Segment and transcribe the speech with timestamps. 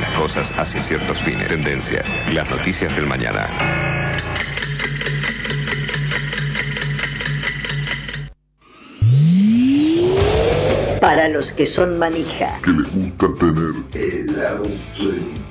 [0.00, 1.48] las cosas hacia ciertos fines.
[1.48, 2.04] Tendencias.
[2.32, 3.48] Las noticias del mañana.
[11.00, 12.60] Para los que son manija.
[12.62, 15.04] Que les gusta tener el auto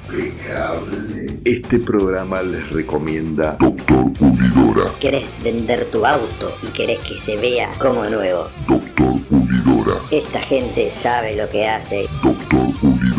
[0.07, 1.39] impecable.
[1.45, 4.91] Este programa les recomienda Doctor Pulidora.
[4.99, 8.47] ¿Querés vender tu auto y querés que se vea como nuevo?
[8.67, 9.99] Doctor Pulidora.
[10.11, 12.07] Esta gente sabe lo que hace.
[12.23, 13.18] Doctor Pulidora.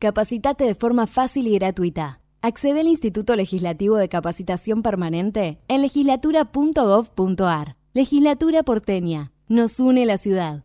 [0.00, 2.20] Capacitate de forma fácil y gratuita.
[2.40, 7.76] Accede al Instituto Legislativo de Capacitación Permanente en legislatura.gov.ar.
[7.92, 9.32] Legislatura porteña.
[9.48, 10.64] Nos une la ciudad.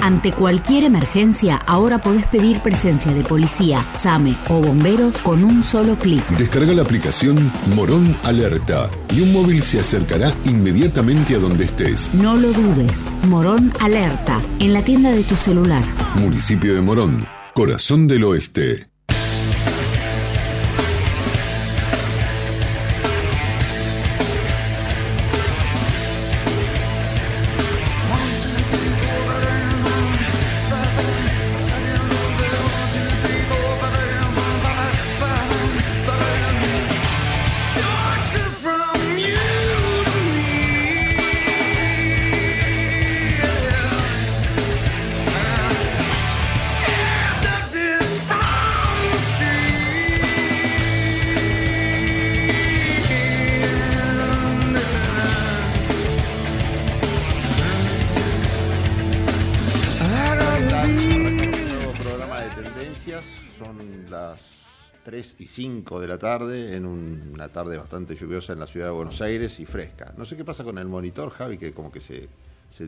[0.00, 5.96] Ante cualquier emergencia, ahora podés pedir presencia de policía, SAME o bomberos con un solo
[5.96, 6.26] clic.
[6.30, 12.12] Descarga la aplicación Morón Alerta y un móvil se acercará inmediatamente a donde estés.
[12.14, 13.06] No lo dudes.
[13.28, 15.84] Morón Alerta, en la tienda de tu celular.
[16.14, 18.87] Municipio de Morón, corazón del oeste.
[66.42, 70.14] En un- una tarde bastante lluviosa en la ciudad de Buenos Aires y fresca.
[70.16, 72.28] No sé qué pasa con el monitor, Javi, que como que se,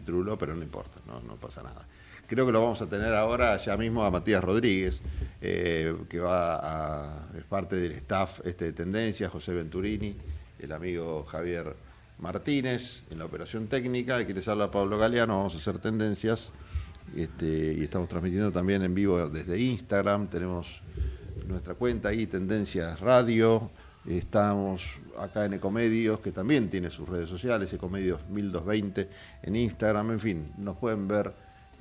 [0.05, 1.87] truló, pero no importa, no, pasa nada.
[2.27, 5.01] Creo que lo vamos a tener ahora ya mismo a Matías Rodríguez,
[5.41, 10.17] eh, que va a, es parte del staff este de Tendencias, José Venturini,
[10.59, 11.75] el amigo Javier
[12.19, 16.51] Martínez en la operación técnica, aquí les habla Pablo Galeano, vamos a hacer tendencias.
[17.17, 20.81] Este, y estamos transmitiendo también en vivo desde Instagram, tenemos
[21.51, 23.71] nuestra cuenta ahí, Tendencias Radio,
[24.07, 29.09] estamos acá en Ecomedios, que también tiene sus redes sociales, Ecomedios 1220
[29.43, 31.33] en Instagram, en fin, nos pueden ver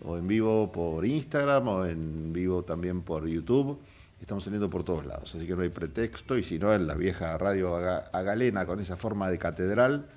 [0.04, 3.80] o en vivo por Instagram o en vivo también por YouTube.
[4.22, 6.96] Estamos saliendo por todos lados, así que no hay pretexto, y si no, en la
[6.96, 10.08] vieja radio aga- agalena con esa forma de catedral,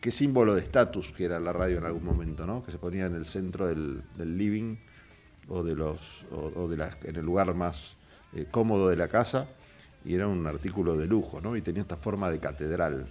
[0.00, 2.64] qué símbolo de estatus que era la radio en algún momento, ¿no?
[2.64, 4.76] Que se ponía en el centro del, del living
[5.48, 7.96] o de los o, o de la- en el lugar más
[8.34, 9.46] eh, cómodo de la casa
[10.04, 11.56] y era un artículo de lujo, ¿no?
[11.56, 13.06] Y tenía esta forma de catedral.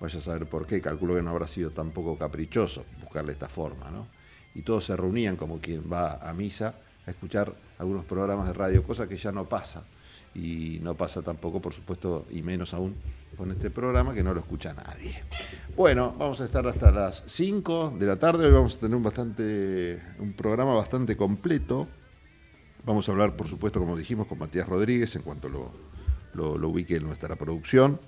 [0.00, 3.90] Vaya a saber por qué, calculo que no habrá sido tampoco caprichoso buscarle esta forma,
[3.90, 4.06] ¿no?
[4.54, 6.74] Y todos se reunían como quien va a misa
[7.06, 9.82] a escuchar algunos programas de radio, cosa que ya no pasa.
[10.34, 12.94] Y no pasa tampoco, por supuesto, y menos aún
[13.36, 15.22] con este programa que no lo escucha nadie.
[15.76, 18.46] Bueno, vamos a estar hasta las 5 de la tarde.
[18.46, 21.88] Hoy vamos a tener un, bastante, un programa bastante completo.
[22.88, 25.70] Vamos a hablar, por supuesto, como dijimos, con Matías Rodríguez en cuanto lo,
[26.32, 28.00] lo, ubique en nuestra producción.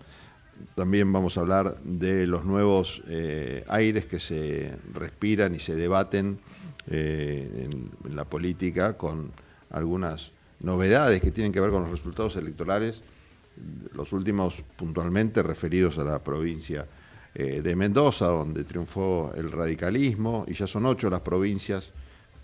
[0.75, 6.41] También vamos a hablar de los nuevos eh, aires que se respiran y se debaten
[6.87, 9.32] eh, en, la política con
[9.69, 13.03] algunas novedades que tienen que ver con los resultados electorales,
[13.93, 16.88] los últimos puntualmente referidos a la provincia
[17.35, 21.93] eh, de Mendoza, donde triunfó el radicalismo, y ya son ocho las provincias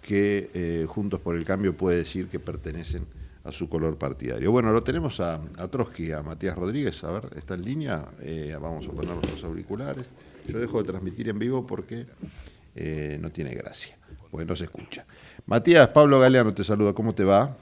[0.07, 3.07] que eh, Juntos por el Cambio puede decir que pertenecen
[3.45, 4.51] a su color partidario.
[4.51, 8.87] Bueno, lo tenemos a, Trotsky, a Matías Rodríguez, a ver, está en línea, eh, vamos
[8.87, 10.09] a poner los auriculares.
[10.47, 12.07] Yo dejo de transmitir en vivo porque
[13.21, 13.97] no tiene gracia,
[14.31, 15.05] porque no se escucha.
[15.47, 17.57] Matías, Pablo Galeano te saluda, ¿cómo te va?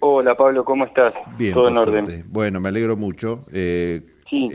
[0.00, 1.14] Hola Pablo, ¿cómo estás?
[1.38, 2.24] Bien, todo en orden.
[2.28, 3.44] Bueno, me alegro mucho.
[3.52, 4.02] sí.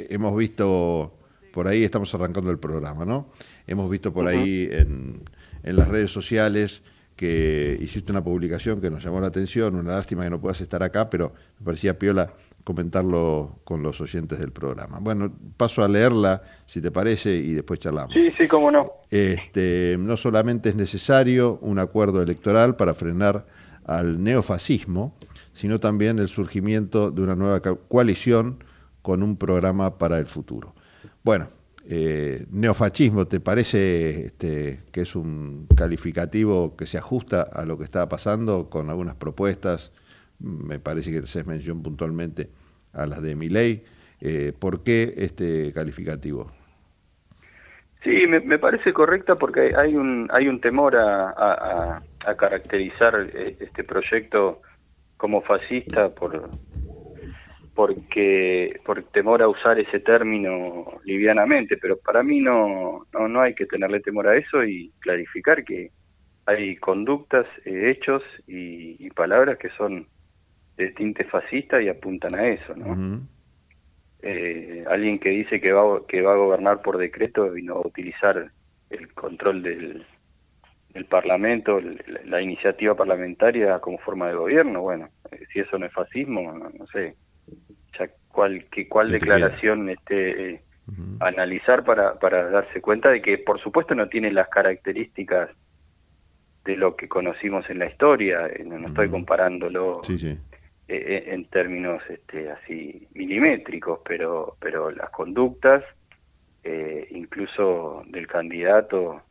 [0.10, 1.18] Hemos visto
[1.58, 3.30] por ahí estamos arrancando el programa, ¿no?
[3.66, 5.24] Hemos visto por ahí en,
[5.64, 6.84] las redes sociales
[7.18, 10.82] que hiciste una publicación que nos llamó la atención, una lástima que no puedas estar
[10.84, 12.32] acá, pero me parecía piola
[12.64, 15.00] comentarlo con los oyentes del programa.
[15.00, 18.14] Bueno, paso a leerla, si te parece, y después charlamos.
[18.14, 18.92] Sí, sí, cómo no.
[19.10, 23.46] Este, no solamente es necesario un acuerdo electoral para frenar
[23.86, 25.16] al neofascismo,
[25.54, 28.64] sino también el surgimiento de una nueva coalición
[29.02, 30.76] con un programa para el futuro.
[31.24, 31.48] Bueno,
[31.90, 37.86] eh, neofascismo, ¿te parece este, que es un calificativo que se ajusta a lo que
[37.86, 39.94] está pasando con algunas propuestas?
[40.40, 42.50] Me parece que se mención puntualmente
[42.94, 43.86] a las de mi ley.
[44.20, 46.52] Eh, ¿Por qué este calificativo?
[48.04, 53.84] Sí, me, parece correcta porque hay un hay un temor a, a caracterizar eh, este
[53.84, 54.62] proyecto
[55.18, 56.50] como fascista por
[57.78, 63.68] porque por temor a usar ese término livianamente, pero para mí no, no, hay que
[63.68, 65.92] tenerle temor a eso y clarificar que
[66.48, 70.08] hay conductas, eh, hechos y, palabras que son
[70.76, 73.22] de tinte fascista y apuntan a eso, ¿no?
[74.24, 77.82] Eh, alguien que dice que va, que va a gobernar por decreto y no va
[77.82, 78.52] a utilizar
[78.90, 80.04] el control del,
[80.94, 81.80] del Parlamento,
[82.26, 86.88] la, iniciativa parlamentaria como forma de gobierno, bueno, eh, si eso no es fascismo, no
[86.88, 87.16] sé,
[87.98, 90.62] ya cuál, que, cuál declaración este,
[91.20, 95.50] analizar para, para darse cuenta de que por supuesto no tiene las características
[96.68, 100.38] de lo que conocimos en la historia, eh, no, estoy comparándolo eh,
[100.90, 105.84] eh, en términos este, así milimétricos, pero, pero las conductas,
[107.12, 109.22] incluso del candidato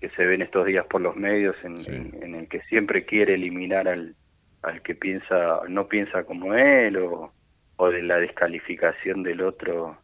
[0.00, 1.74] que se ven estos días por los medios en,
[2.22, 4.14] en, el que siempre quiere eliminar al,
[4.62, 7.32] al que piensa no piensa como él o,
[7.76, 9.98] o de la descalificación del otro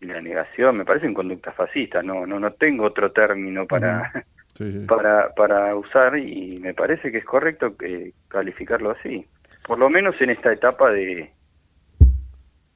[0.00, 0.76] y la negación.
[0.76, 4.24] Me parecen conductas fascistas no no no tengo otro término para
[4.88, 9.26] para para usar y me parece que es correcto que calificarlo así.
[9.66, 11.30] Por lo menos en esta etapa de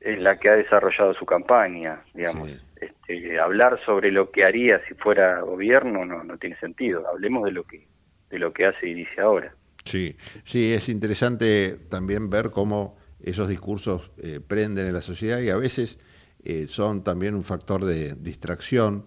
[0.00, 2.50] en la que ha desarrollado su campaña digamos.
[2.80, 7.06] Este, hablar sobre lo que haría si fuera gobierno no no tiene sentido.
[7.08, 7.86] Hablemos de lo que
[8.30, 9.52] de lo que hace y dice ahora
[9.84, 15.50] Sí, sí, es interesante también ver cómo esos discursos eh, prenden en la sociedad y
[15.50, 15.98] a veces
[16.44, 19.06] eh, son también un factor de distracción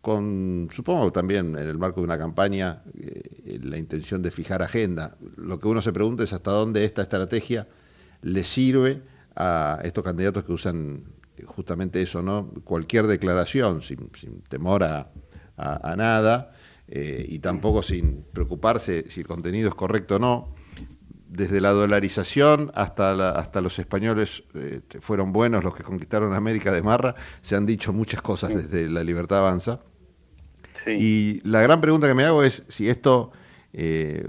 [0.00, 5.16] con, supongo también en el marco de una campaña, eh, la intención de fijar agenda.
[5.36, 7.66] Lo que uno se pregunta es hasta dónde esta estrategia
[8.22, 9.02] le sirve
[9.34, 11.04] a estos candidatos que usan
[11.44, 12.50] justamente eso, ¿no?
[12.64, 14.10] Cualquier declaración, sin,
[14.48, 15.10] temor a
[15.96, 16.52] nada,
[16.90, 20.54] eh, y tampoco sin preocuparse si el contenido es correcto o no.
[21.28, 26.82] Desde la dolarización hasta, hasta los españoles eh, fueron buenos los que conquistaron América de
[26.82, 29.80] Marra, se han dicho muchas cosas desde la libertad avanza.
[30.86, 33.30] Y la gran pregunta que me hago es si esto,
[33.74, 34.26] eh,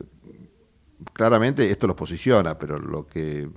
[1.14, 3.48] claramente esto los posiciona, pero lo que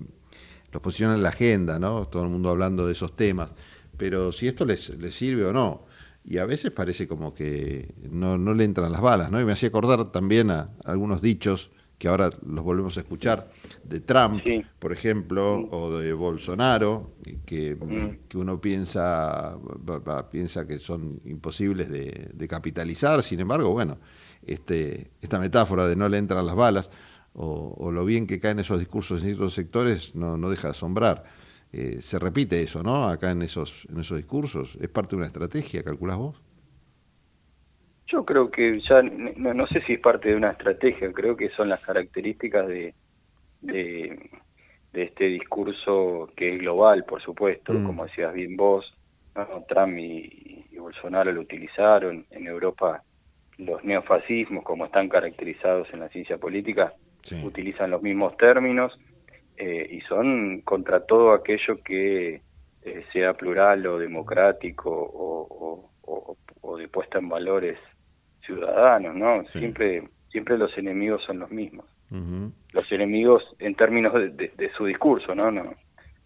[0.70, 2.06] los posiciona en la agenda, ¿no?
[2.06, 3.56] Todo el mundo hablando de esos temas,
[3.96, 5.90] pero si esto les, les sirve o no
[6.24, 9.40] y a veces parece como que no, no le entran las balas, ¿no?
[9.40, 13.52] Y me hacía acordar también a, algunos dichos que ahora los volvemos a escuchar,
[13.84, 14.42] de Trump,
[14.80, 17.12] por ejemplo, o de Bolsonaro,
[17.46, 18.28] que, mm.
[18.28, 19.56] que uno piensa,
[20.32, 23.98] piensa que son imposibles de, de, capitalizar, sin embargo, bueno,
[24.44, 26.90] este, esta metáfora de no le entran las balas,
[27.34, 30.72] o, o lo bien que caen esos discursos en ciertos sectores, no, no deja de
[30.72, 31.22] asombrar.
[31.72, 33.04] Eh, se repite eso, ¿no?
[33.04, 34.76] Acá en esos, en esos discursos.
[34.80, 36.42] ¿Es parte de una estrategia, calculás vos?
[38.08, 41.70] Yo creo que ya, no, sé si es parte de una estrategia, creo que son
[41.70, 42.94] las características de,
[43.62, 44.30] de,
[44.92, 47.84] este discurso que es global, por supuesto, mm.
[47.86, 48.92] como decías bien vos,
[49.66, 53.02] Trump y, y, Bolsonaro lo utilizaron, en Europa
[53.56, 56.92] los neofascismos, como están caracterizados en la ciencia política,
[57.44, 58.92] utilizan los mismos términos
[59.56, 62.40] eh, y son contra todo aquello que
[62.82, 65.88] eh, sea plural o democrático o,
[66.78, 67.78] de puesta en valores
[68.44, 69.44] ciudadanos, ¿no?
[69.46, 71.86] Siempre, siempre los enemigos son los mismos.
[72.72, 75.50] Los enemigos en términos de, su discurso, ¿no?
[75.50, 75.74] ¿no?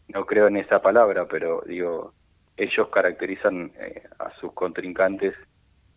[0.09, 2.15] No creo en esa palabra, pero digo,
[2.57, 5.35] ellos caracterizan eh, a sus contrincantes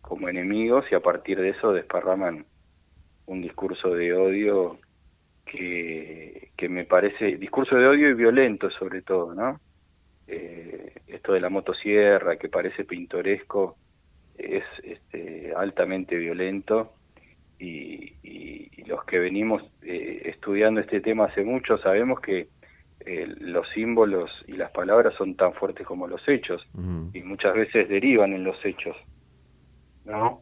[0.00, 2.44] como enemigos y a partir de eso desparraman
[3.26, 4.78] un discurso de odio
[5.50, 9.58] que, que me parece, discurso de odio y violento sobre todo, ¿no?
[10.28, 13.76] Eh, esto de la motosierra que parece pintoresco
[14.38, 16.92] es este, altamente violento
[17.58, 18.14] y,
[18.86, 22.48] los que venimos eh, estudiando este tema hace mucho sabemos que
[23.06, 26.66] eh, los símbolos y las palabras son tan fuertes como los hechos
[27.12, 28.96] y muchas veces derivan en los hechos,
[30.04, 30.40] ¿no?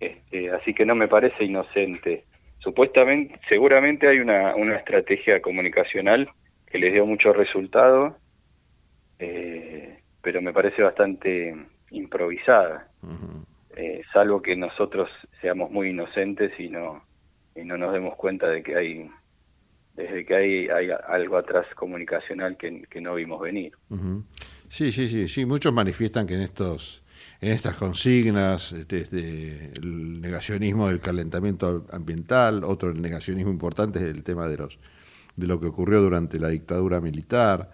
[0.00, 2.24] Este, así que no me parece inocente.
[2.58, 6.28] Supuestamente, seguramente hay una, una estrategia comunicacional
[6.66, 8.16] que les dio mucho resultado,
[9.18, 11.54] eh, pero me parece bastante
[11.90, 12.88] improvisada,
[13.76, 15.08] eh, salvo que nosotros
[15.40, 17.02] seamos muy inocentes y no,
[17.54, 19.10] y no nos demos cuenta de que hay
[19.94, 23.72] desde que hay, hay algo atrás comunicacional que, no vimos venir.
[24.68, 27.02] Sí, sí, sí, sí, muchos manifiestan que en estos
[27.40, 34.48] en estas consignas, desde el negacionismo del calentamiento ambiental, otro negacionismo importante es el tema
[34.48, 34.78] de los
[35.38, 37.70] de lo que ocurrió durante la dictadura militar,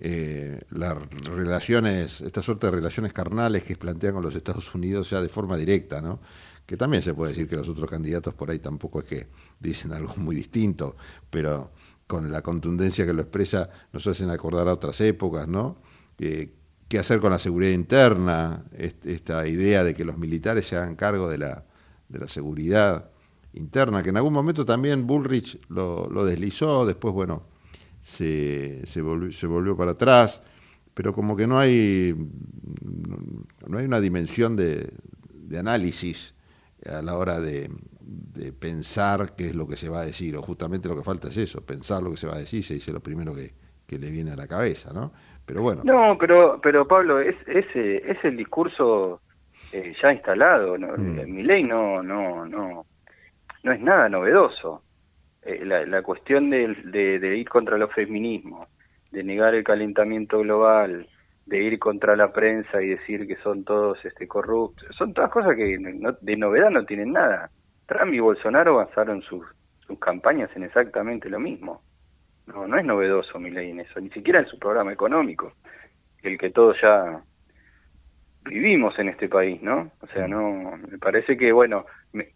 [0.00, 5.22] eh, las relaciones, esta suerte de relaciones carnales que plantean con los Estados Unidos ya
[5.22, 6.18] de forma directa, ¿no?
[6.66, 9.26] que también se puede decir que los otros candidatos por ahí tampoco es que
[9.60, 10.96] dicen algo muy distinto,
[11.30, 11.70] pero
[12.08, 15.78] con la contundencia que lo expresa nos hacen acordar a otras épocas, ¿no?
[16.88, 18.64] ¿Qué hacer con la seguridad interna?
[18.76, 21.64] Esta idea de que los militares se hagan cargo de la,
[22.08, 23.10] de la seguridad
[23.54, 27.44] interna, que en algún momento también Bullrich lo, deslizó, después, bueno,
[28.00, 30.42] se, se, volvió, para atrás,
[30.92, 32.14] pero como que no hay,
[33.66, 34.92] no hay una dimensión de,
[35.32, 36.34] de análisis
[36.86, 37.70] a la hora de,
[38.58, 41.36] pensar qué es lo que se va a decir, o justamente lo que falta es
[41.36, 43.54] eso, pensar lo que se va a decir, se dice lo primero que,
[43.86, 45.12] le viene a la cabeza, ¿no?
[45.46, 45.82] Pero bueno.
[45.84, 49.20] No, pero, pero Pablo, es, ese es el discurso
[49.72, 50.96] eh, ya instalado, ¿no?
[50.96, 51.32] Mm.
[51.32, 52.86] mi ley no, no, no,
[53.62, 54.82] no es nada novedoso.
[55.42, 58.66] Eh, la, la, cuestión de, de, ir contra los feminismos,
[59.10, 61.06] de negar el calentamiento global,
[61.44, 65.54] de ir contra la prensa y decir que son todos este corruptos, son todas cosas
[65.54, 67.50] que de novedad no tienen nada.
[67.86, 69.44] Trump y Bolsonaro basaron sus,
[69.86, 71.82] sus campañas en exactamente lo mismo.
[72.46, 75.54] No, no es novedoso mi ley en eso, ni siquiera en su programa económico,
[76.22, 77.22] el que todos ya
[78.44, 79.90] vivimos en este país, ¿no?
[80.00, 82.32] O sea, no, me parece que, bueno, me,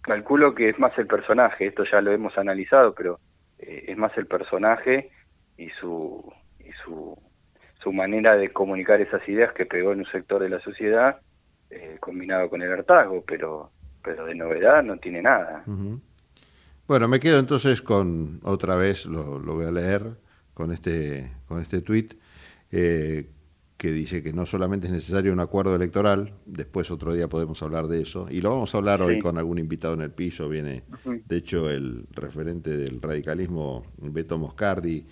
[0.00, 3.18] calculo que es más el personaje, esto ya lo hemos analizado, pero
[3.58, 5.10] eh, es más el personaje
[5.56, 7.16] y su, y su
[7.82, 11.20] su manera de comunicar esas ideas que pegó en un sector de la sociedad,
[11.70, 13.70] eh, combinado con el hartazgo, pero,
[14.02, 15.64] pero de novedad no tiene nada.
[16.88, 20.16] Bueno, me quedo entonces con, otra vez, lo, voy a leer,
[20.54, 22.14] con este, con este tuit,
[22.72, 23.28] eh,
[23.76, 27.88] que dice que no solamente es necesario un acuerdo electoral, después otro día podemos hablar
[27.88, 30.84] de eso, y lo vamos a hablar hoy con algún invitado en el piso, viene,
[31.04, 35.06] de hecho, el referente del radicalismo, Beto Moscardi,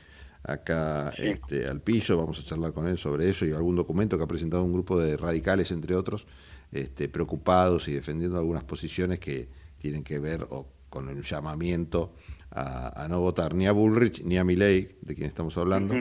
[0.45, 4.25] acá este, al piso, vamos a charlar con él sobre eso y algún documento que
[4.25, 6.26] ha presentado un grupo de radicales, entre otros,
[6.73, 10.47] este, preocupados y defendiendo algunas posiciones que tienen que ver
[10.88, 12.14] con el llamamiento
[12.50, 15.95] a, no votar ni a Bullrich ni a Milley, de quien estamos hablando,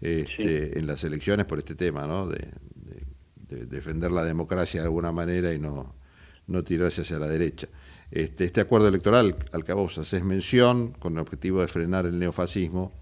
[0.00, 2.26] este, en las elecciones por este tema, ¿no?
[2.26, 2.48] De,
[3.48, 5.94] defender la democracia de alguna manera y no,
[6.48, 7.66] no tirarse hacia la derecha.
[8.10, 12.18] Este, este acuerdo electoral al que vos haces mención, con el objetivo de frenar el
[12.18, 12.92] neofascismo,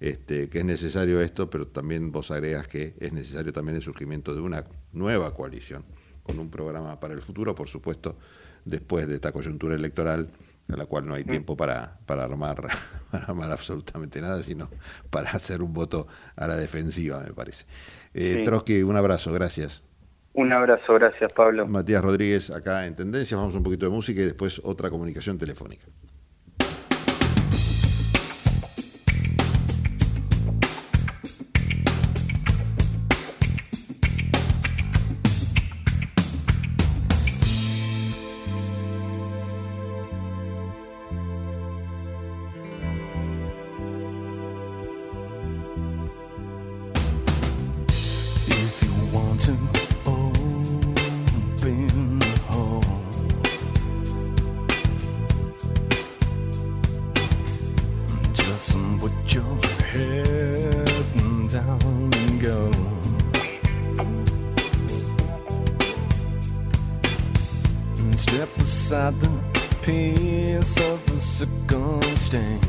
[0.00, 4.34] este, que es necesario esto, pero también vos agregas que es necesario también el surgimiento
[4.34, 5.84] de una nueva coalición,
[6.22, 8.18] con un programa para el futuro, por supuesto,
[8.64, 10.28] después de esta coyuntura electoral,
[10.68, 11.28] en la cual no hay mm.
[11.28, 12.62] tiempo para, para, armar,
[13.10, 14.68] para armar absolutamente nada, sino
[15.10, 16.06] para hacer un voto
[16.36, 17.66] a la defensiva, me parece.
[18.14, 19.82] Eh, Trotsky, un abrazo, gracias.
[20.34, 21.66] Un abrazo, gracias Pablo.
[21.66, 25.86] Matías Rodríguez, acá en Tendencias, vamos un poquito de música y después otra comunicación telefónica.
[50.04, 50.58] open
[52.18, 52.82] the hole.
[58.32, 59.56] Just put your
[59.92, 60.86] head
[61.48, 62.70] down and go.
[67.98, 69.30] And step aside the
[69.82, 72.65] piece of a circumstance.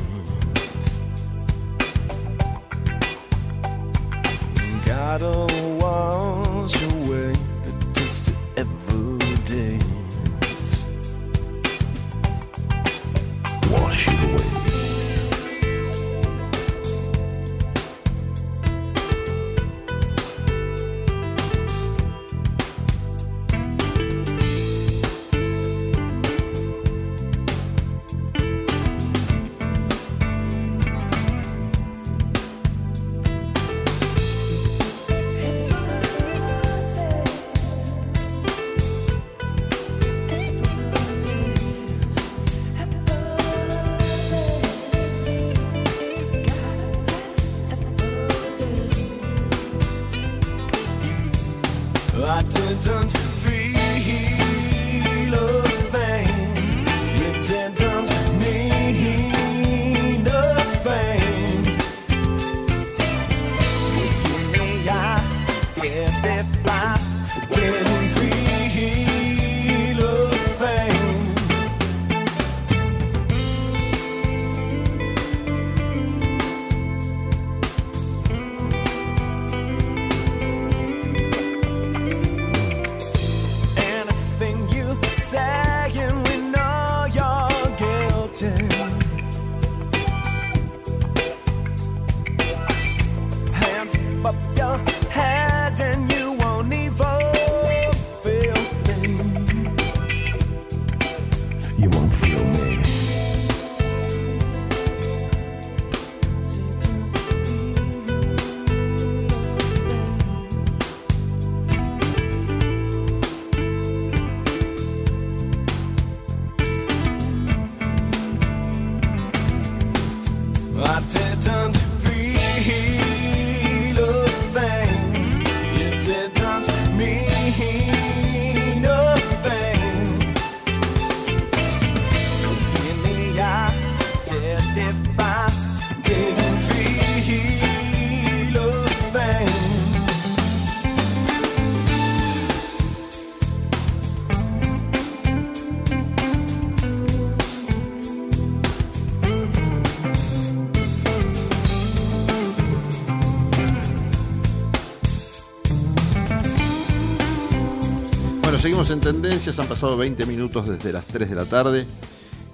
[158.90, 161.86] En tendencias, han pasado 20 minutos desde las 3 de la tarde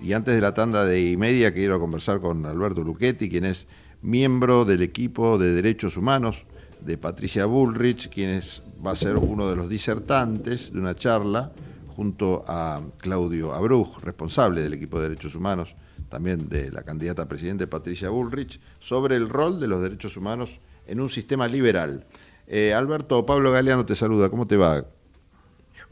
[0.01, 3.67] y antes de la tanda de y media quiero conversar con Alberto Luchetti, quien es
[4.01, 6.43] miembro del equipo de Derechos Humanos
[6.81, 11.51] de Patricia Bullrich, quien es- va a ser uno de los disertantes de una charla
[11.95, 15.75] junto a Claudio Abruj, responsable del equipo de Derechos Humanos,
[16.09, 20.59] también de la candidata a presidente Patricia Bullrich, sobre el rol de los derechos humanos
[20.87, 22.05] en un sistema liberal.
[22.47, 24.83] Eh, Alberto, Pablo Galeano te saluda, ¿cómo te va?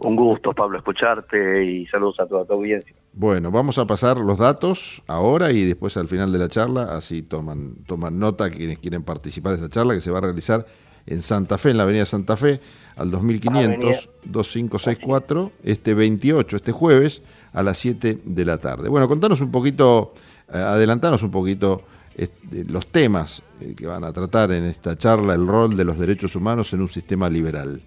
[0.04, 2.96] Un gusto, Pablo, escucharte y saludos a toda tu audiencia.
[3.14, 7.22] Bueno, vamos a pasar los datos ahora y después al final de la charla, así
[7.22, 10.66] toman, toman nota quienes quieren participar de esta charla que se va a realizar
[11.06, 12.62] en Santa Fe, en la Avenida Santa Fe,
[12.96, 17.22] al 2500 2564, este 28, este jueves,
[17.54, 18.90] a las 7 de la tarde.
[18.90, 20.14] Bueno, contanos un poquito,
[20.52, 21.84] eh, adelantanos un poquito
[22.16, 26.00] este, los temas eh, que van a tratar en esta charla, el rol de los
[26.00, 27.82] derechos humanos en un sistema liberal.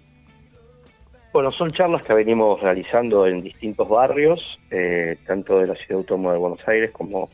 [1.35, 6.31] Bueno, son charlas que venimos realizando en distintos barrios, eh, tanto de la Ciudad Autónoma
[6.31, 7.29] de Buenos Aires como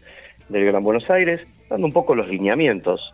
[0.50, 3.12] del Gran Buenos Aires, dando un poco los lineamientos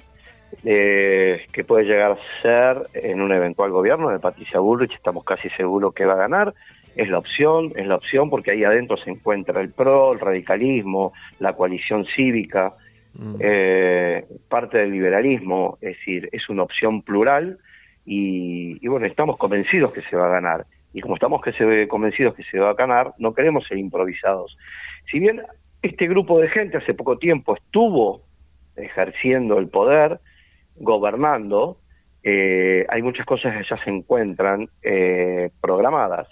[0.64, 5.50] eh, que puede llegar a ser en un eventual gobierno de Patricia Bullrich, estamos casi
[5.50, 6.54] seguros que va a ganar,
[6.96, 11.12] es la opción, es la opción porque ahí adentro se encuentra el PRO, el radicalismo,
[11.40, 12.76] la coalición cívica,
[13.42, 17.58] eh, parte del liberalismo, es decir, es una opción plural
[18.06, 20.66] y, y bueno, estamos convencidos que se va a ganar.
[20.98, 24.58] Y como estamos que se, convencidos que se va a ganar, no queremos ser improvisados.
[25.12, 25.44] Si bien
[25.84, 28.24] este grupo de gente hace poco tiempo estuvo
[28.76, 30.20] ejerciendo el poder,
[30.76, 31.78] gobernando,
[32.24, 36.30] eh, hay muchas cosas que ya se encuentran eh, programadas.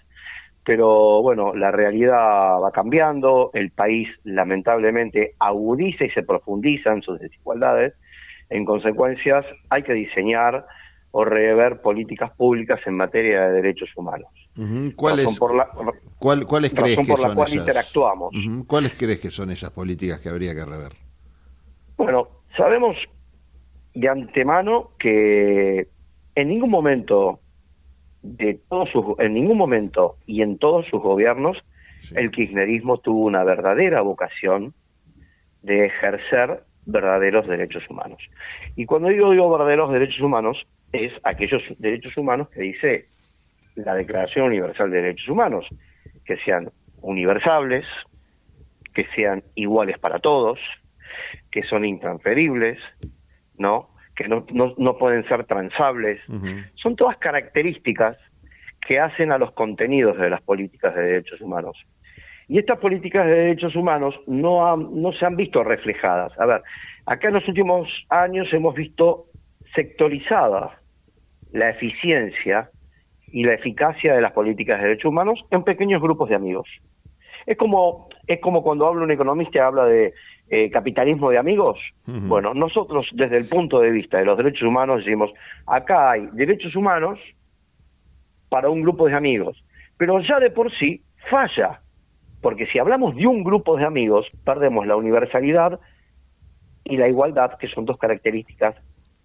[0.63, 7.19] Pero bueno, la realidad va cambiando, el país lamentablemente agudiza y se profundiza en sus
[7.19, 7.93] desigualdades,
[8.49, 10.65] en consecuencias hay que diseñar
[11.17, 14.27] o rever políticas públicas en materia de derechos humanos.
[14.97, 15.39] ¿Cuáles,
[16.19, 17.59] cuál- ¿cuáles crees que por la son cual esas?
[17.61, 18.35] interactuamos.
[18.67, 20.91] ¿Cuáles crees que son esas políticas que habría que rever?
[21.95, 22.97] Bueno, sabemos
[23.93, 25.87] de antemano que
[26.35, 27.39] en ningún momento
[28.21, 31.57] de todos sus, en ningún momento y en todos sus gobiernos
[32.13, 34.73] el kirchnerismo tuvo una verdadera vocación
[35.61, 38.19] de ejercer verdaderos derechos humanos.
[38.75, 40.57] Y cuando digo, digo verdaderos derechos humanos,
[40.91, 43.05] es aquellos derechos humanos que dice
[43.75, 45.65] la Declaración Universal de Derechos Humanos,
[46.25, 46.69] que sean
[47.01, 47.85] universales,
[48.93, 50.59] que sean iguales para todos,
[51.51, 52.79] que son intransferibles,
[53.57, 53.89] ¿no?
[54.15, 56.21] que no, no, no pueden ser transables.
[56.75, 58.17] Son todas características
[58.87, 61.77] que hacen a los contenidos de las políticas de derechos humanos.
[62.47, 66.31] Y estas políticas de derechos humanos no, han- no se han visto reflejadas.
[66.39, 66.61] A ver,
[67.05, 69.25] acá en los últimos años hemos visto
[69.75, 70.79] sectorizada
[71.51, 72.69] la eficiencia
[73.27, 76.67] y la eficacia de las políticas de derechos humanos en pequeños grupos de amigos.
[77.45, 80.13] Es como, es como cuando habla un economista y habla de
[80.49, 81.79] eh, capitalismo de amigos.
[82.05, 85.31] Bueno, nosotros desde el punto de vista de los derechos humanos decimos,
[85.67, 87.19] acá hay derechos humanos
[88.49, 89.63] para un grupo de amigos,
[89.97, 91.81] pero ya de por sí falla,
[92.41, 95.79] porque si hablamos de un grupo de amigos, perdemos la universalidad
[96.83, 98.75] y la igualdad, que son dos características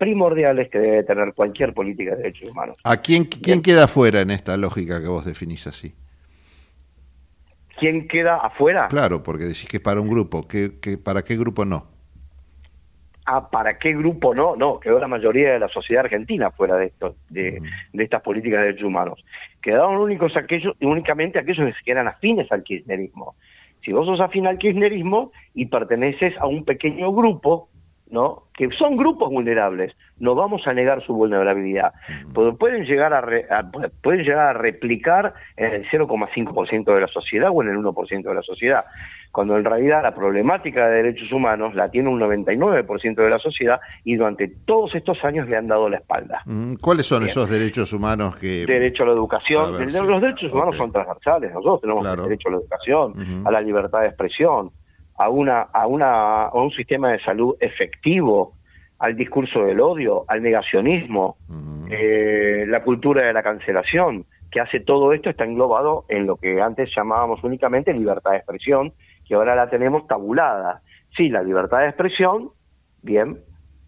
[0.00, 2.76] primordiales que debe tener cualquier política de derechos humanos.
[2.82, 5.94] ¿A quién, quién queda fuera en esta lógica que vos definís así?
[7.78, 8.88] ¿Quién queda afuera?
[8.88, 10.48] Claro, porque decís que es para un grupo.
[10.48, 11.86] ¿Qué, qué- ¿Para qué grupo no?
[13.26, 14.56] Ah, ¿para qué grupo no?
[14.56, 17.60] No, quedó la mayoría de la sociedad argentina fuera de esto, de,
[17.92, 19.22] de estas políticas de derechos humanos.
[19.62, 23.36] Quedaron únicos aquellos, únicamente aquellos que eran afines al kirchnerismo.
[23.84, 27.68] Si vos sos afín al kirchnerismo y perteneces a un pequeño grupo,
[28.10, 28.44] ¿no?
[28.54, 31.92] Que son grupos vulnerables, no vamos a negar su vulnerabilidad.
[32.34, 33.70] Pero pueden llegar a, re- a-
[34.02, 38.34] pueden llegar a replicar en el 0,5% de la sociedad o en el 1% de
[38.34, 38.84] la sociedad,
[39.32, 43.80] cuando en realidad la problemática de derechos humanos la tiene un 99% de la sociedad
[44.04, 46.42] y durante todos estos años le han dado la espalda.
[46.80, 47.30] ¿Cuáles son Bien.
[47.30, 48.66] esos derechos humanos que...
[48.66, 49.98] Derecho a la educación, A ver, el- sí.
[50.06, 52.22] los derechos humanos son transversales, nosotros tenemos Claro.
[52.24, 53.14] el derecho a la educación,
[53.46, 54.70] a la libertad de expresión,
[55.20, 58.54] a una, a una, a un sistema de salud efectivo,
[58.98, 61.36] al discurso del odio, al negacionismo,
[61.90, 66.62] eh, la cultura de la cancelación, que hace todo esto está englobado en lo que
[66.62, 68.94] antes llamábamos únicamente libertad de expresión,
[69.26, 70.80] que ahora la tenemos tabulada.
[71.14, 72.52] Sí, la libertad de expresión,
[73.02, 73.40] bien,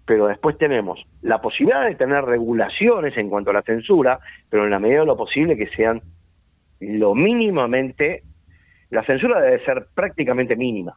[0.04, 4.18] pero después tenemos la posibilidad de tener regulaciones en cuanto a la censura,
[4.50, 6.02] pero en la medida de lo posible que sean
[6.78, 8.22] lo mínimamente,
[8.90, 10.94] la censura debe ser prácticamente mínima,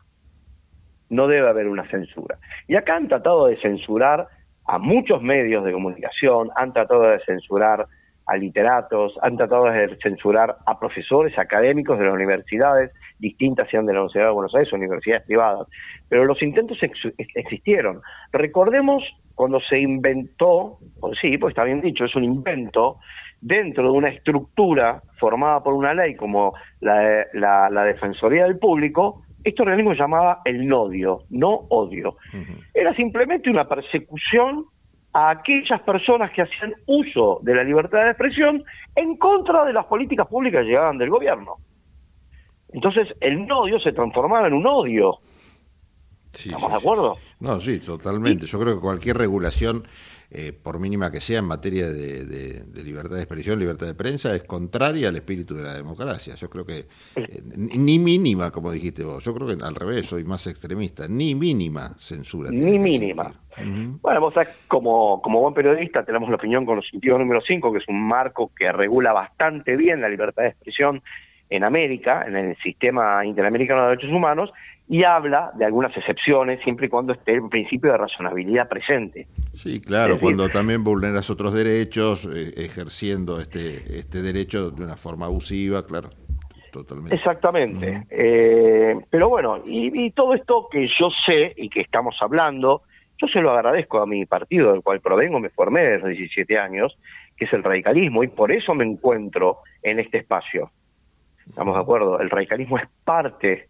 [1.09, 2.37] no debe haber una censura.
[2.67, 4.27] Y acá han tratado de censurar
[4.67, 7.85] a muchos medios de comunicación, han tratado de censurar
[8.27, 13.93] a literatos, han tratado de censurar a profesores académicos de las universidades, distintas sean de
[13.93, 15.67] la Universidad de Buenos Aires o universidades privadas.
[16.09, 18.01] Pero los intentos ex- existieron.
[18.31, 19.03] Recordemos
[19.35, 20.79] cuando se inventó,
[21.21, 22.97] sí, pues está bien dicho, es un invento,
[23.41, 29.61] dentro de una estructura formada por una ley como la, la Defensoría del Público, este
[29.61, 32.17] organismo se llamaba el NODIO, no odio.
[32.73, 34.65] Era simplemente una persecución
[35.13, 38.63] a aquellas personas que hacían uso de la libertad de expresión
[38.95, 41.57] en contra de las políticas públicas que llegaban del gobierno.
[42.73, 45.19] Entonces, el nodio se transformaba en un odio.
[46.33, 47.17] ¿Estamos de acuerdo?
[47.39, 48.47] No, sí, totalmente.
[48.47, 49.87] Yo creo que cualquier regulación,
[50.37, 53.93] eh, por mínima que sea en materia de, de- de libertad de expresión, libertad de
[53.95, 56.35] prensa, es contraria al espíritu de la democracia.
[56.35, 56.79] Yo creo que
[57.15, 59.23] eh, ni ni mínima, como dijiste vos.
[59.23, 61.07] Yo creo que al revés, soy más extremista.
[61.07, 62.51] Ni mínima censura.
[62.51, 63.31] Ni mínima.
[64.01, 67.71] Bueno, vos sabés, como, como buen periodista tenemos la opinión con el sentido número 5,
[67.71, 71.01] que es un marco que regula bastante bien la libertad de expresión
[71.49, 74.51] en América, en el sistema interamericano de derechos humanos,
[74.87, 79.27] y habla de algunas excepciones siempre y cuando esté el principio de razonabilidad presente.
[79.51, 84.95] Sí, claro, decir- cuando también vulneras otros derechos, eh, ejerciendo este, este derecho de una
[84.95, 86.09] forma abusiva, claro,
[86.71, 87.15] totalmente.
[87.15, 88.05] Exactamente.
[88.11, 92.83] Eh, pero bueno, y, y todo esto que yo sé y que estamos hablando,
[93.17, 96.59] yo se lo agradezco a mi partido del cual provengo, me formé desde los 17
[96.59, 96.95] años,
[97.37, 100.69] que es el radicalismo, y por eso me encuentro en este espacio.
[101.47, 102.19] ¿Estamos de acuerdo?
[102.19, 103.69] El radicalismo es parte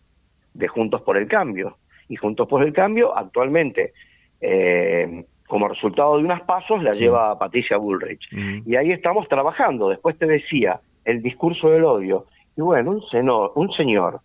[0.56, 1.78] de Juntos por el Cambio.
[2.10, 3.94] Y Juntos por el Cambio actualmente,
[4.42, 8.28] eh, como resultado de unos pasos, la lleva Patricia Bullrich.
[8.66, 9.90] Y ahí estamos trabajando.
[9.90, 12.26] Después te decía, el discurso del odio.
[12.58, 14.20] Y bueno, un, seno- un señor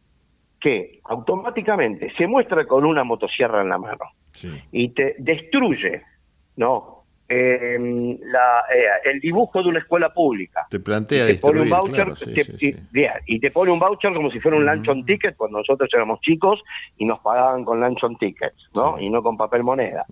[0.61, 4.05] que automáticamente se muestra con una motosierra en la mano
[4.73, 6.03] y te destruye,
[6.57, 7.00] ¿no?
[7.33, 7.79] Eh,
[8.25, 10.67] la, eh, el dibujo de una escuela pública.
[10.69, 13.07] Te plantea te pone un voucher claro, sí, te- sí, y, sí.
[13.27, 16.61] y te pone un voucher como si fuera un luncheon ticket cuando nosotros éramos chicos
[16.99, 18.99] y nos pagaban con luncheon tickets, ¿no?
[18.99, 20.05] Y no con papel moneda.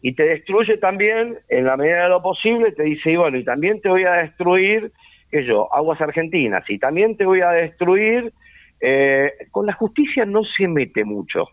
[0.00, 3.44] Y te destruye también, en la medida de lo posible, te dice, y bueno, y
[3.44, 4.92] también te voy a destruir,
[5.28, 8.32] qué sé yo, aguas argentinas, y también te voy a destruir,
[8.80, 11.48] eh, con la justicia no se mete mucho.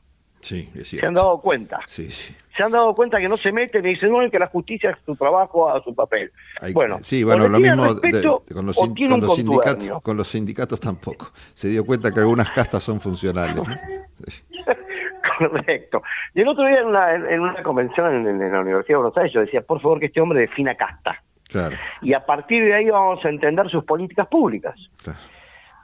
[0.48, 1.80] Sí, es ¿Se han dado cuenta?
[1.88, 2.34] Sí, sí.
[2.56, 4.98] Se han dado cuenta que no se meten y dicen, no, que la justicia es
[5.06, 6.32] su trabajo, a su papel.
[6.62, 10.28] Hay- bueno, sí, lo mismo de- respeto de- con, los, sin- con sindicatos, con los
[10.28, 11.32] sindicatos tampoco.
[11.54, 13.56] Se dio cuenta que algunas castas son funcionales.
[13.58, 13.64] ¿no?
[15.38, 16.02] Correcto.
[16.34, 19.18] Y el otro día en una, en una convención en, en la Universidad de Buenos
[19.18, 21.22] Aires yo decía, por favor, que este hombre defina casta.
[21.50, 21.76] Claro.
[22.02, 24.76] Y a partir de ahí vamos a entender sus políticas públicas.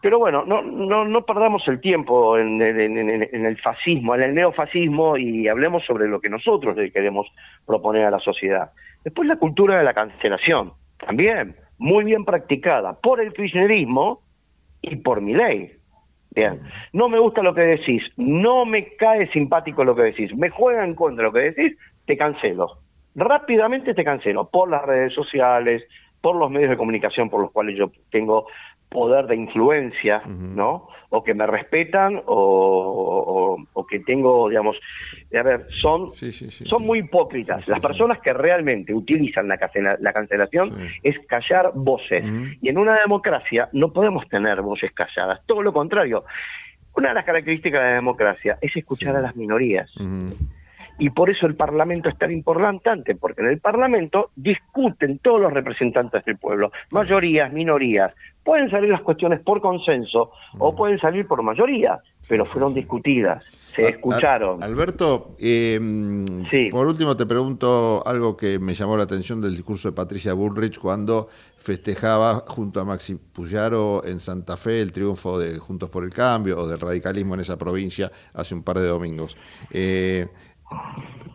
[0.03, 5.15] Pero bueno, no, no, no perdamos el tiempo en, en- el fascismo, en el neofascismo
[5.15, 7.25] y hablemos sobre lo que nosotros le queremos
[7.65, 8.71] proponer a la sociedad.
[9.05, 14.19] Después la cultura de la cancelación, también muy bien practicada por el kirchnerismo
[14.81, 15.71] y por mi ley.
[16.31, 16.59] Bien,
[16.91, 20.83] no me gusta lo que decís, no me cae simpático lo que decís, me juega
[20.83, 22.79] en contra lo que decís, te cancelo.
[23.15, 25.81] Rápidamente te cancelo por las redes sociales,
[26.19, 28.47] por los medios de comunicación por los cuales yo tengo
[28.89, 30.87] poder de influencia, ¿no?
[31.09, 34.77] O que me respetan o, o- o que tengo, digamos,
[35.37, 36.11] a ver, son,
[36.69, 37.67] son muy hipócritas.
[37.67, 39.57] Las personas que realmente utilizan la,
[39.99, 40.69] la cancelación
[41.03, 42.23] es callar voces.
[42.61, 46.23] Y en una democracia no podemos tener voces calladas, todo lo contrario.
[46.95, 49.89] Una de las características de la democracia es escuchar a las minorías.
[50.99, 55.51] Y por eso el Parlamento es tan importante, porque en el Parlamento discuten todos los
[55.51, 58.13] representantes del pueblo, mayorías, minorías.
[58.43, 63.41] Pueden salir las cuestiones por consenso o pueden salir por mayoría, pero fueron discutidas,
[63.73, 64.61] se escucharon.
[64.61, 65.79] Al- Alberto, eh,
[66.69, 70.77] por último te pregunto algo que me llamó la atención del discurso de Patricia Bullrich
[70.77, 76.09] cuando festejaba junto a Maxi Puyaro en Santa Fe el triunfo de Juntos por el
[76.11, 79.37] Cambio o del radicalismo en esa provincia hace un par de domingos.
[79.71, 80.27] Eh,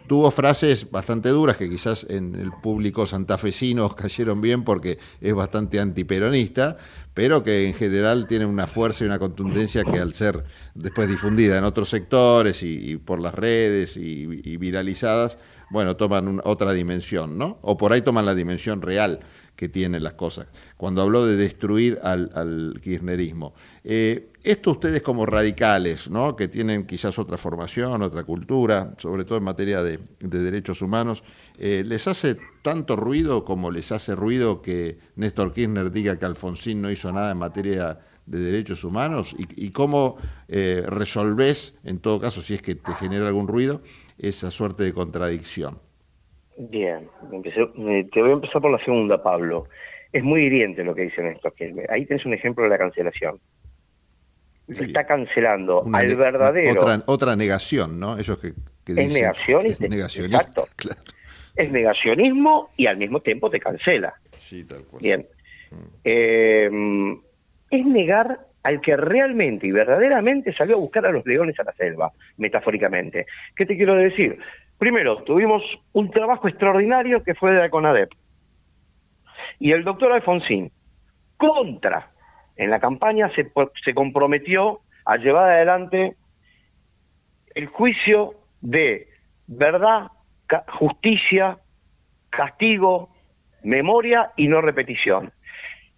[0.09, 5.79] tuvo frases bastante duras que quizás en el público santafesino cayeron bien porque es bastante
[5.79, 6.79] antiperonista,
[7.15, 11.59] pero que en general tiene una fuerza y una contundencia que al ser después difundida
[11.59, 15.39] en otros sectores y, por las redes y, viralizadas,
[15.71, 17.59] bueno, toman otra dimensión, ¿no?
[17.61, 19.21] O por ahí toman la dimensión real
[19.59, 20.47] que tienen las cosas.
[20.77, 23.55] Cuando habló de destruir al, al kirchnerismo.
[23.83, 26.37] Eh, esto ustedes como radicales, ¿no?
[26.37, 31.25] que tienen quizás otra formación, otra cultura, sobre todo en materia de, de derechos humanos,
[31.59, 36.81] eh, ¿les hace tanto ruido como les hace ruido que Néstor Kirchner diga que Alfonsín
[36.81, 39.35] no hizo nada en materia de derechos humanos?
[39.37, 43.83] ¿Y, y cómo eh, resolvés, en todo caso, si es que te genera algún ruido,
[44.19, 45.81] esa suerte de contradicción?
[46.59, 47.67] Bien, empecé-
[48.13, 49.69] te voy a empezar por la segunda, Pablo.
[50.13, 51.53] Es muy hiriente lo que dicen estos.
[51.55, 53.39] Que ahí tenés un ejemplo de la cancelación.
[54.71, 56.73] Se está cancelando Una al verdadero.
[56.73, 58.19] Otra, otra negación, ¿no?
[58.19, 58.53] Ellos que,
[58.85, 59.85] que es dicen- negacionista.
[59.85, 60.39] es negacionista.
[60.39, 60.65] Exacto.
[61.57, 64.15] Es negacionismo y al mismo tiempo te cancela.
[64.37, 65.03] Sí, tal cual.
[65.03, 65.27] Bien.
[66.05, 66.71] Eh,
[67.71, 71.73] es negar al que realmente y verdaderamente salió a buscar a los leones a la
[71.73, 73.27] selva, metafóricamente.
[73.57, 74.39] ¿Qué te quiero decir?
[74.79, 75.63] Primero, tuvimos
[75.93, 78.11] un trabajo extraordinario que fue de la CONADEP.
[79.59, 80.71] Y el doctor Alfonsín,
[81.37, 82.13] contra,
[82.57, 83.51] en la campaña se,
[83.85, 86.17] se comprometió a llevar adelante
[87.55, 89.09] el juicio de
[89.49, 90.13] verdad,
[90.79, 91.59] justicia,
[92.31, 93.11] castigo,
[93.65, 95.33] memoria y no repetición.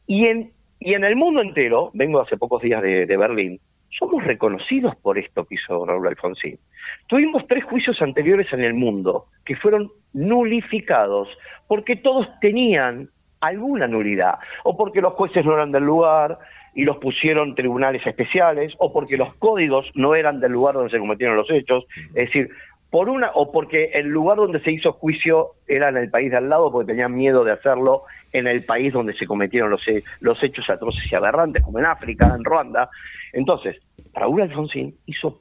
[0.07, 3.61] Y en, y en el mundo entero, vengo hace pocos días de Berlín,
[3.99, 6.59] somos reconocidos por esto que hizo Raúl Alfonsín.
[7.07, 11.29] Tuvimos tres juicios anteriores en el mundo que fueron nulificados
[11.67, 16.39] porque todos tenían alguna nulidad, o porque los jueces no eran del lugar
[16.75, 20.99] y los pusieron tribunales especiales, o porque los códigos no eran del lugar donde se
[20.99, 22.51] cometieron los hechos, es decir,
[22.91, 26.37] por una o porque el lugar donde se hizo juicio era en el país de
[26.37, 29.83] al lado porque tenían miedo de hacerlo en el país donde se cometieron los,
[30.21, 32.91] los hechos atroces y aberrantes, como en África, en Ruanda.
[33.33, 33.77] Entonces,
[34.13, 35.41] Raúl Alfonsín hizo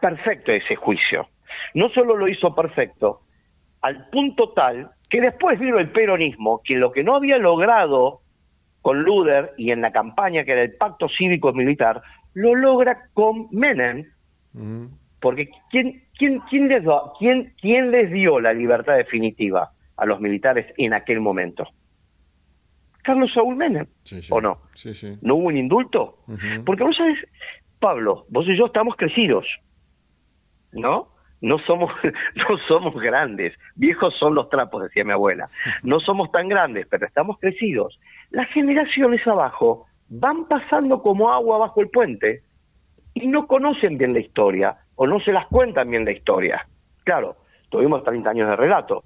[0.00, 1.28] perfecto ese juicio.
[1.74, 3.22] No solo lo hizo perfecto,
[3.80, 8.20] al punto tal que después vino el peronismo, que lo que no había logrado
[8.82, 12.02] con Luder y en la campaña que era el pacto cívico-militar,
[12.34, 14.04] lo logra con Menem,
[15.20, 16.84] porque ¿quién, quién, quién, les
[17.18, 21.66] quién, ¿quién les dio la libertad definitiva a los militares en aquel momento?
[23.02, 23.86] Carlos Saúl Menem,
[24.30, 24.60] ¿o no?
[24.74, 24.90] Sí.
[25.22, 26.18] ¿No hubo un indulto?
[26.66, 27.18] Porque vos sabés,
[27.78, 29.46] Pablo, vos y yo estamos crecidos,
[30.72, 31.16] ¿no?
[31.40, 31.92] no somos,
[32.34, 35.48] no somos grandes, viejos son los trapos, decía mi abuela,
[35.82, 37.98] no somos tan grandes, pero estamos crecidos.
[38.30, 42.42] Las generaciones abajo van pasando como agua bajo el puente
[43.14, 46.66] y no conocen bien la historia o no se las cuentan bien la historia.
[47.04, 47.36] Claro,
[47.70, 49.02] tuvimos 30 años de relato.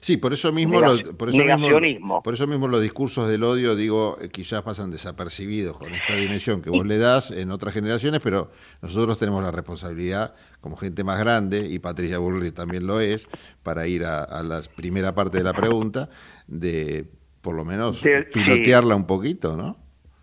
[0.00, 1.80] Sí, por eso mismo, lo- por eso negacionismo.
[1.80, 6.14] mismo, por eso mismo los discursos del odio, digo, eh, quizás pasan desapercibidos con esta
[6.14, 8.50] dimensión que vos le das en otras generaciones, pero
[8.82, 13.28] nosotros tenemos la responsabilidad, como gente más grande, y Patricia Bullrich también lo es,
[13.62, 16.10] para ir a, a la primera parte de la pregunta,
[16.46, 17.06] de
[17.40, 19.78] por lo menos De- pilotearla un poquito, ¿no?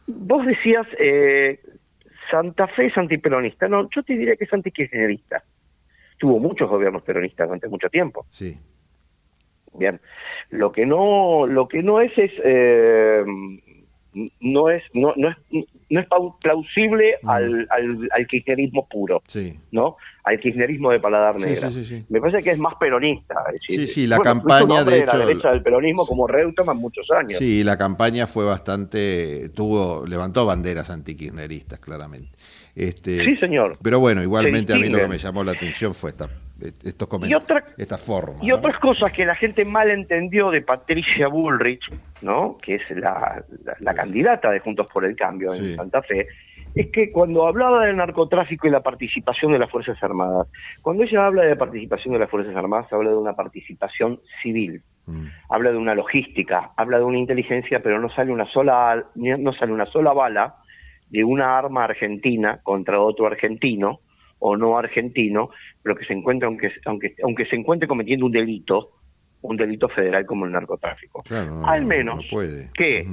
[0.08, 1.60] Vos decías, eh,
[2.32, 3.68] Santa Fe es antiperonista.
[3.68, 5.44] No, yo te diría que es antikirchnerista.
[6.18, 8.26] Tuvo muchos gobiernos peronistas durante mucho tiempo.
[8.30, 8.58] Sí.
[9.74, 10.00] Bien.
[10.50, 13.24] Lo que no, lo que no es es eh,
[14.42, 15.38] no es no, no es
[15.90, 16.08] no es
[16.42, 19.58] plausible al, al, al kirchnerismo puro, Sí.
[19.72, 19.98] ¿no?
[20.24, 21.70] Al kirchnerismo de paladar negra.
[21.72, 22.06] sí, sí, sí.
[22.10, 23.36] Me parece que es más peronista.
[23.54, 27.10] es decir, Sí, sí, la bueno, campaña, de la derecha del peronismo como Reutemann muchos
[27.12, 27.40] años.
[27.40, 32.30] Sí, la campaña fue bastante, tuvo, levantó banderas antikirchneristas, claramente.
[32.76, 33.78] Este, Sí, señor.
[33.82, 36.30] Pero bueno, igualmente a mí lo que me llamó la atención fue esta,
[36.62, 38.40] estos Y comentarios, otra- esta forma.
[38.42, 38.56] Y ¿no?
[38.56, 41.82] otras cosas que la gente mal entendió de Patricia Bullrich,
[42.22, 42.58] ¿no?
[42.62, 45.76] que es la, la- la candidata de Juntos por el Cambio en Sí.
[45.76, 46.28] Santa Fe,
[46.74, 50.48] es que cuando hablaba del narcotráfico y la participación de las Fuerzas Armadas,
[50.82, 55.26] cuando ella habla de participación de las Fuerzas Armadas, habla de una participación civil, Mm.
[55.50, 59.74] habla de una logística, habla de una inteligencia, pero no sale una sola, no sale
[59.74, 60.56] una sola bala
[61.10, 64.00] de una arma argentina contra otro argentino
[64.44, 65.50] o no argentino,
[65.84, 68.90] pero que se encuentre, aunque, aunque, aunque se encuentre cometiendo un delito,
[69.42, 71.22] un delito federal como el narcotráfico.
[71.24, 72.70] Claro, no, Al no, menos no puede.
[72.74, 73.08] que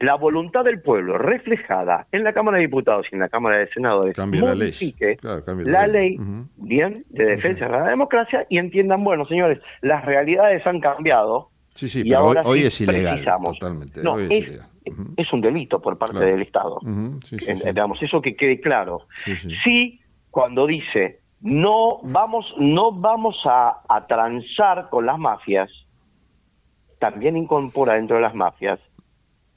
[0.00, 3.68] la voluntad del pueblo reflejada en la Cámara de Diputados y en la Cámara de
[3.68, 4.72] Senadores Cambia la ley.
[5.20, 6.16] Claro, la ley,
[6.56, 11.50] bien, de defensa de la democracia y entiendan, bueno, señores, las realidades han cambiado.
[11.74, 13.58] Sí, sí, y pero ahora hoy sí es ilegal, precisamos.
[13.58, 14.02] totalmente.
[14.02, 14.66] No, hoy es, es, ilegal.
[15.16, 16.30] es un delito por parte Claro.
[16.32, 16.76] del Estado.
[16.82, 17.62] Ujú, sí, sí, sí.
[17.64, 19.06] Digamos, eso que quede claro.
[19.64, 20.00] Sí,
[20.32, 25.70] cuando dice no vamos, no vamos a, a transar con las mafias,
[26.98, 28.80] también incorpora dentro de las mafias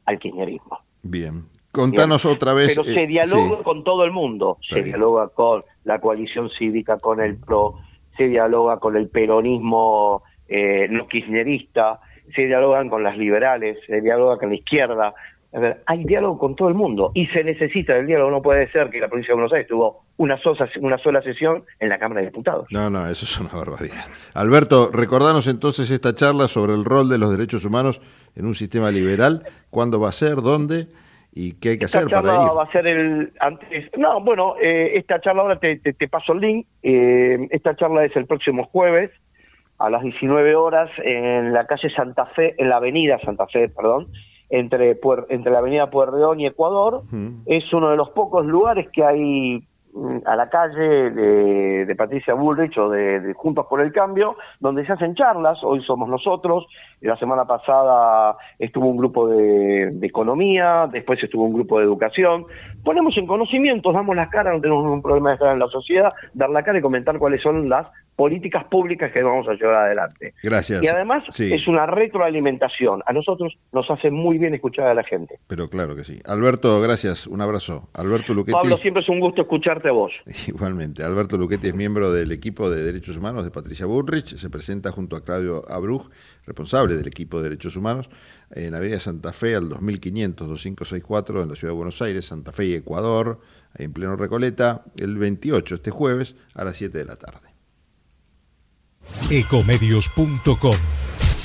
[0.06, 0.80] al kirchnerismo.
[1.04, 1.46] Bien.
[1.72, 2.70] Contanos otra vez.
[2.70, 3.64] Pero se eh, dialoga sí.
[3.64, 4.58] con todo el mundo.
[4.68, 7.76] Se dialoga con la coalición cívica, con el PRO,
[8.18, 12.00] se dialoga con el peronismo eh, no kirchnerista,
[12.34, 15.14] se dialogan con las liberales, se dialoga con la izquierda.
[15.56, 18.30] A ver, hay diálogo con todo el mundo y se necesita el diálogo.
[18.30, 21.64] No puede ser que la provincia de Buenos Aires tuvo una sola, una sola sesión
[21.80, 22.66] en la Cámara de Diputados.
[22.72, 24.06] No, no, eso es una barbaridad.
[24.34, 28.02] Alberto, recordanos entonces esta charla sobre el rol de los derechos humanos
[28.36, 29.44] en un sistema liberal.
[29.70, 30.36] ¿Cuándo va a ser?
[30.42, 30.88] ¿Dónde?
[31.38, 32.58] ¿Y qué hay que Esta hacer charla para ir?
[32.58, 33.90] va a ser el antes.
[33.98, 36.68] No, bueno, eh, esta charla ahora te, te- te paso el link.
[36.84, 39.12] Eh, esta charla es el próximo jueves
[39.78, 44.08] a las 19 horas en la calle Santa Fe, en la avenida Santa Fe, perdón,
[44.50, 47.04] entre entre la avenida Pueyrredón y Ecuador.
[47.46, 52.34] Es uno de los pocos lugares que hay mm, a la calle de, de Patricia
[52.34, 56.68] Bullrich o de, de Juntos por el Cambio, donde se hacen charlas, hoy somos nosotros,
[57.02, 62.46] la semana pasada estuvo un grupo de, de economía, después estuvo un grupo de educación,
[62.86, 66.14] ponemos en conocimiento, damos la cara, no tenemos ningún problema de estar en la sociedad,
[66.34, 70.34] dar la cara y comentar cuáles son las políticas públicas que vamos a llevar adelante.
[70.42, 70.82] Gracias.
[70.82, 71.54] Y además Sí.
[71.54, 73.02] es una retroalimentación.
[73.06, 75.38] A nosotros nos hace muy bien escuchar a la gente.
[75.48, 76.20] Pero claro que sí.
[76.26, 77.28] Alberto, gracias.
[77.28, 77.90] Un abrazo.
[77.94, 78.54] Alberto Luchetti.
[78.54, 80.14] Pablo, siempre es un gusto escucharte a vos.
[80.48, 84.92] Igualmente, Alberto Luchetti es miembro del equipo de Derechos Humanos de Patricia Bullrich, se presenta
[84.92, 86.08] junto a Claudio Abruj,
[86.46, 88.10] responsable del equipo de Derechos Humanos,
[88.52, 92.74] en Avenida Santa Fe al 2500-2564 en la Ciudad de Buenos Aires, Santa Fe y
[92.74, 93.42] Ecuador,
[93.76, 97.56] en pleno Recoleta, el 28, este jueves, a las 7 de la tarde.
[99.30, 100.76] Ecomedios.com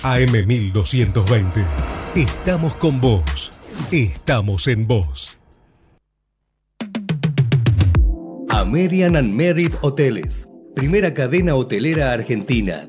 [0.02, 1.66] AM1220.
[2.14, 3.52] Estamos con vos.
[3.92, 5.38] Estamos en vos.
[8.48, 10.48] American and Merit Hoteles.
[10.74, 12.88] Primera cadena hotelera argentina.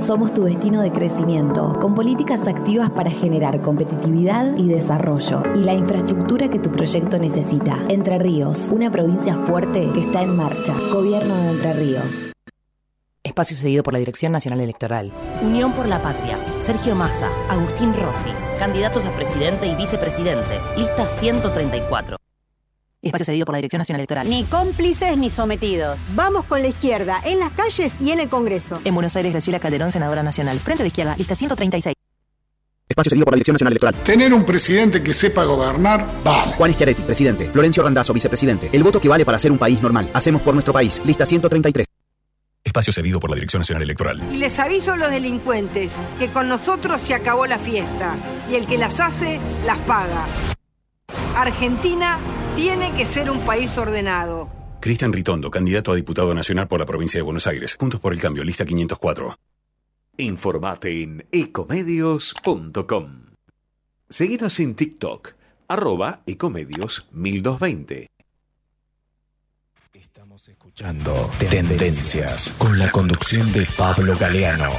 [0.00, 5.74] Somos tu destino de crecimiento, con políticas activas para generar competitividad y desarrollo, y la
[5.74, 7.84] infraestructura que tu proyecto necesita.
[7.88, 10.74] Entre Ríos, una provincia fuerte que está en marcha.
[10.92, 12.30] Gobierno de Entre Ríos.
[13.22, 15.12] espacio cedido por la Dirección Nacional Electoral.
[15.42, 22.16] Unión por la Patria, Sergio Massa, Agustín Rossi, candidatos a presidente y vicepresidente, lista 134.
[23.00, 24.28] Espacio cedido por la Dirección Nacional Electoral.
[24.28, 26.00] Ni cómplices ni sometidos.
[26.14, 28.80] Vamos con la izquierda, en las calles y en el Congreso.
[28.84, 30.58] En Buenos Aires, Graciela Calderón, senadora nacional.
[30.58, 31.94] Frente de izquierda, lista 136.
[32.88, 33.94] Espacio cedido por la Dirección Nacional Electoral.
[34.02, 36.52] Tener un presidente que sepa gobernar, vale.
[36.54, 37.48] Juan Schiaretti, presidente.
[37.50, 38.68] Florencio Randazzo, vicepresidente.
[38.72, 40.10] El voto que vale para hacer un país normal.
[40.12, 41.00] Hacemos por nuestro país.
[41.04, 41.86] Lista 133.
[42.64, 44.20] Espacio cedido por la Dirección Nacional Electoral.
[44.32, 48.16] Y les aviso a los delincuentes que con nosotros se acabó la fiesta
[48.50, 50.24] y el que las hace, las paga.
[51.36, 52.18] Argentina
[52.58, 54.50] tiene que ser un país ordenado.
[54.80, 57.76] Cristian Ritondo, candidato a diputado nacional por la provincia de Buenos Aires.
[57.78, 59.36] Juntos por el cambio, lista 504.
[60.16, 63.26] Informate en ecomedios.com.
[64.08, 65.34] Seguinos en TikTok,
[65.68, 68.08] arroba ecomedios 1220.
[69.92, 74.72] Estamos escuchando Tendencias con la conducción de Pablo Galeano.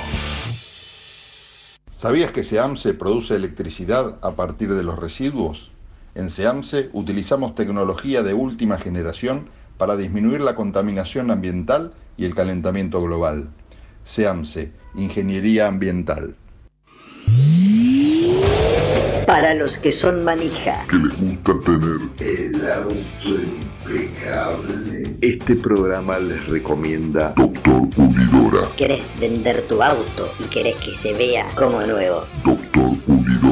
[1.91, 5.71] ¿Sabías que SEAMSE produce electricidad a partir de los residuos?
[6.19, 9.47] En SEAMSE utilizamos tecnología de última generación
[9.77, 13.47] para disminuir la contaminación ambiental y el calentamiento global.
[14.03, 16.35] SEAMSE, Ingeniería Ambiental.
[19.25, 20.85] Para los que son manija.
[20.89, 23.29] Que les gusta tener el auto
[23.87, 25.15] impecable.
[25.21, 28.67] Este programa les recomienda Doctor Pulidora.
[28.75, 32.25] ¿Querés vender tu auto y querés que se vea como nuevo?
[32.43, 33.18] Doctor Pulidora.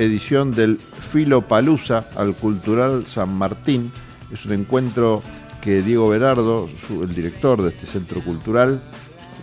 [0.00, 3.92] Edición del Filo Palusa al Cultural San Martín.
[4.32, 5.22] Es un encuentro
[5.60, 8.82] que Diego Berardo, el director de este centro cultural,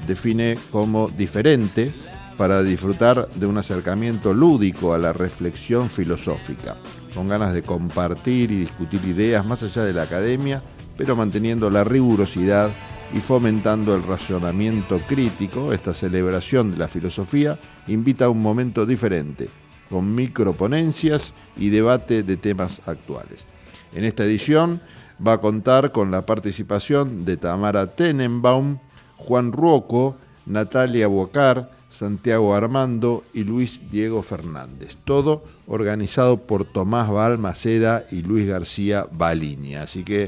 [0.08, 1.94] define como diferente
[2.38, 6.76] para disfrutar de un acercamiento lúdico a la reflexión filosófica,
[7.14, 10.64] con ganas de compartir y discutir ideas más allá de la academia,
[10.98, 12.72] pero manteniendo la rigurosidad
[13.14, 19.50] y fomentando el razonamiento crítico, esta celebración de la filosofía invita a un momento diferente,
[19.90, 23.46] con microponencias y debate de temas actuales.
[23.94, 24.82] En esta edición
[25.26, 28.78] va a contar con la participación de Tamara Tenenbaum,
[29.16, 34.98] Juan Ruoco, Natalia Bocar, Santiago Armando y Luis Diego Fernández.
[35.04, 39.84] Todo organizado por Tomás Balmaceda y Luis García Baliña.
[39.84, 40.24] Así que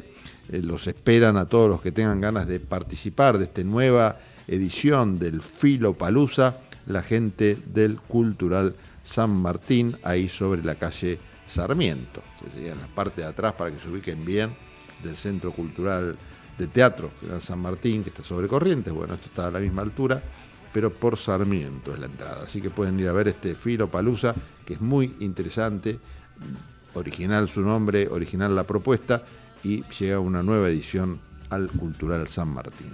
[0.52, 5.20] eh, los esperan a todos los que tengan ganas de participar de esta nueva edición
[5.20, 6.58] del Filo Palusa,
[6.88, 8.74] la gente del Cultural
[9.10, 12.22] San Martín, ahí sobre la calle Sarmiento.
[12.40, 14.56] Se sería en la parte de atrás para que se ubiquen bien
[15.04, 16.16] del Centro Cultural
[16.58, 18.94] de Teatro, Gran San Martín, que está sobre Corrientes.
[18.94, 20.22] Bueno, esto está a la misma altura.
[20.72, 22.44] pero por Sarmiento es la entrada.
[22.44, 24.36] Así que pueden ir a ver este Filo Palusa,
[24.66, 26.00] que es muy interesante,
[26.94, 29.24] original su nombre, original la propuesta,
[29.64, 32.94] y llega una nueva edición al Cultural San Martín.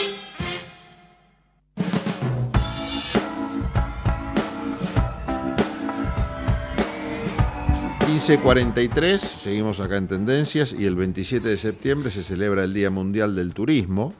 [8.21, 13.35] 15.43, seguimos acá en Tendencias y el 27 de septiembre se celebra el Día Mundial
[13.35, 14.13] del Turismo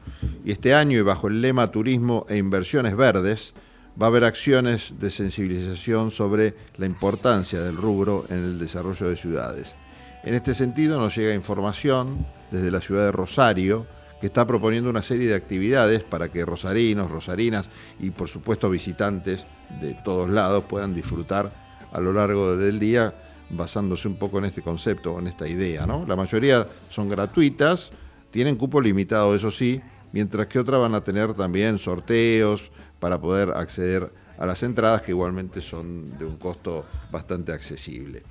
[0.44, 3.54] y este año y bajo el lema Turismo e Inversiones Verdes
[4.00, 9.16] va a haber acciones de sensibilización sobre la importancia del rubro en el desarrollo de
[9.16, 9.76] ciudades.
[10.24, 13.86] En este sentido nos llega información desde la ciudad de Rosario
[14.20, 17.68] que está proponiendo una serie de actividades para que rosarinos, rosarinas
[18.00, 19.46] y por supuesto visitantes
[19.80, 21.52] de todos lados puedan disfrutar
[21.92, 23.14] a lo largo del día
[23.52, 25.86] basándose un poco en este concepto, en esta idea.
[25.86, 26.04] ¿no?
[26.06, 27.92] La mayoría son gratuitas,
[28.30, 29.80] tienen cupo limitado, eso sí,
[30.12, 35.12] mientras que otras van a tener también sorteos para poder acceder a las entradas, que
[35.12, 38.22] igualmente son de un costo bastante accesible.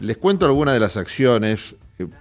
[0.00, 1.76] Les cuento algunas de las acciones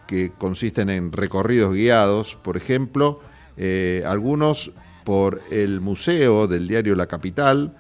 [0.08, 3.22] que, consisten en recorridos guiados, por ejemplo,
[3.58, 4.72] eh, algunos
[5.04, 7.76] por el museo del diario La Capital,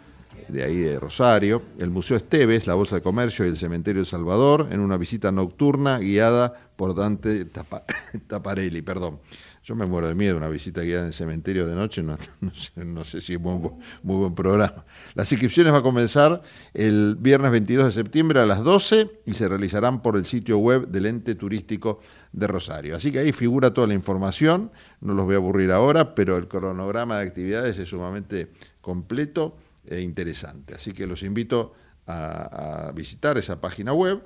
[0.53, 4.05] de ahí de Rosario, el Museo Esteves, la Bolsa de Comercio y el Cementerio de
[4.05, 7.45] Salvador, en una visita nocturna guiada por Dante
[8.27, 8.83] Taparelli.
[8.83, 9.19] Perdón.
[9.63, 12.17] Yo me muero de miedo una visita guiada en el cementerio de noche, no,
[13.05, 13.57] sé, si es muy,
[14.03, 14.83] muy, buen programa.
[15.15, 16.41] Las inscripciones van a comenzar
[16.73, 20.89] el viernes 22 de septiembre a las 12 y se realizarán por el sitio web
[20.89, 22.01] del ente turístico
[22.33, 22.93] de Rosario.
[22.93, 26.49] Así que ahí figura toda la información, no los voy a aburrir ahora, pero el
[26.49, 28.51] cronograma de actividades es sumamente
[28.81, 30.75] completo e interesante.
[30.75, 31.73] Así que los invito
[32.07, 34.23] a, visitar esa página web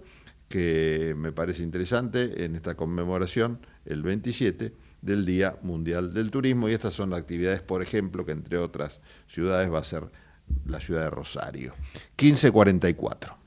[0.49, 6.69] que me parece interesante en esta conmemoración, el 27 del Día Mundial del Turismo.
[6.69, 10.09] Y estas son las actividades, por ejemplo, que entre otras ciudades va a ser
[10.65, 11.73] la ciudad de Rosario.
[12.17, 13.37] 1544.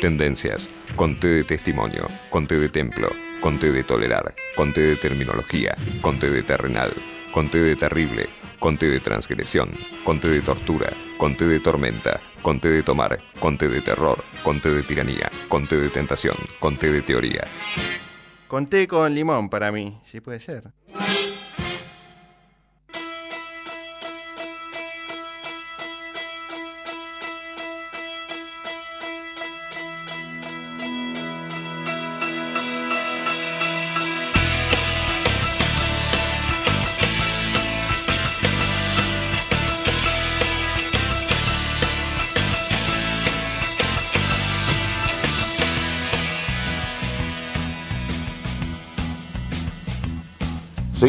[0.00, 0.68] Tendencias.
[0.96, 2.06] Conté de testimonio.
[2.30, 3.08] Conté de templo.
[3.40, 4.34] Conté de tolerar.
[4.56, 5.76] Conté de terminología.
[6.00, 6.92] Conté de terrenal.
[7.32, 9.70] Conté de terrible conté de transgresión,
[10.04, 15.30] conté de tortura, conté de tormenta, conté de tomar, conté de terror, conté de tiranía,
[15.48, 17.46] conté de tentación, conté de teoría.
[18.46, 20.72] Conté con limón para mí, si puede ser.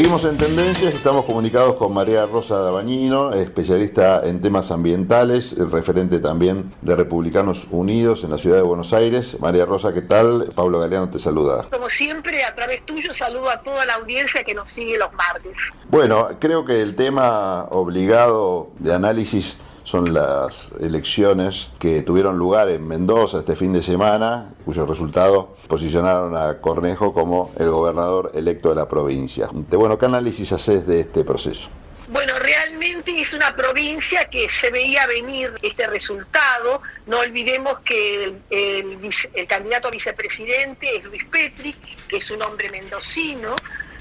[0.10, 6.74] Seguimos en Tendencias, estamos comunicados con María Rosa Dabañino, especialista en temas ambientales, referente también
[6.82, 9.38] de Republicanos Unidos en la ciudad de Buenos Aires.
[9.40, 10.52] María Rosa, ¿qué tal?
[10.56, 11.68] Pablo Galeano te saluda.
[11.72, 15.56] Como siempre, a través tuyo saludo a toda la audiencia que nos sigue los martes.
[15.92, 19.60] Bueno, creo que el tema obligado de análisis
[19.90, 26.38] son las elecciones que tuvieron lugar en Mendoza este fin de semana, cuyo resultado posicionaron
[26.38, 29.50] a Cornejo como el gobernador electo de la provincia.
[29.52, 31.70] Bueno, ¿qué análisis haces de este proceso?
[32.08, 36.84] Bueno, realmente es una provincia que se veía venir este resultado.
[37.08, 41.76] No olvidemos que el, candidato a vicepresidente es Luis Petri,
[42.08, 43.56] que es un hombre mendocino,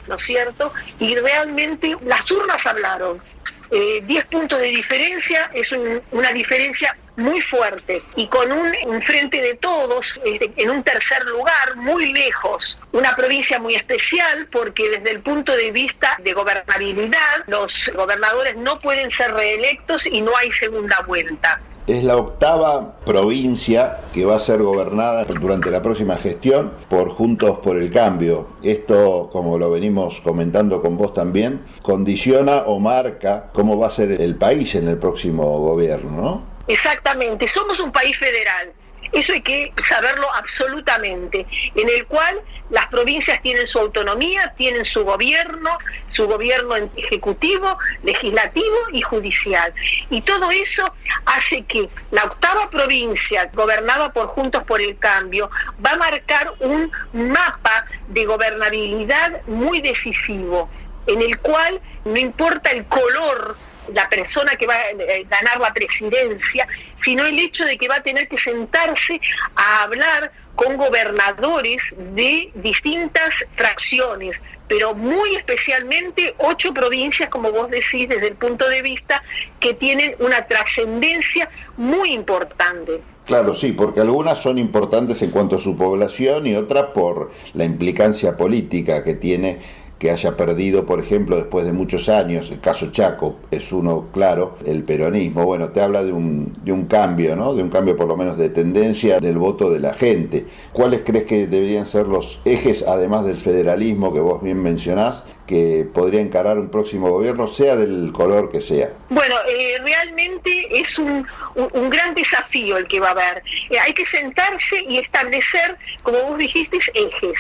[0.06, 0.70] ¿no es cierto?
[1.00, 3.22] Y realmente las urnas hablaron
[3.70, 9.02] Eh, 10 puntos de diferencia es un- una diferencia muy fuerte y con un, un
[9.02, 12.78] frente de todos este, en un tercer lugar muy lejos.
[12.92, 18.78] Una provincia muy especial porque desde el punto de vista de gobernabilidad los gobernadores no
[18.78, 21.60] pueden ser reelectos y no hay segunda vuelta.
[21.88, 27.60] Es la octava provincia que va a ser gobernada durante la próxima gestión por Juntos
[27.60, 28.46] por el Cambio.
[28.62, 34.20] Esto, como lo venimos comentando con vos también, condiciona o marca cómo va a ser
[34.20, 36.42] el país en el próximo gobierno, ¿no?
[36.66, 38.74] Exactamente, somos un país federal.
[39.12, 42.40] Eso hay que saberlo absolutamente, en el cual
[42.70, 45.70] las provincias tienen su autonomía, tienen su gobierno,
[46.12, 49.72] su gobierno ejecutivo, legislativo y judicial.
[50.10, 50.92] Y todo eso
[51.24, 55.50] hace que la octava provincia, gobernada por Juntos por el Cambio,
[55.84, 60.68] va a marcar un mapa de gobernabilidad muy decisivo,
[61.06, 63.56] en el cual no importa el color
[63.92, 66.66] la persona que va a eh, ganar la presidencia,
[67.02, 69.20] sino el hecho de que va a tener que sentarse
[69.54, 74.36] a hablar con gobernadores de distintas fracciones,
[74.66, 79.22] pero muy especialmente ocho provincias, como vos decís, desde el punto de vista
[79.60, 83.00] que tienen una trascendencia muy importante.
[83.24, 87.64] Claro, sí, porque algunas son importantes en cuanto a su población y otras por la
[87.64, 89.60] implicancia política que tiene
[89.98, 94.56] que haya perdido, por ejemplo, después de muchos años, el caso Chaco es uno claro,
[94.64, 95.44] el peronismo.
[95.44, 97.54] Bueno, te habla de un, de un cambio, ¿no?
[97.54, 100.46] De un cambio por lo menos de tendencia del voto de la gente.
[100.72, 105.88] ¿Cuáles crees que deberían ser los ejes, además del federalismo que vos bien mencionás, que
[105.92, 108.92] podría encarar un próximo gobierno, sea del color que sea?
[109.10, 111.26] Bueno, eh, realmente es un,
[111.56, 113.42] un, un gran desafío el que va a haber.
[113.70, 117.38] Eh, hay que sentarse y establecer, como vos dijiste, ejes.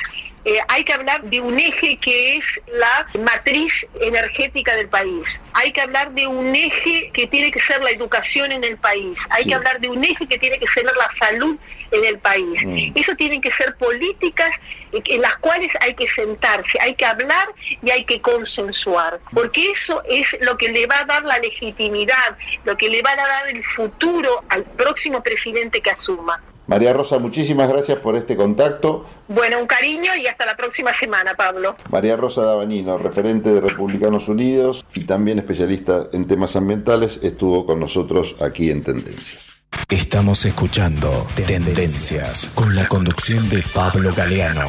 [0.48, 5.28] Eh, hay que hablar de un eje que es la matriz energética del país.
[5.52, 9.18] Hay que hablar de un eje que tiene que ser la educación en el país.
[9.28, 9.48] Hay Sí.
[9.50, 11.58] que hablar de un eje que tiene que ser la salud
[11.90, 12.64] en el país.
[12.64, 12.92] Mm.
[12.94, 14.50] Eso tienen que ser políticas
[14.92, 17.48] en las cuales hay que sentarse, hay que hablar
[17.82, 22.38] y hay que consensuar, porque eso es lo que le va a dar la legitimidad,
[22.64, 26.42] lo que le va a dar el futuro al próximo presidente que asuma.
[26.68, 29.06] María Rosa, muchísimas gracias por este contacto.
[29.26, 31.76] Bueno, un cariño y hasta la próxima semana, Pablo.
[31.90, 37.80] María Rosa Davanino, referente de Republicanos Unidos y también especialista en temas ambientales, estuvo con
[37.80, 39.42] nosotros aquí en Tendencias.
[39.88, 44.68] Estamos escuchando Tendencias con la conducción de Pablo Galeano.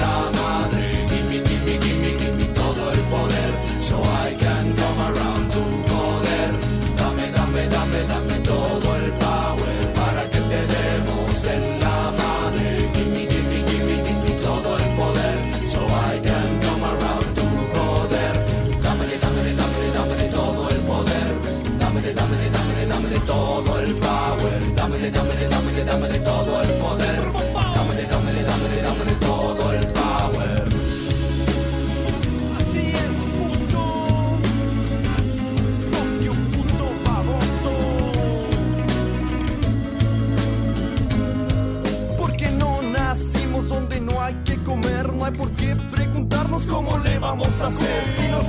[45.31, 48.03] hay por qué preguntarnos cómo le vamos a hacer.
[48.15, 48.45] Si nos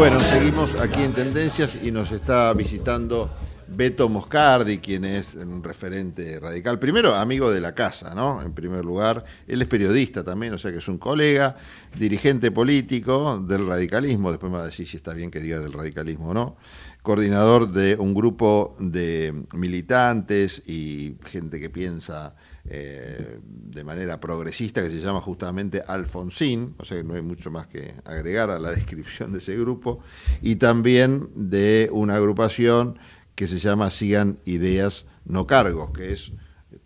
[0.00, 3.30] Bueno, seguimos aquí en Tendencias y nos está visitando
[3.68, 6.78] Beto Moscardi, quien es un referente radical.
[6.78, 8.40] Primero, amigo de la casa, ¿no?
[8.40, 11.54] En primer lugar, él es periodista también, o sea que es un colega,
[11.94, 15.74] dirigente político del radicalismo, después me va a decir si está bien que diga del
[15.74, 16.56] radicalismo o no,
[17.02, 22.34] coordinador de un grupo de militantes y gente que piensa
[22.72, 27.50] eh, de manera progresista que se llama justamente Alfonsín, o sea que no hay mucho
[27.50, 30.00] más que agregar a la descripción de ese grupo,
[30.40, 32.98] y también de una agrupación
[33.34, 36.32] que se llama Sigan Ideas No Cargos, que es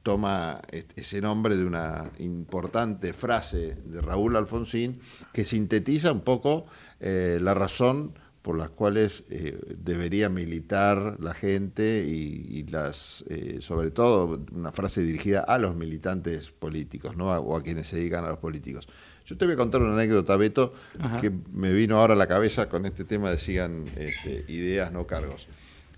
[0.03, 0.61] toma
[0.97, 5.01] ese nombre de una importante frase de Raúl Alfonsín
[5.33, 6.67] que sintetiza un poco
[7.01, 8.15] eh, la razón
[8.45, 14.71] por las cuales eh, debería militar la gente y, y las, eh, sobre todo, una
[14.71, 17.33] frase dirigida a los militantes políticos, ¿no?
[17.33, 18.87] A- o a quienes se dedican a los políticos.
[19.25, 21.23] Yo te voy a contar una anécdota, Beto, Ajá.
[21.23, 25.07] que me vino ahora a la cabeza con este tema de sigan este, ideas, no
[25.07, 25.49] cargos.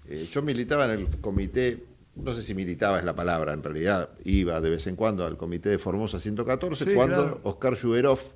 [0.08, 1.82] Eh, yo militaba en el comité,
[2.16, 5.36] no sé si militaba es la palabra, en realidad iba de vez en cuando al
[5.36, 7.40] comité de Formosa 114 Sí, cuando claro.
[7.44, 7.76] Oscar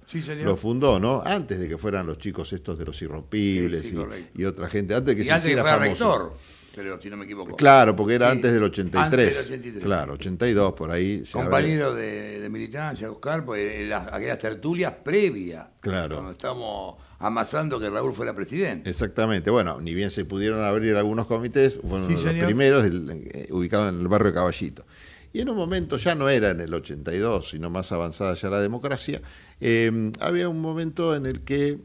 [0.07, 0.45] Sí, señor.
[0.45, 1.23] lo fundó, ¿no?
[1.25, 5.07] Antes de que fueran los chicos estos de los irrompibles Sí, y- otra gente, antes
[5.09, 6.05] de que y se antes que hiciera fuera famoso.
[6.19, 6.33] rector,
[6.75, 7.57] pero si no me equivoco.
[7.57, 9.05] Claro, porque era Sí, antes del 83.
[9.37, 9.85] antes del 83.
[9.85, 11.23] Claro, 82 por ahí.
[11.33, 16.17] habrá- Compañero de, de militancia, Oscar, pues en las, aquellas tertulias previas, Claro.
[16.17, 18.89] cuando estamos amasando que Raúl fuera presidente.
[18.89, 19.51] Exactamente.
[19.51, 22.47] Bueno, ni bien se pudieron abrir algunos comités, fueron Sí, los señor.
[22.47, 24.87] primeros, eh, ubicados en el barrio Caballito.
[25.33, 28.61] Y en un momento, ya no era en el 82, sino más avanzada ya la
[28.61, 29.21] democracia,
[29.61, 31.79] eh, había un momento en el que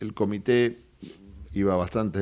[0.00, 0.78] el comité
[1.58, 2.20] iba bastante,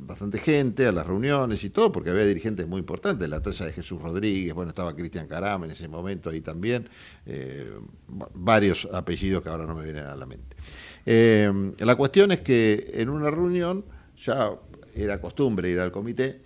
[0.00, 3.72] bastante, gente a las reuniones y todo, porque había dirigentes muy importantes, la talla de
[3.72, 6.88] Jesús Rodríguez, bueno, estaba Cristian Carama en ese momento ahí también,
[7.26, 7.72] eh,
[8.10, 10.56] va- varios apellidos que ahora no me vienen a la mente.
[11.04, 13.84] Eh, la cuestión es que en una reunión
[14.24, 14.52] ya
[14.94, 16.40] era costumbre ir al comité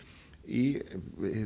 [0.46, 0.84] y eh,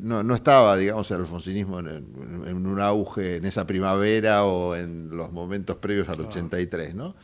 [0.00, 4.76] no, no estaba, digamos, el alfonsinismo en, en- en un auge en esa primavera o
[4.76, 7.16] en los momentos previos al 83, ¿no?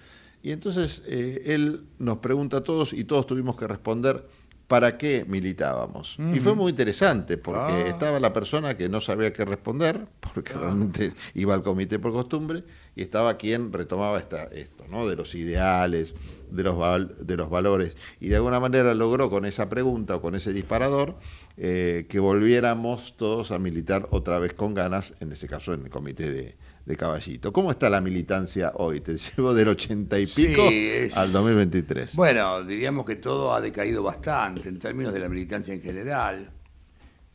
[0.43, 4.27] Y entonces eh, él nos pregunta a todos y todos tuvimos que responder
[4.69, 6.19] para qué militábamos.
[6.35, 7.89] Y fue muy interesante porque Ah.
[7.89, 12.65] estaba la persona que no sabía qué responder, porque realmente iba al comité por costumbre,
[12.95, 15.09] y estaba quien retomaba esta, esto, ¿no?
[15.09, 16.13] De los ideales,
[16.51, 17.97] de los, val- de los valores.
[18.21, 21.17] Y de alguna manera logró con esa pregunta o con ese disparador
[21.57, 25.91] eh, que volviéramos todos a militar otra vez con ganas, en ese caso en el
[25.91, 26.57] comité de,
[26.89, 27.53] de Caballito.
[27.53, 29.03] ¿Cómo está la militancia hoy?
[29.03, 32.15] Te llevo del 80 y Sí, pico es- al 2023.
[32.15, 36.51] Bueno, diríamos que todo ha decaído bastante en términos de la militancia en general.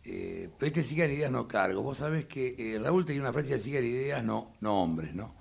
[0.06, 1.84] Eh, pero este sigan ideas no cargo.
[1.84, 5.36] Vos sabés que eh, Raúl tenía una frase de sigan ideas no, no hombres, ¿no?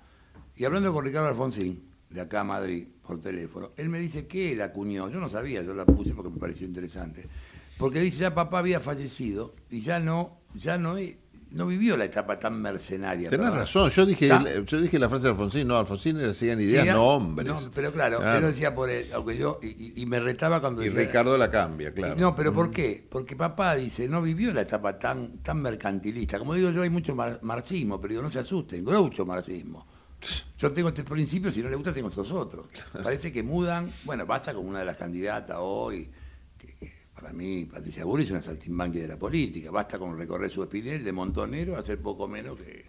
[0.55, 4.51] Y hablando con Ricardo Alfonsín, de acá a Madrid, por teléfono, él me dice que
[4.51, 7.27] él acuñó, yo no sabía, yo la puse porque me pareció interesante,
[7.79, 10.95] porque dice ya papá había fallecido y ya no, ya no,
[11.53, 13.29] no vivió la etapa tan mercenaria.
[13.29, 14.29] Tenés razón, yo dije,
[14.65, 17.47] yo dije la frase de Alfonsín, no, Alfonsín era sigan Sí, ideas, no hombres.
[17.47, 20.89] no, pero claro, él lo decía por él, aunque yo, y, me retaba cuando Y
[20.89, 22.15] decía- Ricardo la cambia, claro.
[22.17, 22.71] No, pero ¿por Mm.
[22.71, 23.07] qué?
[23.09, 26.39] Porque papá dice, no vivió la etapa tan, tan mercantilista.
[26.39, 29.85] Como digo yo, hay mucho mar- marxismo, pero digo, no se asusten, groucho marxismo.
[30.57, 32.67] Yo tengo estos principios, si no le gusta, tengo estos otros.
[33.03, 36.09] Parece que mudan, bueno, basta con una de las candidatas hoy,
[37.23, 41.05] para mí, Patricia Burri es una saltimbanqui de la política, basta con recorrer su espinel
[41.05, 42.83] de montonero, hacer poco menos que,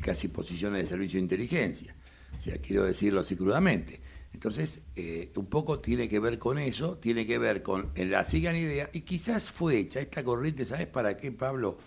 [0.00, 1.94] casi posiciones de servicio de inteligencia.
[2.36, 4.00] O sea, quiero decirlo así crudamente.
[4.32, 8.56] Entonces, eh, un poco tiene que ver con eso, tiene que ver con la sigan
[8.56, 11.78] idea, y quizás fue hecha esta corriente, ¿sabes para qué, Pablo?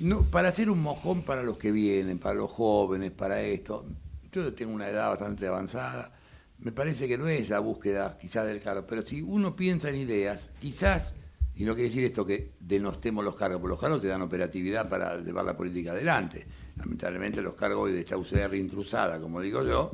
[0.00, 3.86] No, para hacer un mojón para los que vienen, para los jóvenes, para esto.
[4.32, 6.12] Yo tengo una edad bastante avanzada,
[6.64, 9.96] me parece que no es la búsqueda quizás del cargo, pero si uno piensa en
[9.96, 11.14] ideas, quizás,
[11.54, 14.88] y no quiere decir esto que denostemos los cargos, porque los cargos te dan operatividad
[14.88, 16.46] para llevar la política adelante.
[16.76, 19.90] Lamentablemente los cargos de esta UCR intrusada, como digo yo,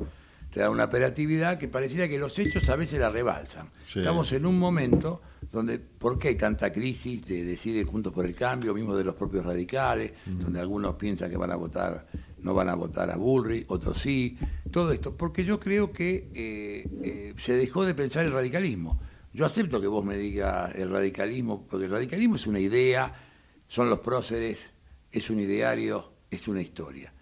[0.49, 3.69] te da una operatividad que pareciera que los hechos a veces la rebalsan.
[3.85, 3.99] Sí.
[3.99, 8.33] Estamos en un momento donde, ¿por qué hay tanta crisis de decir Juntos por el
[8.33, 12.07] Cambio, mismo de los propios radicales, donde algunos piensan que van a votar,
[12.41, 14.37] no van a votar a Bullrich, otros sí,
[14.71, 15.15] todo esto?
[15.15, 18.99] Porque yo creo que eh, eh, se dejó de pensar el radicalismo.
[19.33, 23.13] Yo acepto que vos me digas el radicalismo, porque el radicalismo es una idea,
[23.67, 24.71] son los próceres,
[25.11, 27.13] es un ideario, es una historia.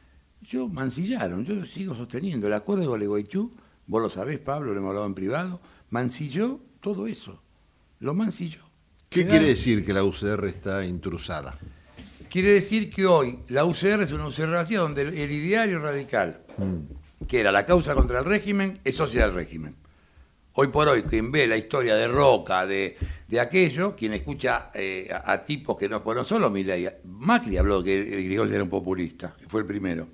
[0.41, 2.47] Yo mancillaron, yo lo sigo sosteniendo.
[2.47, 3.53] El acuerdo de Gualeguaychú,
[3.87, 5.59] vos lo sabés, Pablo, lo hemos hablado en privado,
[5.89, 7.41] mancilló todo eso.
[7.99, 8.61] Lo mancilló.
[9.09, 11.57] ¿Qué Quedaron- quiere decir que la UCR está intrusada?
[12.29, 16.41] Quiere decir que hoy la UCR es una UCR donde el, el ideario radical,
[17.27, 19.75] que era la causa contra el régimen, es socia del régimen.
[20.53, 25.09] Hoy por hoy, quien ve la historia de Roca, de, de aquello, quien escucha eh,
[25.11, 28.69] a, a tipos que no, no solo Milei, Macri habló que el Grigol era un
[28.69, 30.09] populista, que fue el primero.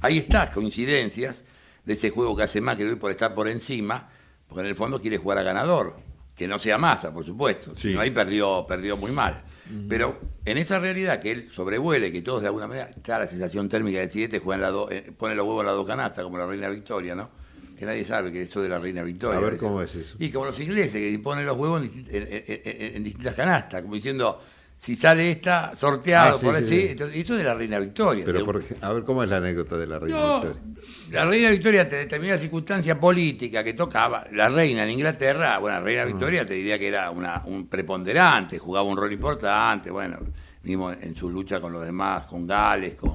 [0.00, 1.44] Ahí está, coincidencias
[1.84, 4.08] de ese juego que hace Macri hoy por estar por encima,
[4.46, 5.96] porque en el fondo quiere jugar a ganador,
[6.36, 7.76] que no sea masa, por supuesto.
[7.76, 9.42] Si no, ahí perdió, perdió muy mal.
[9.88, 13.68] Pero en esa realidad que él sobrevuele, que todos de alguna manera, está la sensación
[13.68, 16.38] térmica del siguiente, juegan la do- eh, pone los huevos en las dos canastas, como
[16.38, 17.30] la reina Victoria, ¿no?
[17.78, 19.38] Que nadie sabe que eso de la reina Victoria.
[19.38, 20.16] A ver cómo es eso.
[20.18, 24.40] Y como los ingleses, que ponen los huevos en- en- en distintas canastas, como diciendo,
[24.78, 26.80] si sale esta, sorteado, Ah, sí, por sí, así.
[26.82, 26.86] sí.
[26.92, 28.24] Entonces, eso de la reina Victoria.
[28.24, 30.62] Pero por a ver cómo es la anécdota de la reina no, Victoria.
[31.10, 35.84] la reina Victoria, ante determinada circunstancia política que tocaba, la reina en Inglaterra, bueno, la
[35.84, 40.18] reina Victoria te diría que era una, un preponderante, jugaba un rol importante, bueno,
[40.62, 43.14] mismo en su lucha con los demás, con Gales, con...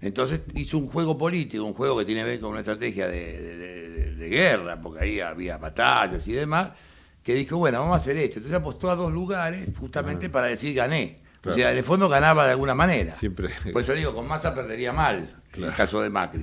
[0.00, 3.40] Entonces hizo un juego político, un juego que tiene que ver con una estrategia de,
[3.40, 6.70] de- de- de guerra, porque ahí había batallas y demás,
[7.22, 8.38] que dijo, bueno, vamos a hacer esto.
[8.38, 11.20] Entonces apostó a dos lugares justamente para decir gané.
[11.44, 13.16] O sea, en el fondo ganaba de alguna manera.
[13.16, 13.50] Siempre.
[13.72, 16.42] Por eso digo, con Massa perdería mal, en el caso de Macri.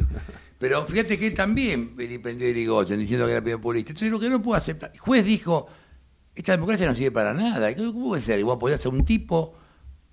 [0.57, 3.91] Pero fíjate que él también vilipendió a Irigoyen diciendo que era populista.
[3.91, 4.91] Entonces lo que no puedo aceptar.
[4.93, 5.67] El juez dijo,
[6.35, 7.73] esta democracia no sirve para nada.
[7.75, 8.39] ¿Cómo puede ser?
[8.39, 9.55] Igual podía ser un tipo...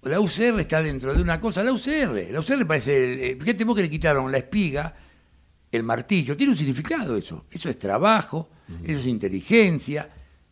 [0.02, 1.64] La UCR está dentro de una cosa.
[1.64, 3.32] La UCR, la UCR parece...
[3.32, 4.94] el- fíjate vos que le quitaron la espiga,
[5.72, 6.36] el martillo.
[6.36, 7.46] Tiene un significado eso.
[7.50, 8.48] Eso es trabajo,
[8.84, 10.08] eso es inteligencia,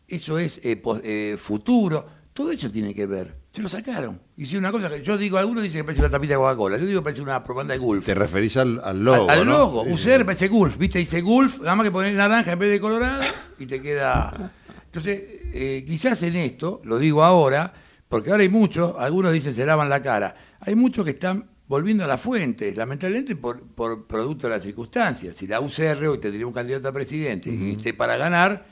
[0.07, 2.05] eso es eh, pos- eh, futuro.
[2.33, 3.35] Todo eso tiene que ver.
[3.51, 4.19] Se lo sacaron.
[4.35, 6.77] Hicieron una cosa que yo digo, algunos dicen que parece una tapita de Coca-Cola.
[6.77, 8.05] Yo digo que parece una propaganda de Gulf.
[8.05, 9.29] Te referís al, al logo.
[9.29, 9.51] Al, al ¿no?
[9.57, 10.99] logo, UCR parece Gulf, ¿viste?
[10.99, 13.23] Dice Gulf, nada más que poner naranja en vez de colorado
[13.57, 14.51] y te queda.
[14.85, 17.73] Entonces, eh, quizás en esto, lo digo ahora,
[18.09, 22.03] porque ahora hay muchos, algunos dicen se lavan la cara, hay muchos que están volviendo
[22.03, 25.37] a la fuente, lamentablemente por, por producto de las circunstancias.
[25.37, 28.65] Si la UCR hoy tendría un candidato a presidente y esté para ganar,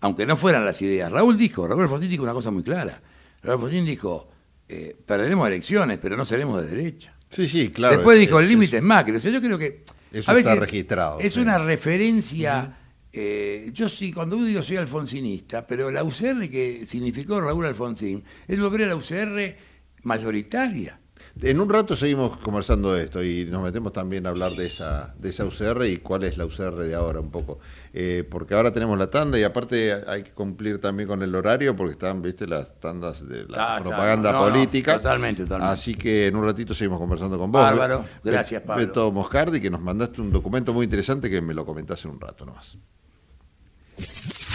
[0.00, 1.10] aunque no fueran las ideas.
[1.10, 3.00] Raúl dijo, Raúl Alfonsín dijo una cosa muy clara.
[3.42, 4.28] Raúl Alfonsín dijo,
[4.68, 7.14] eh, perderemos elecciones, pero no seremos de derecha.
[7.28, 7.96] Sí, sí, claro.
[7.96, 9.16] Después es- dijo, el es- límite es Macri.
[9.16, 9.84] O sea, yo creo que...
[10.12, 11.40] Eso a veces está registrado, Es sí.
[11.40, 12.78] una referencia...
[13.12, 18.58] eh, yo sí, cuando digo soy alfonsinista, pero la UCR que significó Raúl Alfonsín es
[18.60, 19.56] volver a la UCR
[20.04, 21.00] mayoritaria.
[21.42, 25.14] En un rato seguimos conversando de esto y nos metemos también a hablar de esa,
[25.18, 27.58] de esa UCR y cuál es la UCR de ahora un poco.
[27.92, 31.76] Eh, porque ahora tenemos la tanda y aparte hay que cumplir también con el horario
[31.76, 34.38] porque están, viste, las tandas de la Ah, propaganda claro.
[34.38, 34.94] No, no, política.
[34.96, 35.72] totalmente, totalmente.
[35.74, 37.60] Así que en un ratito seguimos conversando con vos.
[37.62, 38.06] Bárbaro.
[38.24, 38.86] Gracias, Pablo.
[38.86, 42.20] Beto Moscardi, que nos mandaste un documento muy interesante que me lo comentaste en un
[42.20, 42.78] rato nomás.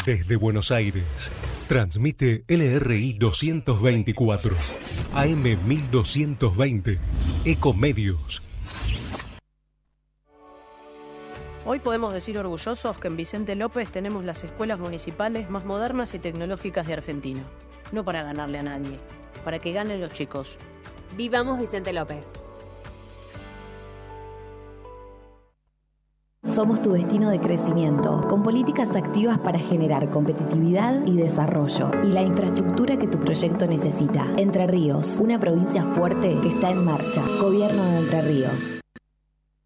[0.05, 1.31] Desde Buenos Aires,
[1.67, 4.55] transmite LRI 224,
[5.13, 6.99] AM 1220,
[7.45, 8.41] Ecomedios.
[11.63, 16.19] Hoy podemos decir orgullosos que en Vicente López tenemos las escuelas municipales más modernas y
[16.19, 17.43] tecnológicas de Argentina.
[17.91, 18.97] No para ganarle a nadie,
[19.45, 20.57] para que ganen los chicos.
[21.15, 22.25] Vivamos Vicente López.
[26.47, 32.23] Somos tu destino de crecimiento, con políticas activas para generar competitividad y desarrollo y la
[32.23, 34.25] infraestructura que tu proyecto necesita.
[34.37, 37.23] Entre Ríos, una provincia fuerte que está en marcha.
[37.39, 38.79] Gobierno de Entre Ríos.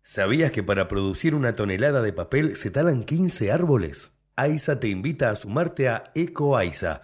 [0.04, 4.12] ¿Sabías que para producir una tonelada de papel se talan 15 árboles?
[4.36, 7.04] AISA te invita a sumarte a EcoAISA,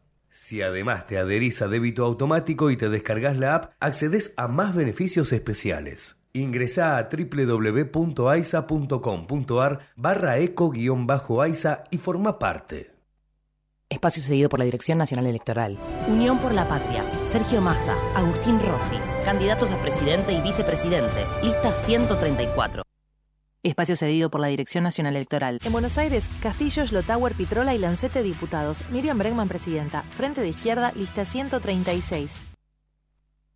[0.41, 4.73] Si además te adherís a débito automático y te descargas la app, accedes a más
[4.73, 6.17] beneficios especiales.
[6.33, 12.89] Ingresá a www.aisa.com.ar barra eco-aisa y forma parte.
[13.87, 15.77] Espacio cedido por la Dirección Nacional Electoral.
[16.07, 17.05] Unión por la Patria.
[17.23, 17.95] Sergio Massa.
[18.15, 18.97] Agustín Rossi.
[19.23, 21.23] Candidatos a presidente y vicepresidente.
[21.43, 22.81] Lista 134.
[23.63, 25.59] Espacio cedido por la Dirección Nacional Electoral.
[25.63, 28.83] En Buenos Aires, Castillo, Lotauer, Pitrola y Lancete diputados.
[28.89, 30.03] Miriam Bregman presidenta.
[30.17, 32.37] Frente de Izquierda, lista 136.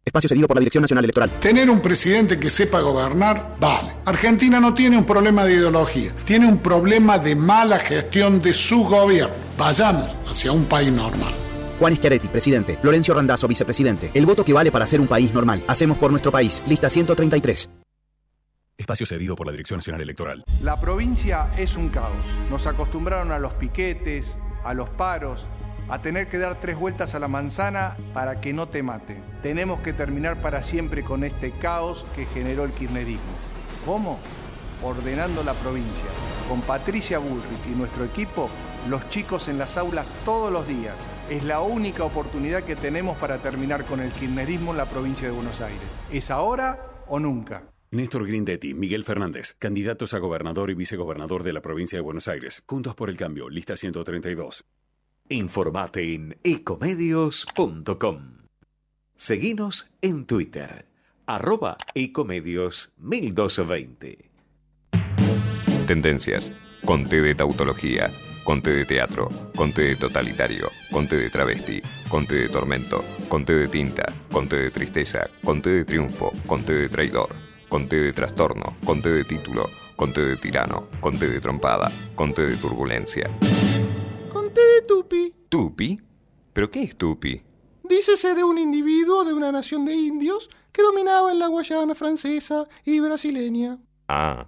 [0.05, 1.31] Espacio cedido por la Dirección Nacional Electoral.
[1.39, 3.93] Tener un presidente que sepa gobernar, vale.
[4.05, 8.83] Argentina no tiene un problema de ideología, tiene un problema de mala gestión de su
[8.83, 9.33] gobierno.
[9.57, 11.33] Vayamos hacia un país normal.
[11.79, 12.77] Juan Schiaretti, presidente.
[12.79, 14.11] Florencio Randazzo, vicepresidente.
[14.13, 15.63] El voto que vale para ser un país normal.
[15.67, 16.61] Hacemos por nuestro país.
[16.67, 17.67] Lista 133.
[18.77, 20.43] Espacio cedido por la Dirección Nacional Electoral.
[20.61, 22.27] La provincia es un caos.
[22.49, 25.47] Nos acostumbraron a los piquetes, a los paros,
[25.89, 29.23] a tener que dar tres vueltas a la manzana para que no te mate.
[29.41, 33.23] Tenemos que terminar para siempre con este caos que generó el kirchnerismo.
[33.85, 34.19] ¿Cómo?
[34.83, 36.05] Ordenando la provincia.
[36.49, 38.49] Con Patricia Bullrich y nuestro equipo,
[38.89, 40.95] los chicos en las aulas todos los días.
[41.29, 45.33] Es la única oportunidad que tenemos para terminar con el kirchnerismo en la provincia de
[45.33, 45.87] Buenos Aires.
[46.11, 47.63] ¿Es ahora o nunca?
[47.95, 52.61] Néstor Grindetti, Miguel Fernández, candidatos a gobernador y vicegobernador de la provincia de Buenos Aires.
[52.67, 54.65] Juntos por el cambio, lista 132.
[55.29, 58.19] Informate en ecomedios.com.
[59.15, 60.87] Seguinos en Twitter,
[61.25, 64.29] arroba ecomedios 1220.
[65.87, 66.51] Tendencias.
[66.83, 68.11] Conté de tautología.
[68.43, 69.29] Conté de teatro.
[69.55, 70.69] Conté de totalitario.
[70.91, 71.81] Conté de travesti.
[72.09, 73.05] Conté de tormento.
[73.29, 74.13] Conté de tinta.
[74.31, 75.29] Conté de tristeza.
[75.43, 76.33] Conté de triunfo.
[76.45, 77.44] Conté de traidor.
[77.69, 78.73] Conté de trastorno.
[78.85, 79.69] Conté de título.
[79.95, 80.87] Conté de tirano.
[81.01, 81.91] Conté de trompada.
[82.15, 83.29] Conté de turbulencia.
[84.31, 85.33] Conté de tupi.
[85.49, 85.99] ¿Tupi?
[86.53, 87.41] ¿Pero qué es tupi?
[87.83, 92.67] Dícese de un individuo de una nación de indios que dominaba en la Guayana francesa
[92.83, 93.77] y brasileña.
[94.07, 94.47] Ah.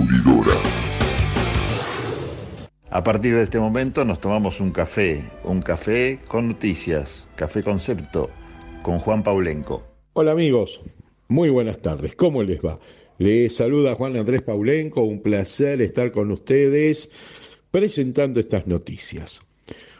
[2.93, 8.29] A partir de este momento nos tomamos un café, un café con noticias, café concepto,
[8.83, 9.81] con Juan Paulenco.
[10.11, 10.81] Hola amigos,
[11.29, 12.81] muy buenas tardes, ¿cómo les va?
[13.17, 17.09] Les saluda Juan Andrés Paulenco, un placer estar con ustedes
[17.71, 19.41] presentando estas noticias.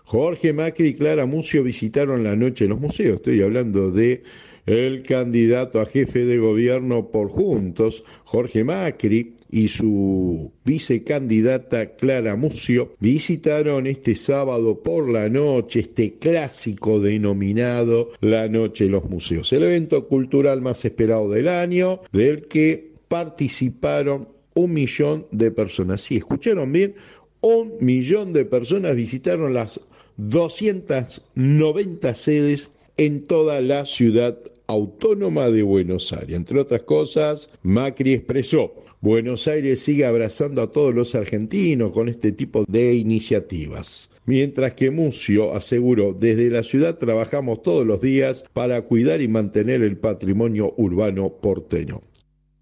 [0.04, 4.24] Jorge Macri y Clara Mucio visitaron la noche los museos, estoy hablando de
[4.66, 12.96] el candidato a jefe de gobierno por Juntos, Jorge Macri, y su vicecandidata Clara Mucio
[13.00, 19.64] visitaron este sábado por la noche este clásico denominado La Noche de los Museos, el
[19.64, 26.02] evento cultural más esperado del año, del que participaron un millón de personas.
[26.02, 26.96] Sí, escucharon bien,
[27.42, 29.82] un millón de personas visitaron las
[30.18, 34.38] 290 sedes en toda la ciudad
[34.72, 36.36] autónoma de Buenos Aires.
[36.36, 42.32] Entre otras cosas, Macri expresó, Buenos Aires sigue abrazando a todos los argentinos con este
[42.32, 44.12] tipo de iniciativas.
[44.26, 49.82] Mientras que Mucio aseguró, desde la ciudad trabajamos todos los días para cuidar y mantener
[49.82, 52.02] el patrimonio urbano porteño.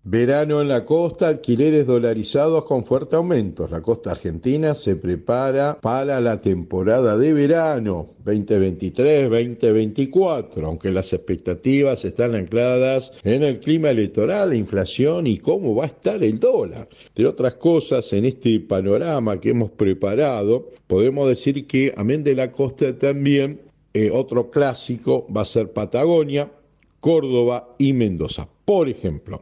[0.06, 3.68] Verano en la costa, alquileres dolarizados con fuerte aumento.
[3.70, 12.34] La costa argentina se prepara para la temporada de verano 2023-2024, aunque las expectativas están
[12.34, 16.88] ancladas en el clima electoral, la inflación y cómo va a estar el dólar.
[17.08, 22.54] Entre otras cosas, en este panorama que hemos preparado, podemos decir que amén de la
[22.54, 23.60] costa también
[23.94, 26.50] eh, otro clásico va a ser Patagonia,
[27.02, 28.48] Córdoba y Mendoza.
[28.64, 29.42] Por ejemplo,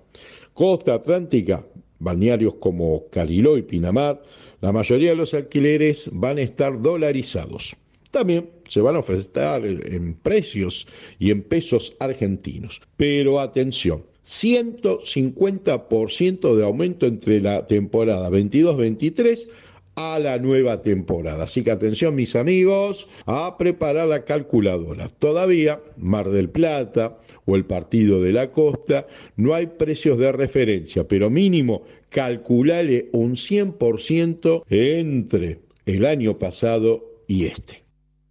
[0.57, 1.63] costa atlántica,
[1.99, 4.23] balnearios como Cariló y Pinamar,
[4.59, 7.75] la mayoría de los alquileres van a estar dolarizados.
[8.09, 10.87] También se van a ofrecer en precios
[11.19, 12.81] y en pesos argentinos.
[12.97, 19.49] Pero atención, 150% de aumento entre la temporada 22-23
[19.97, 21.45] a la nueva temporada.
[21.45, 25.09] Así que atención mis amigos a preparar la calculadora.
[25.09, 31.07] Todavía Mar del Plata o el Partido de la Costa no hay precios de referencia,
[31.07, 37.83] pero mínimo calculale un 100% entre el año pasado y este.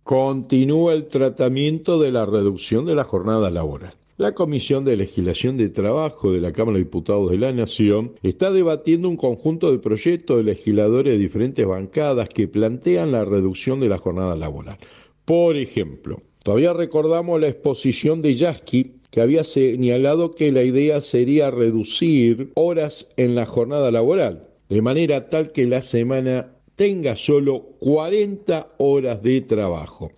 [0.04, 3.94] Continúa el tratamiento de la reducción de la jornada laboral.
[4.18, 8.50] La Comisión de Legislación de Trabajo de la Cámara de Diputados de la Nación está
[8.50, 13.90] debatiendo un conjunto de proyectos de legisladores de diferentes bancadas que plantean la reducción de
[13.90, 14.78] la jornada laboral.
[15.26, 21.50] Por ejemplo, todavía recordamos la exposición de Yasky que había señalado que la idea sería
[21.50, 28.76] reducir horas en la jornada laboral, de manera tal que la semana tenga solo 40
[28.78, 30.10] horas de trabajo.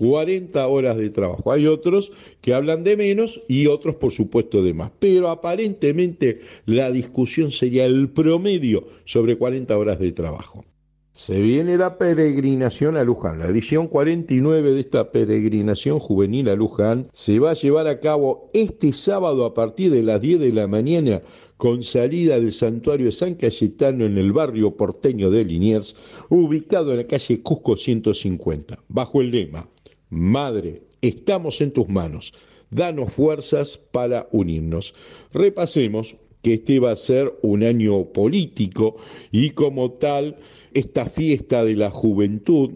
[0.00, 1.52] 40 horas de trabajo.
[1.52, 4.92] Hay otros que hablan de menos y otros, por supuesto, de más.
[4.98, 10.64] Pero aparentemente la discusión sería el promedio sobre 40 horas de trabajo.
[11.12, 13.40] Se viene la peregrinación a Luján.
[13.40, 18.48] La edición 49 de esta peregrinación juvenil a Luján se va a llevar a cabo
[18.54, 21.20] este sábado a partir de las 10 de la mañana
[21.58, 25.94] con salida del santuario de San Cayetano en el barrio porteño de Liniers,
[26.30, 29.68] ubicado en la calle Cusco 150, bajo el lema
[30.10, 32.34] Madre, estamos en tus manos.
[32.70, 34.94] Danos fuerzas para unirnos.
[35.32, 38.96] Repasemos que este va a ser un año político
[39.30, 40.36] y como tal,
[40.74, 42.70] esta fiesta de la juventud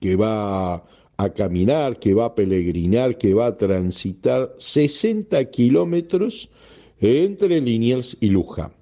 [0.00, 0.84] que va
[1.16, 6.50] a caminar, que va a peregrinar, que va a transitar 60 kilómetros
[7.00, 8.72] entre Liniers y Luján.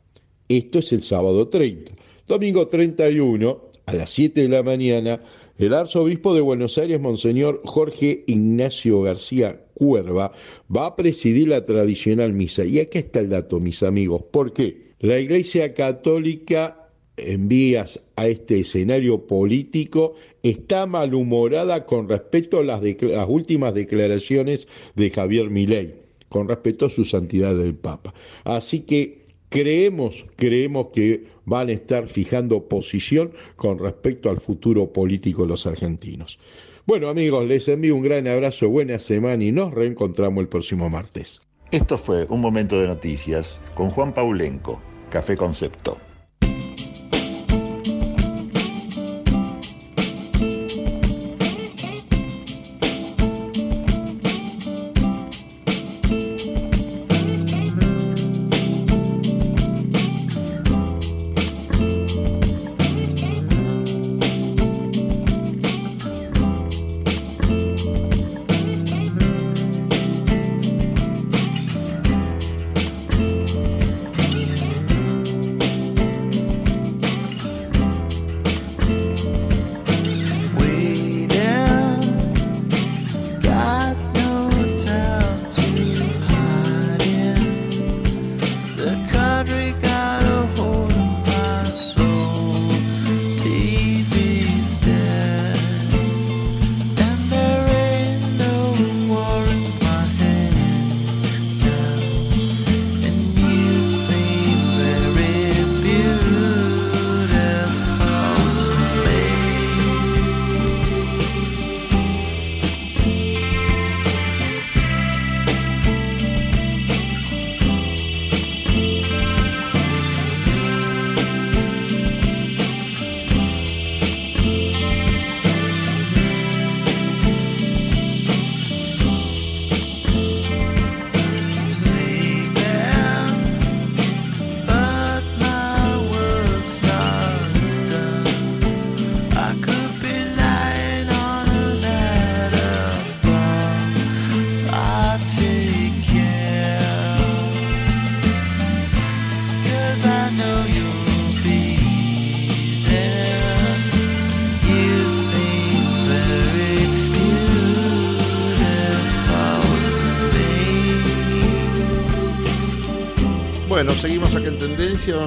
[0.49, 1.93] Esto es el sábado 30.
[2.27, 5.21] Domingo 31, a las 7 de la mañana,
[5.59, 10.33] el arzobispo de Buenos Aires, Monseñor Jorge Ignacio García Cuerva,
[10.75, 12.65] va a presidir la tradicional misa.
[12.65, 14.23] Y aquí está el dato, mis amigos.
[14.31, 14.95] ¿Por qué?
[15.01, 22.83] La Iglesia Católica en vías a este escenario político está malhumorada con respecto a las,
[22.83, 25.95] las últimas declaraciones de Javier Milei,
[26.29, 28.13] con respecto a su santidad del Papa.
[28.43, 35.43] Así que creemos, creemos que van a estar fijando posición con respecto al futuro político
[35.43, 36.39] de los argentinos.
[36.87, 41.43] Bueno amigos, les envío un gran abrazo, buena semana y nos reencontramos el próximo martes.
[41.71, 44.81] Esto fue un momento de noticias con Juan Paulenco,
[45.11, 45.99] Café Concepto.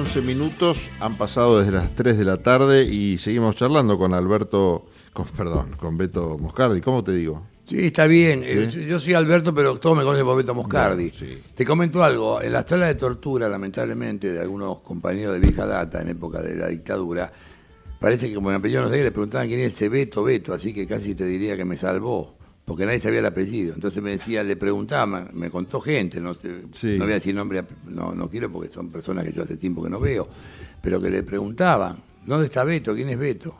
[0.08, 4.86] 14 minutos han pasado desde las 3 de la tarde y seguimos charlando con Alberto,
[5.12, 6.80] con, perdón, con Beto Moscardi.
[6.80, 7.42] ¿Cómo te digo?
[7.66, 8.40] Sí, está bien.
[8.42, 11.12] Eh, yo soy Alberto, pero todo me conocen por Beto Moscardi.
[11.54, 12.40] Te comento algo.
[12.40, 16.56] En las salas de tortura, lamentablemente, de algunos compañeros de vieja data en época de
[16.56, 17.30] la dictadura,
[18.00, 20.72] parece que como me apellido no sé, le preguntaban quién es ese Beto Beto, así
[20.72, 22.37] que casi te diría que me salvó
[22.68, 23.74] porque nadie sabía el apellido.
[23.74, 26.48] Entonces me decía, le preguntaba, me contó gente, no, sé,
[26.98, 29.82] no voy a decir nombre, no, no quiero porque son personas que yo hace tiempo
[29.82, 30.28] que no veo,
[30.82, 31.96] pero que le preguntaban,
[32.26, 32.94] ¿dónde está Beto?
[32.94, 33.56] ¿Quién es Beto?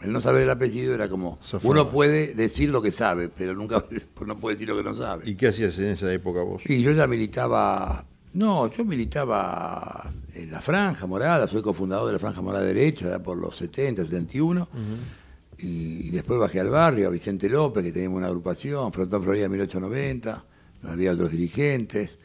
[0.00, 3.84] El no saber el apellido era como, uno puede decir lo que sabe, pero nunca
[4.26, 5.28] no puede decir lo que no sabe.
[5.28, 6.62] ¿Y qué hacías en esa época vos?
[6.64, 12.18] Y yo ya militaba, no, yo militaba en la Franja Morada, soy cofundador de la
[12.18, 14.68] Franja Morada Derecho, ya por los 70, 71,
[15.58, 19.48] y, y después bajé al barrio, a Vicente López, que teníamos una agrupación, Frontón Florida
[19.48, 20.44] 1890,
[20.82, 22.18] donde había otros dirigentes,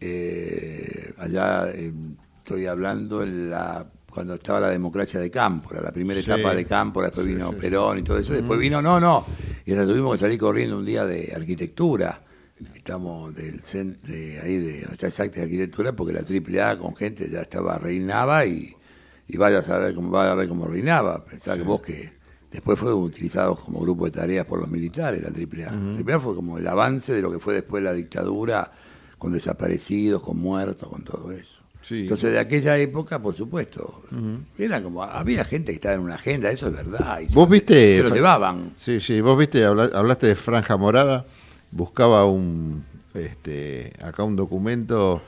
[0.00, 1.92] eh, allá eh,
[2.38, 6.30] estoy hablando en la cuando estaba la democracia de Cámpora, la primera Sí.
[6.30, 7.56] etapa de Cámpora, después Sí, vino sí.
[7.60, 9.26] Perón y todo eso, después vino, no, no,
[9.66, 12.22] y hasta tuvimos que salir corriendo un día de arquitectura,
[12.74, 17.42] estamos del de ahí de está exacta de arquitectura, porque la AAA con gente ya
[17.42, 18.74] estaba, reinaba y,
[19.28, 22.15] y vaya a saber cómo, vaya a ver cómo reinaba, pensá que vos que
[22.56, 25.72] después fue utilizado como grupo de tareas por los militares, la AAA.
[25.72, 28.72] La AAA fue como el avance de lo que fue después la dictadura,
[29.18, 31.62] con desaparecidos, con muertos, con todo eso.
[31.80, 32.00] Sí.
[32.00, 34.02] Entonces, de aquella época, por supuesto,
[34.58, 37.20] era como, había gente que estaba en una agenda, eso es verdad.
[37.20, 37.98] y se- ¿Vos viste?
[37.98, 38.72] Se lo llevaban.
[38.76, 41.24] Sí, sí, vos viste, habla- hablaste de Franja Morada,
[41.70, 42.84] buscaba un,
[43.14, 45.22] este, acá un documento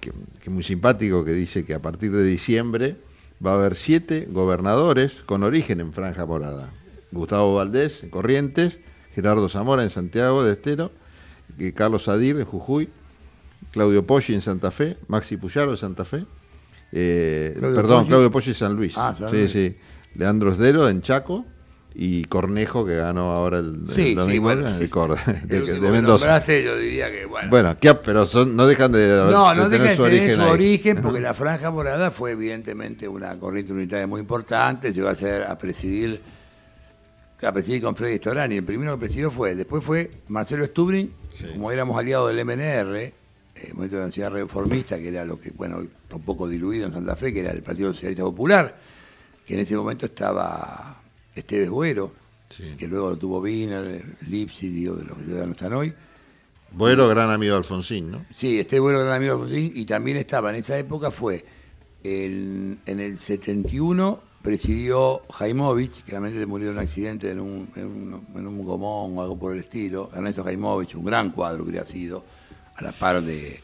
[0.00, 0.12] que,
[0.42, 2.96] que muy simpático que dice que a partir de diciembre
[3.44, 6.70] va a haber siete gobernadores con origen en Franja Morada.
[7.12, 8.80] Gustavo Valdés en Corrientes,
[9.14, 10.90] Gerardo Zamora en Santiago de Estero,
[11.58, 12.90] y Carlos Adir en Jujuy,
[13.70, 16.26] Claudio Poggi en Santa Fe, Maxi Puyaro en Santa Fe,
[16.92, 18.08] eh, Claudio perdón, Poggi.
[18.08, 18.94] Claudio Poggi en San Luis.
[18.96, 19.76] Ah, sí, sí.
[20.14, 21.44] Leandro Esdero en Chaco
[21.98, 24.70] y Cornejo que ganó ahora el, el Sí, sí, domingo bueno.
[24.78, 26.26] de, Córdoba, de- El de Mendoza.
[26.26, 27.48] nombraste, yo diría que, bueno.
[27.48, 30.34] Bueno, ¿qué- pero son, no dejan de, No, de no tener deja de su origen
[30.34, 35.14] su origen, porque la Franja Morada fue evidentemente una corriente unitaria muy importante, llegó a
[35.14, 36.20] ser a presidir
[37.42, 38.56] a presidir con Freddy Storani.
[38.56, 41.12] El primero que presidió fue después fue Marcelo Stubrin,
[41.52, 43.12] como éramos aliados del MNR, eh,
[43.72, 45.78] Movimiento de la Ciudad Reformista, que era lo que, bueno,
[46.12, 48.74] un poco diluido en Santa Fe, que era el Partido Socialista Popular,
[49.46, 50.95] que en ese momento estaba
[51.36, 52.12] Esteves Buero,
[52.78, 55.92] que luego lo tuvo Wiener, Lipsi, digo, de los que ya no están hoy.
[56.72, 58.26] Bueno, gran amigo de Alfonsín, ¿no?
[58.32, 61.44] Sí, este bueno gran amigo de Alfonsín y también estaba en esa época fue
[62.02, 67.84] el- en el 71 presidió Jaimovich, que realmente murió en un accidente en un, en
[67.86, 71.70] un, en un gomón o algo por el estilo, Ernesto Jaimovich, un gran cuadro que
[71.70, 72.24] hubiera sido,
[72.76, 73.60] a la par de,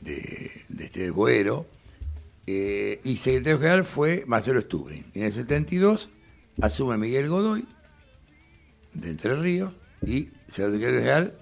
[0.00, 1.66] de, de este Buero,
[2.44, 5.04] Eh, y secretario general fue Marcelo Stubrin.
[5.14, 6.10] En el 72
[6.60, 7.64] asume Miguel Godoy,
[8.94, 9.72] de Entre Ríos,
[10.06, 11.34] y secretario general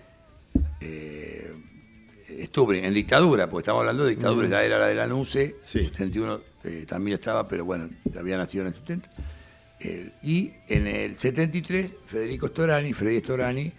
[0.80, 1.52] eh,
[2.28, 5.42] en dictadura, porque estamos hablando de dictadura, ya era la de la NUCE,
[5.74, 7.88] en el 71 eh, también estaba, pero bueno,
[8.18, 9.10] había nacido en el 70.
[9.80, 13.72] El- y en el 73, Federico Storani, Freddy Storani,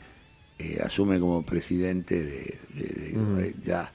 [0.59, 3.39] eh, asume como presidente de, de- de- Mm.
[3.39, 3.91] eh, ya.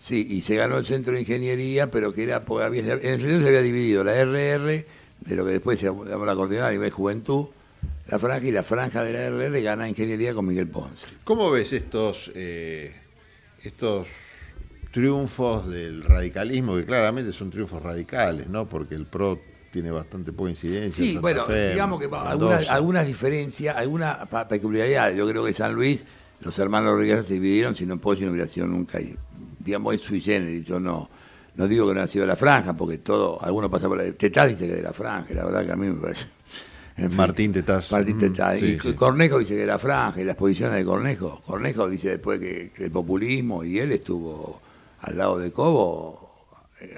[0.00, 3.40] Sí, y se ganó el centro de ingeniería, pero que era, había- en el centro
[3.40, 4.86] se había dividido la RR,
[5.20, 7.46] de lo que después se llamó la coordinada a nivel juventud,
[8.08, 11.06] la franja y la franja de la RR gana ingeniería con Miguel Ponce.
[11.24, 12.94] ¿Cómo ves estos, eh,
[13.62, 14.06] estos
[14.92, 18.68] triunfos del radicalismo, que claramente son triunfos radicales, ¿no?
[18.68, 19.38] Porque el PRO
[19.70, 20.86] tiene bastante poca incidencia.
[20.86, 25.18] en Sí, Santa bueno, Fe, digamos que algunas, algunas diferencias, algunas peculiaridades.
[25.18, 26.06] Yo creo que San Luis,
[26.40, 28.98] los hermanos Rodríguez se dividieron, si no Pochi no hubiera sido nunca,
[29.58, 30.64] digamos, es sui generis.
[30.64, 31.10] Yo no,
[31.56, 34.12] no digo que no ha sido la franja, porque todo, algunos pasan por la.
[34.12, 36.26] Tetaz dice que de la franja, la verdad que a mí me parece.
[36.96, 37.16] en fin.
[37.16, 37.90] Martín Tetaz.
[37.92, 38.60] Martín Tetaz.
[38.60, 38.94] sí, y sí.
[38.94, 41.40] Cornejo dice que de la franja, y las posiciones de Cornejo.
[41.46, 44.60] Cornejo dice después que, que el populismo, y él estuvo
[45.00, 46.25] al lado de Cobo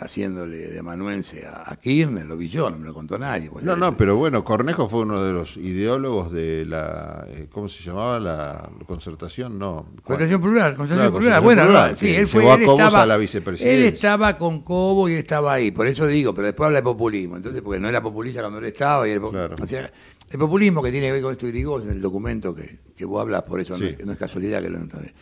[0.00, 3.50] haciéndole de amanuense a, a Kirchner, lo vi yo, no me lo contó nadie.
[3.62, 7.82] No, no, pero bueno, Cornejo fue uno de los ideólogos de la, eh, ¿cómo se
[7.84, 8.18] llamaba?
[8.18, 9.86] La concertación, no.
[10.02, 11.40] Concertación plural, concertación Claro, plural.
[11.42, 12.40] Bueno, plural, sí, él fue.
[12.42, 13.88] llevó a él Cobos estaba, a la él vicepresidencia.
[13.88, 17.36] estaba con Cobo y él estaba ahí, por eso digo, pero después habla de populismo.
[17.36, 19.06] Entonces, porque no era populista cuando él estaba.
[19.08, 19.28] Y el, po-
[19.62, 19.90] o sea,
[20.30, 23.20] el populismo que tiene que ver con esto de Irigoyen, el documento que, que vos
[23.20, 25.14] hablas, por eso no, es, no es casualidad que lo noté.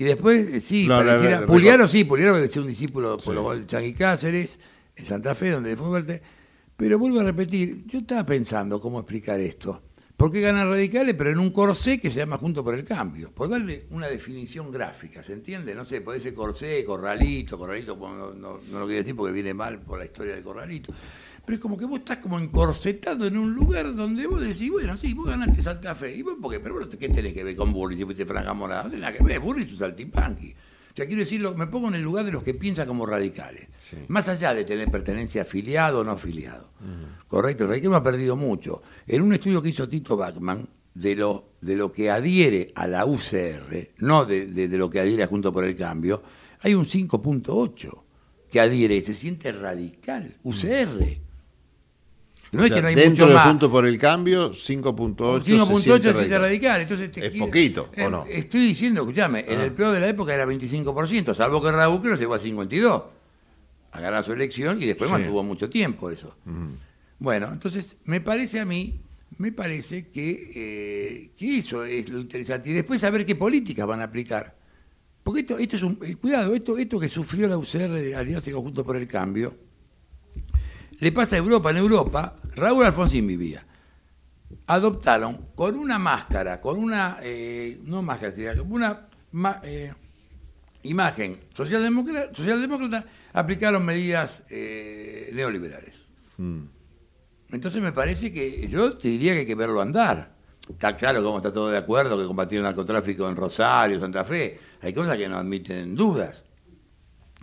[0.00, 3.20] Y después, eh, sí, No, pareciera- la- la- Puliano sí, Puliano es un discípulo por
[3.22, 3.32] Sí.
[3.32, 4.58] lo cual Changui Cáceres,
[4.96, 6.22] en Santa Fe, donde fue fuerte.
[6.74, 9.82] Pero vuelvo a repetir, yo estaba pensando cómo explicar esto.
[10.16, 13.30] ¿Por qué ganan radicales, pero en un corsé que se llama Junto por el Cambio?
[13.30, 15.74] Por darle una definición gráfica, ¿se entiende?
[15.74, 19.52] No sé, puede ser corsé, corralito, corralito, no, no- no lo quiero decir porque viene
[19.52, 20.94] mal por la historia del corralito.
[21.50, 24.96] Pero es como que vos estás como encorsetado en un lugar donde vos decís, bueno,
[24.96, 26.14] sí, vos ganaste Santa Fe.
[26.16, 26.60] ¿Y vos por qué?
[26.60, 28.84] Pero vos, ¿qué tenés que ver con Burri si fuiste Franja Morada?
[28.84, 30.52] No nada que ver, Burri es un saltimpanqui.
[30.52, 33.66] O sea, quiero decirlo, me pongo en el lugar de los que piensan como radicales.
[34.06, 36.70] Más allá de tener pertenencia afiliado o no afiliado.
[37.26, 38.80] Correcto, el radicalismo ha perdido mucho.
[39.08, 43.06] En un estudio que hizo Tito Bachman, de lo, de lo que adhiere a la
[43.06, 46.22] UCR, no de, de- de lo que adhiere a Junto por el Cambio,
[46.60, 48.02] hay un 5.8
[48.48, 50.36] que adhiere se siente radical.
[50.44, 51.29] UCR.
[52.52, 53.46] No O es sea, que no hay dentro mucho de más.
[53.48, 56.40] Juntos por el Cambio, 5.8 se 5.8 siente se radical.
[56.40, 56.80] radical.
[56.80, 58.24] Entonces te Es poquito, eh, ¿o no?
[58.28, 59.64] Estoy diciendo, escúchame, en Ah.
[59.64, 63.02] el peor de la época era 25%, salvo que Raúl Cruz llegó a 52
[63.92, 65.12] a ganar su elección y después Sí.
[65.12, 66.34] mantuvo mucho tiempo eso.
[67.20, 69.00] Bueno, entonces me parece a mí,
[69.38, 72.70] me parece que, eh, que eso es lo interesante.
[72.70, 74.56] Y después saber qué políticas van a aplicar.
[75.22, 75.98] Porque esto, esto es un.
[76.02, 79.54] eh, cuidado, esto, esto que sufrió la UCR de Alianza Conjunto por el Cambio,
[80.98, 81.70] le pasa a Europa.
[81.70, 83.64] En Europa, Raúl Alfonsín vivía.
[84.66, 87.18] Adoptaron con una máscara, con una.
[87.22, 88.32] eh, no máscara,
[88.68, 89.08] una
[89.62, 89.92] eh,
[90.82, 96.08] imagen socialdemócrata, socialdemócrata, aplicaron medidas eh, neoliberales.
[96.36, 96.62] Mm.
[97.52, 100.34] Entonces me parece que yo te diría que hay que verlo andar.
[100.68, 104.58] Está claro cómo está todo de acuerdo que combatir el narcotráfico en Rosario, Santa Fe.
[104.82, 106.44] Hay cosas que no admiten dudas.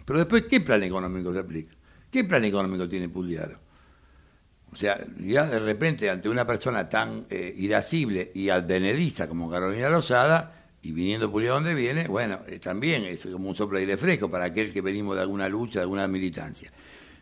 [0.05, 1.75] Pero después, ¿qué plan económico se aplica?
[2.09, 3.66] ¿Qué plan económico tiene Pugliaro?
[4.71, 9.89] O sea, ya de repente ante una persona tan eh, irascible y advenediza como Carolina
[9.89, 13.97] Rosada, y viniendo Pugliaro donde viene, bueno, eh, también es como un soplo de aire
[13.97, 16.71] fresco para aquel que venimos de alguna lucha, de alguna militancia.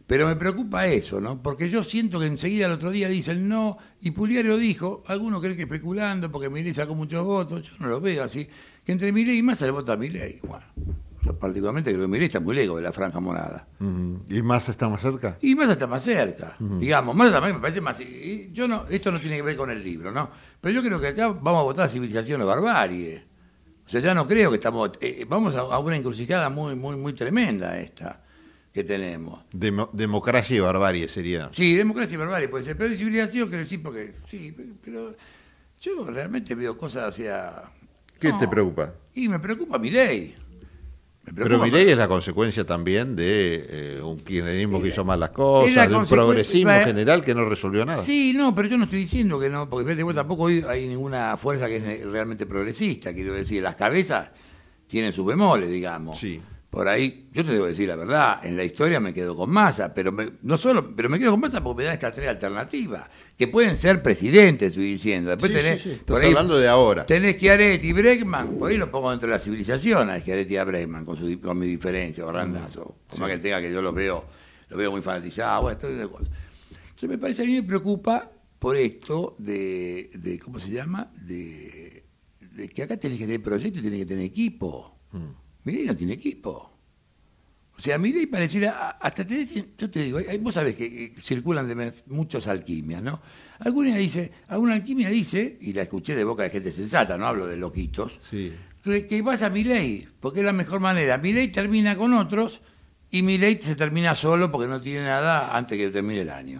[0.05, 1.41] Pero me preocupa eso, ¿no?
[1.41, 5.55] Porque yo siento que enseguida el otro día dicen no, y Pugliaro dijo, algunos creen
[5.55, 8.47] que especulando porque Milei sacó muchos votos, yo no lo veo así,
[8.85, 10.39] que entre Milei y Massa le vota a Milei.
[10.43, 10.65] Bueno,
[11.25, 13.67] yo particularmente creo que Milei está muy lejos de la franja morada.
[13.79, 14.23] Ujú.
[14.29, 15.37] ¿Y más está más cerca?
[15.41, 16.79] Y Massa está más cerca, Ujú.
[16.79, 17.99] digamos, Massa también me parece más...
[17.99, 20.29] y Yo no, esto no tiene que ver con el libro, ¿no?
[20.61, 23.23] Pero yo creo que acá vamos a votar civilización o barbarie.
[23.85, 24.91] O sea, ya no creo que estamos...
[25.01, 28.21] eh, vamos a, a una encrucijada muy, muy, muy tremenda esta
[28.73, 29.39] que tenemos.
[29.53, 31.49] Demo- democracia y barbarie sería.
[31.53, 34.13] Sí, democracia y barbarie puede ser, pero de civilización quiero decir porque...
[34.25, 35.15] Sí, pero
[35.81, 37.71] yo realmente veo cosas, sea...
[38.19, 38.93] ¿Qué no, te preocupa?
[39.13, 40.35] Y me preocupa mi ley.
[41.33, 45.31] Pero mi ley es la consecuencia también de eh, un kirchnerismo que hizo mal las
[45.31, 48.01] cosas, de un progresismo general que no resolvió nada.
[48.01, 50.87] Sí, no, pero yo no estoy diciendo que no, porque fíjate, vos, tampoco hay, hay
[50.87, 54.29] ninguna fuerza que es realmente progresista, quiero decir, las cabezas
[54.87, 56.19] tienen sus bemoles, digamos.
[56.75, 59.93] Por ahí, yo te debo decir la verdad, en la historia me quedo con masa,
[59.93, 63.09] pero me- no solo, pero me quedo con masa porque me da estas tres alternativas,
[63.37, 65.29] que pueden ser presidentes, estoy diciendo.
[65.29, 67.05] Después Sí, tenés, sí, sí, estás por ahí hablando de ahora.
[67.05, 70.57] Tenés Chiaretti y Bregman, por ahí lo pongo dentro de la civilización a Chiaretti y
[70.57, 73.81] a Bregman, con, su, con mi diferencia, o Randazzo, por más que tenga que yo
[73.81, 74.25] los veo,
[74.67, 76.27] los veo muy fanatizados, bueno, todo de cosas.
[76.89, 78.29] Entonces me parece, a mí me preocupa
[78.59, 81.09] por esto de, de ¿cómo se llama?
[81.21, 82.03] De,
[82.51, 84.91] de que acá tenés que tener proyecto y tenés que tener equipo.
[85.65, 86.71] Milei no tiene equipo.
[87.77, 91.67] O sea, Milei pareciera, hasta te dicen, yo te digo, hay- vos sabés que, circulan
[91.67, 93.19] de muchas alquimias, ¿no?
[93.59, 97.47] Alguna dice, alguna alquimia dice, y la escuché de boca de gente sensata, no hablo
[97.47, 98.17] de loquitos,
[98.81, 101.17] que, que vas a Milei, porque es la mejor manera.
[101.17, 102.61] Milei termina con otros
[103.11, 106.59] y Milei se termina solo porque no tiene nada antes que termine el año.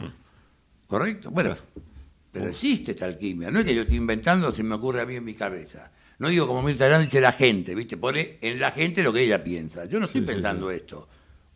[0.87, 1.31] ¿Correcto?
[1.31, 1.55] Bueno,
[2.31, 3.49] pero existe esta alquimia.
[3.51, 5.91] No es que yo estoy inventando, se me ocurre a mí en mi cabeza.
[6.19, 7.97] No digo como Mirta Legrand dice la gente, ¿viste?
[7.97, 9.85] Pone en la gente lo que ella piensa.
[9.85, 11.07] Yo no estoy Sí, sí, pensando esto.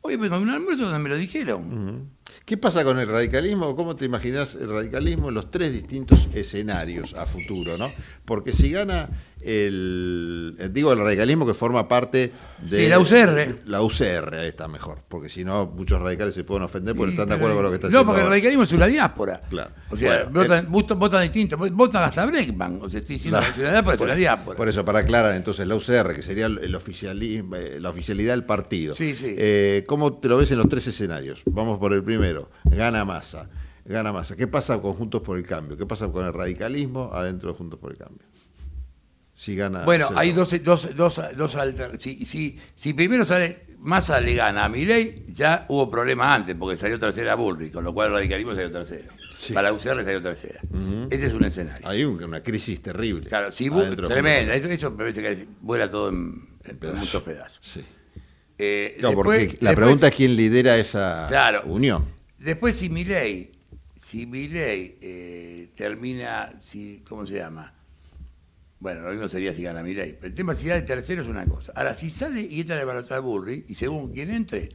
[0.02, 2.10] Hoy vengo de un almuerzo donde me lo dijeron.
[2.46, 3.76] ¿Qué pasa con el radicalismo?
[3.76, 7.78] ¿Cómo te imaginas el radicalismo en los tres distintos escenarios a futuro?
[7.78, 7.92] ¿no?
[8.26, 9.10] Porque si gana
[9.42, 12.32] el, eh, digo, el radicalismo que forma parte
[12.62, 12.78] de...
[12.84, 13.60] Sí, la UCR.
[13.68, 17.16] La UCR, ahí está mejor, porque si no muchos radicales se pueden ofender porque Sí,
[17.16, 18.06] están de acuerdo con lo que está No, haciendo.
[18.08, 19.42] porque el radicalismo es una diáspora.
[19.50, 19.72] Claro.
[19.90, 21.58] O sea, Bueno, votan, votan, votan distinto.
[21.58, 22.80] Votan hasta Bregman.
[22.82, 23.54] O sea, estoy diciendo Claro.
[23.56, 24.58] que es una diáspora, es una diáspora.
[24.58, 28.44] Por eso, para aclarar, entonces la UCR, que sería el oficialismo, eh, la oficialidad del
[28.46, 28.94] partido.
[28.96, 29.36] Sí, sí.
[29.38, 31.42] Eh, ¿Cómo te lo ves en los tres escenarios?
[31.46, 32.50] Vamos por el primero.
[32.66, 33.50] Gana masa.
[33.86, 34.36] Gana masa.
[34.36, 35.78] ¿Qué pasa con Juntos por el Cambio?
[35.78, 38.26] ¿Qué pasa con el radicalismo adentro de Juntos por el Cambio?
[39.34, 39.84] Si gana.
[39.86, 41.58] Bueno, hay dos, dos, dos, dos
[42.00, 46.78] si, si, si primero sale Massa le gana a Milei, ya hubo problema antes, porque
[46.78, 49.14] salió tercera Bullrich, con lo cual el radicalismo salió tercero.
[49.54, 50.60] Para UCR salió tercera.
[51.10, 51.88] Ese es un escenario.
[51.88, 53.30] Hay un- una crisis terrible.
[53.30, 57.60] Claro, si tremenda, eso, eso me parece que vuela todo en, en muchos pedazos.
[57.64, 57.86] Sí.
[58.62, 61.64] Eh, No, después- porque la después- pregunta es quién lidera esa Claro.
[61.66, 62.06] unión.
[62.38, 63.52] Después si Milei,
[64.02, 67.74] si Milei eh, termina, si, ¿cómo se llama?
[68.82, 70.14] Bueno, lo mismo sería si gana Milei.
[70.14, 71.72] Pero el tema si sale tercero es una cosa.
[71.76, 74.70] Ahora, si sale y entra de balotar Burri, y según quien entre,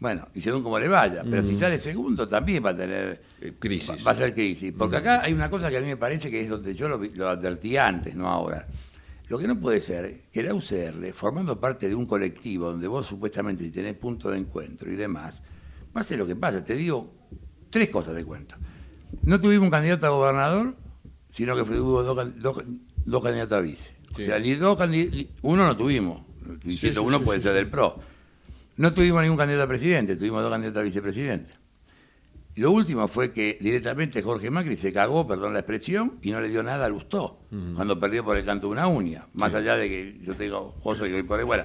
[0.00, 1.24] Bueno, y según cómo le vaya.
[1.28, 3.20] Pero si sale segundo también va a tener
[3.58, 3.90] crisis.
[3.90, 4.72] Va, va a ser crisis.
[4.78, 6.98] Porque acá hay una cosa que a mí me parece que es donde yo lo,
[6.98, 8.64] lo advertí antes, no ahora.
[9.28, 13.06] Lo que no puede ser que la UCR, formando parte de un colectivo donde vos
[13.06, 15.42] supuestamente tenés punto de encuentro y demás,
[15.92, 16.62] pase lo que pase.
[16.62, 17.12] Te digo
[17.70, 18.56] tres cosas de cuento.
[19.22, 20.74] No tuvimos un candidato a gobernador,
[21.30, 22.64] sino que hubo dos, dos-
[23.04, 23.94] dos candidatos a vice.
[24.16, 24.22] Sí.
[24.22, 26.22] O sea, ni dos candi- uno no tuvimos.
[26.66, 27.98] Sí, uno puede ser del PRO.
[28.78, 31.52] No tuvimos ningún candidato a presidente, tuvimos dos candidatos a vicepresidente.
[32.58, 36.48] Lo último fue que directamente Jorge Macri se cagó, perdón la expresión, y no le
[36.48, 37.38] dio nada a Lustó,
[37.76, 39.28] cuando perdió por el canto de una uña.
[39.34, 41.64] Más allá de que yo tengo Joso y hoy por hoy, bueno,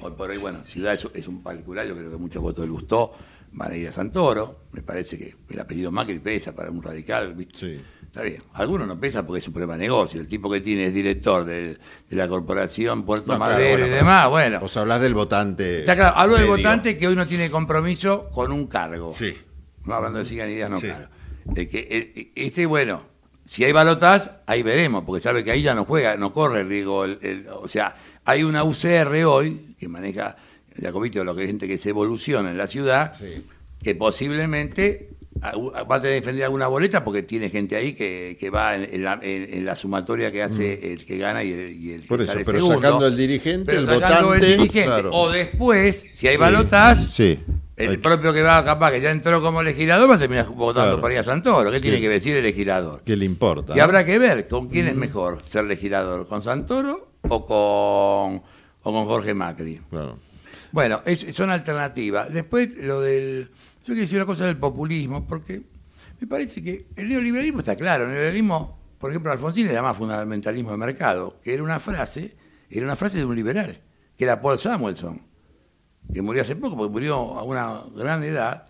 [0.00, 2.68] hoy por hoy, bueno, Ciudad es, es un particular, yo creo que muchos votos de
[2.68, 3.12] Lustó
[3.52, 4.64] van a ir a Santoro.
[4.72, 7.82] Me parece que el apellido Macri pesa para un radical, ¿viste?
[8.02, 8.42] Está bien.
[8.54, 10.22] Algunos no pesa porque es su problema de negocio.
[10.22, 11.76] El tipo que tiene es director de,
[12.08, 14.58] la corporación Puerto No, Madero bueno, y demás, bueno.
[14.60, 15.80] Vos hablás del votante.
[15.80, 19.14] Está claro, hablo del votante que hoy no tiene compromiso con un cargo.
[19.18, 19.36] Sí.
[19.84, 20.88] No hablando de sigan ideas, no Sí.
[21.56, 23.02] El que, el- ese, bueno,
[23.44, 26.68] si hay balotas, ahí veremos, porque sabe que ahí ya no juega, no corre el
[26.68, 27.04] riesgo.
[27.04, 30.36] el- el- o sea, hay una UCR hoy que maneja
[30.80, 33.14] Jacobito, lo que es gente que se evoluciona en la ciudad,
[33.82, 35.08] que posiblemente
[35.42, 38.92] va a tener que defender alguna boleta porque tiene gente ahí que, que va en,
[38.94, 42.02] en la, en- en la sumatoria que hace el que gana y el, y el
[42.02, 42.06] Mm.
[42.06, 42.80] Por que eso, sale pero segundo.
[42.82, 44.84] sacando el dirigente, Pero el votante, el dirigente.
[44.84, 45.10] claro.
[45.12, 47.38] O después, si hay Sí, balotas, sí.
[47.80, 51.00] El propio que va capaz que ya entró como legislador va a terminar votando Claro.
[51.00, 51.70] por ahí a Santoro.
[51.70, 53.02] ¿Qué tiene que decir el legislador?
[53.04, 53.74] ¿Qué le importa?
[53.76, 58.42] Y habrá que ver con quién es mejor ser legislador, con Santoro o con,
[58.82, 59.80] o con Jorge Macri.
[60.72, 62.32] Bueno, es- son alternativas.
[62.32, 63.50] Después lo del...
[63.80, 65.62] Yo quiero decir una cosa del populismo, porque
[66.20, 68.04] me parece que el neoliberalismo está claro.
[68.04, 72.36] El neoliberalismo, por ejemplo, Alfonsín le llama fundamentalismo de mercado, que era una frase,
[72.70, 73.80] era una frase de un liberal,
[74.16, 75.22] que era Paul Samuelson,
[76.12, 78.64] que murió hace poco, porque murió a una gran edad,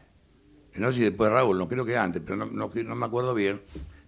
[0.74, 3.06] no sé si después de Raúl, no creo que antes, pero no, no, no me
[3.06, 3.60] acuerdo bien.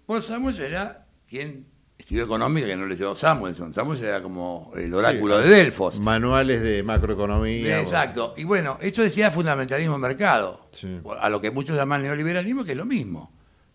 [0.07, 1.67] Paul Samuelson era quien
[1.99, 3.73] estudió económica, que no leyó Samuelson.
[3.73, 6.01] Samuelson era como el oráculo Sí, de Delfos.
[6.01, 7.81] Manuales de macroeconomía.
[7.81, 8.35] Exacto.
[8.37, 11.01] Y bueno, eso decía fundamentalismo mercado, Sí.
[11.21, 13.33] a lo que muchos llaman neoliberalismo, que es lo mismo.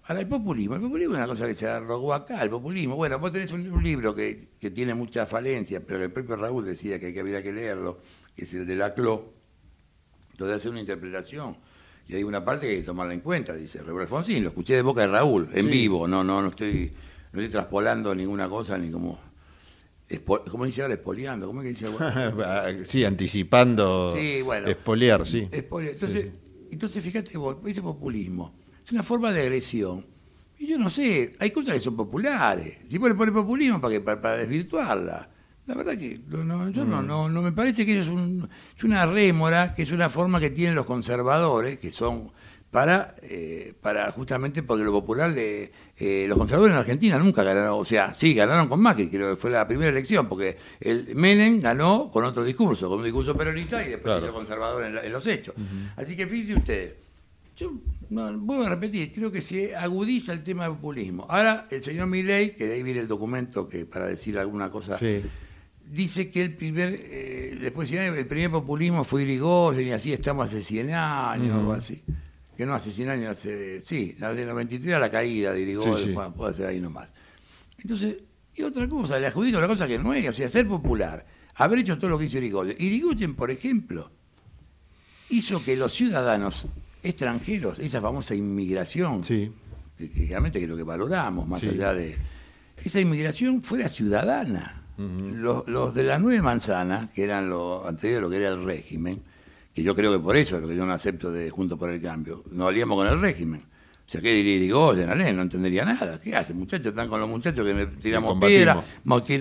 [0.09, 2.95] Ahora, el populismo, el populismo es una cosa que se arrogó acá, el populismo.
[2.95, 6.63] Bueno, vos tenés un, un libro que, que tiene muchas falencias, pero el propio Raúl
[6.65, 7.99] decía que, que había que leerlo,
[8.35, 9.33] que es el de Laclau,
[10.37, 11.57] donde hace una interpretación.
[12.07, 14.75] Y hay una parte que hay que tomarla en cuenta, dice Raúl Alfonsín, lo escuché
[14.75, 15.69] de boca de Raúl, en Sí.
[15.69, 16.93] vivo, no, no, no estoy,
[17.33, 19.19] no estoy traspolando ninguna cosa, ni como,
[20.09, 20.93] espo- ¿cómo dice ahora?
[20.93, 21.87] Espoleando, ¿cómo es que dice?
[22.85, 24.11] sí, anticipando.
[24.15, 24.67] Sí, bueno.
[24.67, 25.49] Espolear, sí.
[25.51, 25.93] Espolear.
[25.93, 26.27] Entonces,
[26.71, 28.53] entonces fíjate vos, ese populismo
[28.85, 30.05] es una forma de agresión.
[30.59, 32.77] Y yo no sé, hay cosas que son populares.
[32.89, 35.29] Si vos le pones populismo para, que, para, para desvirtuarla.
[35.67, 37.07] La verdad que no, yo no, Mm.
[37.07, 40.39] no, no me parece que eso es, un- es una rémora, que es una forma
[40.39, 42.31] que tienen los conservadores, que son
[42.71, 47.79] para, eh, para justamente porque lo popular de eh, los conservadores en Argentina nunca ganaron,
[47.79, 51.59] o sea, sí, ganaron con Macri, creo que fue la primera elección, porque el Menem
[51.61, 54.19] ganó con otro discurso, con un discurso peronista y después Claro.
[54.21, 55.55] se hizo conservador en, la- en los hechos.
[55.95, 56.93] Así que fíjense ustedes,
[57.55, 57.73] yo
[58.09, 61.25] no, vuelvo a repetir, creo que se agudiza el tema del populismo.
[61.29, 64.97] Ahora, el señor Milei, que de ahí viene el documento que para decir alguna cosa,
[64.99, 65.23] Sí.
[65.91, 70.63] Dice que el primer, eh, después el primer populismo fue Irigoyen y así estamos hace
[70.63, 72.03] 100 años, algo así.
[72.55, 75.97] Que no hace 100 años, hace, sí, desde el 93 a la caída de Irigoyen,
[75.97, 76.31] Sí, sí.
[76.35, 77.07] puede ser ahí nomás.
[77.79, 78.15] Entonces,
[78.55, 81.79] y otra cosa, le adjudica una cosa que no es, o sea, ser popular, haber
[81.79, 82.75] hecho todo lo que hizo Irigoyen.
[82.79, 84.09] Irigoyen, por ejemplo,
[85.29, 86.65] hizo que los ciudadanos
[87.03, 89.21] extranjeros, esa famosa inmigración,
[89.97, 92.15] que, que realmente creo que valoramos, más allá de
[92.83, 94.83] esa inmigración, fuera ciudadana.
[94.97, 99.21] Los, los de las nueve manzanas, que eran lo anterior lo que era el régimen,
[99.73, 101.89] que yo creo que por eso es lo que yo no acepto de Junto por
[101.91, 103.61] el Cambio, no alíamos con el régimen.
[103.61, 105.09] O sea, ¿qué diría Irigoyen?
[105.09, 105.33] Ale?
[105.33, 106.17] No entendería nada.
[106.17, 106.87] ¿Qué hace, muchachos?
[106.87, 108.75] Están con los muchachos que le tiramos piedra,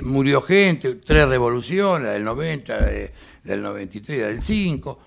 [0.03, 3.13] murió gente, tres revoluciones, la del 90, la de-
[3.45, 5.01] la del 93, la del 5.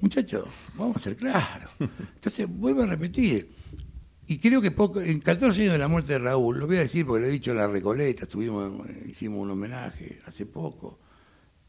[0.00, 1.70] Muchachos, vamos a ser claros.
[1.78, 3.53] Entonces, vuelvo a repetir.
[4.26, 6.80] Y creo que poco, en 14 años de la muerte de Raúl, lo voy a
[6.80, 10.98] decir porque lo he dicho en la Recoleta, estuvimos, eh, hicimos un homenaje hace poco,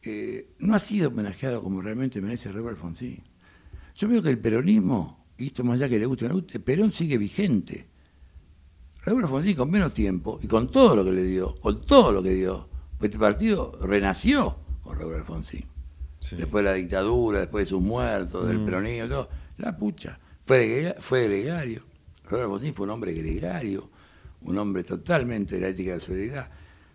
[0.02, 3.22] eh, no ha sido homenajeado como realmente merece Raúl Alfonsín.
[3.94, 6.58] Yo veo que el peronismo, y esto más allá que le guste o no guste,
[6.60, 7.88] Perón sigue vigente.
[9.04, 12.22] Raúl Alfonsín con menos tiempo y con todo lo que le dio, con todo lo
[12.22, 12.68] que dio,
[12.98, 15.64] pues este partido renació con Raúl Alfonsín.
[16.30, 18.64] Después de la dictadura, después de sus muertos, del Mm.
[18.64, 19.28] peronismo, todo,
[19.58, 20.18] la pucha.
[20.44, 21.82] Fue, fue gregario.
[22.28, 23.90] Raúl Alfonsín fue un hombre gregario,
[24.42, 26.50] un hombre totalmente de la ética de la solidaridad.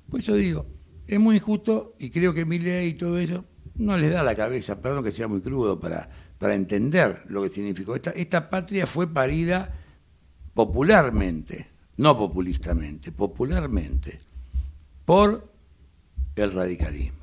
[0.10, 0.66] Por eso digo,
[1.08, 3.46] es muy injusto y creo que mi ley y todo eso
[3.76, 7.50] no les da la cabeza, perdón que sea muy crudo, para, para entender lo que
[7.50, 7.96] significó.
[7.96, 9.74] Esta, esta patria fue parida
[10.54, 11.68] popularmente,
[11.98, 14.20] no populistamente, popularmente,
[15.06, 15.52] por
[16.36, 17.21] el radicalismo,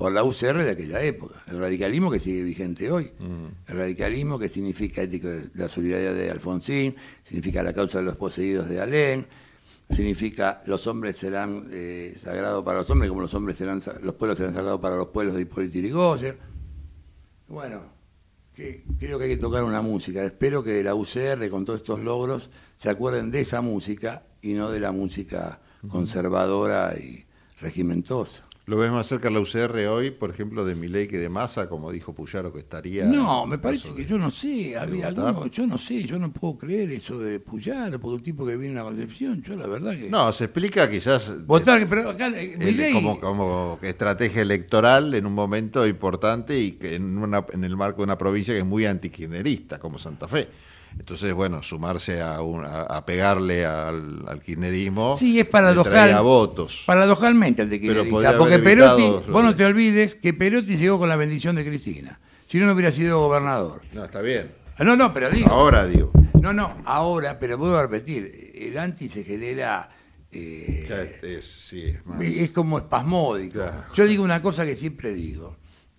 [0.00, 3.12] por la UCR de aquella época, el radicalismo que sigue vigente hoy,
[3.68, 5.02] el radicalismo que significa
[5.52, 9.26] la solidaridad de Alfonsín, significa la causa de los poseídos de Alén,
[9.90, 14.38] significa los hombres serán eh, sagrados para los hombres como los hombres serán los pueblos
[14.38, 16.36] serán sagrados para los pueblos de Hipólito Yrigoyen.
[17.48, 17.82] Bueno,
[18.54, 20.24] que creo que hay que tocar una música.
[20.24, 22.48] Espero que la UCR con todos estos logros
[22.78, 25.60] se acuerden de esa música y no de la música
[25.90, 27.26] conservadora y
[27.60, 28.44] regimentosa.
[28.66, 31.90] ¿Lo ves más cerca la UCR hoy, por ejemplo, de Milei que de Massa, como
[31.90, 33.04] dijo Puyaro que estaría...
[33.06, 35.10] No, me parece que yo no sé, había
[35.50, 38.78] yo no sé, yo no puedo creer eso de Puyaro, porque un tipo que viene
[38.78, 40.08] a la Concepción, yo la verdad que...
[40.08, 41.44] No, se explica quizás...
[41.46, 46.72] Votar, pero acá, eh, el- Milei- como, como estrategia electoral en un momento importante y
[46.72, 50.28] que en, una- en el marco de una provincia que es muy antikirchnerista, como Santa
[50.28, 50.48] Fe.
[50.98, 56.22] Entonces, bueno, sumarse a, un- a, a pegarle al, al kirchnerismo Sí, es paradojal.
[56.22, 56.82] votos.
[56.86, 61.16] Paradojalmente el de kirchnerista, porque Perotti, vos no te olvides que Perotti llegó con la
[61.16, 62.20] bendición de Cristina.
[62.48, 63.82] Si no, no hubiera sido gobernador.
[63.92, 64.52] No, está bien.
[64.76, 65.48] Ah, No, no, pero digo.
[65.50, 66.10] Ahora digo.
[66.40, 69.90] No, no, ahora, pero a repetir, el anti se genera.
[70.32, 73.60] eh, Ya es, sí, es más- es como espasmódico.
[73.94, 75.56] Yo digo una cosa que siempre digo,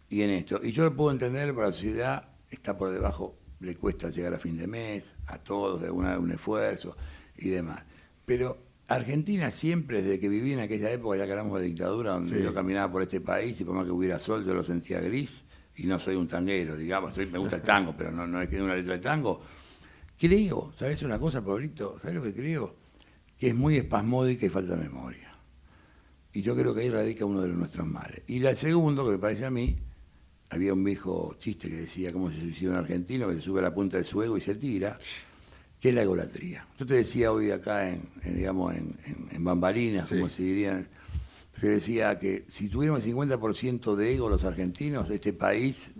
[0.09, 3.75] y en esto, y yo lo puedo entender, pero la sociedad está por debajo, le
[3.75, 6.95] cuesta llegar a fin de mes, a todos, de alguna un esfuerzo
[7.37, 7.83] y demás.
[8.25, 8.57] Pero
[8.87, 12.43] Argentina siempre, desde que viví en aquella época, ya que hablamos de dictadura, donde Sí.
[12.43, 15.43] yo caminaba por este país y por más que hubiera sol, yo lo sentía gris,
[15.75, 18.49] y no soy un tanguero, digamos, soy- me gusta el tango, pero no, no es
[18.49, 19.41] que una letra de tango.
[20.19, 21.97] Creo, ¿sabes una cosa, Pablito?
[21.99, 22.75] ¿Sabes lo que creo?
[23.39, 25.29] Que es muy espasmódica y falta memoria.
[26.33, 28.21] Y yo creo que ahí radica uno de nuestros males.
[28.27, 29.77] Y el segundo, que me parece a mí,
[30.51, 33.63] había un viejo chiste que decía cómo se suicida un argentino, que se sube a
[33.63, 34.99] la punta de su ego y se tira,
[35.79, 36.67] que es la egolatría.
[36.77, 40.15] Yo te decía hoy acá en, en, digamos, en, en- en bambalinas, Sí.
[40.15, 40.87] como se dirían,
[41.59, 45.91] se decía que si tuviéramos el 50% de ego los argentinos, este país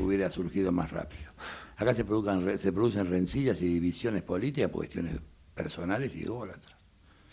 [0.00, 1.30] hubiera surgido más rápido.
[1.76, 5.16] Acá se, produzcan re- se producen rencillas y divisiones políticas por cuestiones
[5.54, 6.76] personales y ególatras.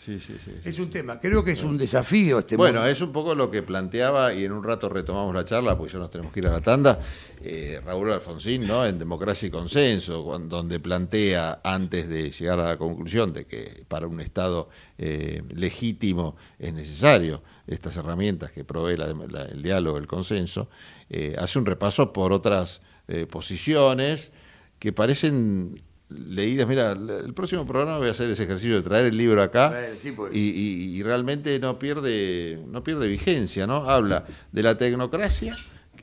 [0.02, 0.52] Sí, sí, sí.
[0.64, 3.62] Es un tema, creo que es un desafío este Bueno, es un poco lo que
[3.62, 6.52] planteaba, y en un rato retomamos la charla, porque ya nos tenemos que ir a
[6.52, 6.98] la tanda,
[7.42, 8.86] eh, Raúl Alfonsín, ¿no?
[8.86, 14.06] En Democracia y Consenso, donde plantea, antes de llegar a la conclusión de que para
[14.06, 19.98] un Estado eh, legítimo es necesario estas herramientas que provee la dem- la- el diálogo,
[19.98, 20.70] el consenso,
[21.10, 24.32] eh, hace un repaso por otras eh, posiciones
[24.78, 26.66] que parecen leídas.
[26.68, 29.96] Mira, el próximo programa voy a hacer ese ejercicio de traer el libro acá Traer,
[30.00, 33.88] sí, porque- y, y- y realmente no pierde, no pierde vigencia, ¿no?
[33.88, 35.54] Habla de la tecnocracia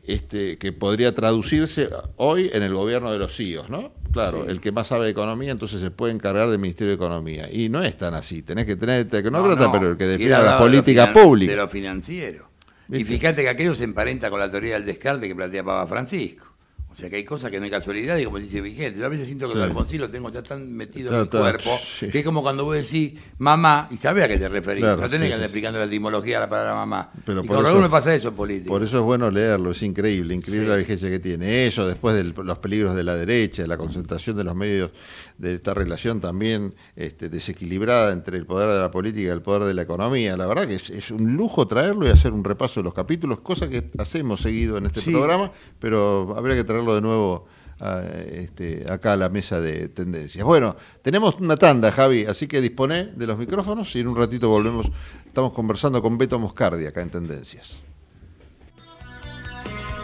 [0.06, 3.92] este, que podría traducirse hoy en el gobierno de los CIOs, ¿no?
[4.14, 7.50] Claro, el que más sabe de economía, entonces se puede encargar del Ministerio de Economía.
[7.52, 10.40] Y no es tan así, tenés que tener tecnócrata, No, no, pero el que defina
[10.40, 11.56] las de políticas públicas.
[11.56, 12.50] De lo financiero.
[12.90, 16.54] Y fíjate que aquello se emparenta con la teoría del descarte que plantea Papa Francisco.
[16.98, 19.00] O sea que hay cosas que no hay casualidad y como dice Vigente.
[19.00, 19.58] Yo a veces siento que Sí.
[19.60, 22.08] el Alfonsín lo tengo ya tan metido en mi está, cuerpo sí.
[22.10, 24.82] que es como cuando vos decís mamá y sabés a qué te referís.
[24.82, 27.12] Claro, no tenés sí, que andar explicando la etimología de la palabra mamá.
[27.24, 28.70] Pero y por con eso- me pasa eso en política.
[28.70, 31.68] Por eso es bueno leerlo, es increíble, increíble la vigencia que tiene.
[31.68, 34.90] Eso, después de los peligros de la derecha, de la concentración de los medios,
[35.38, 39.64] de esta relación también este, desequilibrada entre el poder de la política y el poder
[39.64, 40.36] de la economía.
[40.38, 43.40] La verdad que es, es un lujo traerlo y hacer un repaso de los capítulos,
[43.42, 45.12] cosa que hacemos seguido en este Sí.
[45.12, 47.46] programa, pero habría que traerlo de nuevo
[47.80, 48.02] a,
[48.32, 50.44] este, acá a la mesa de tendencias.
[50.44, 54.50] Bueno, tenemos una tanda, Javi, así que disponé de los micrófonos y en un ratito
[54.50, 54.90] volvemos.
[55.28, 57.76] Estamos conversando con Beto Moscardi acá en Tendencias.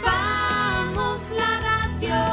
[0.03, 1.59] Vamos la
[1.99, 2.32] radio,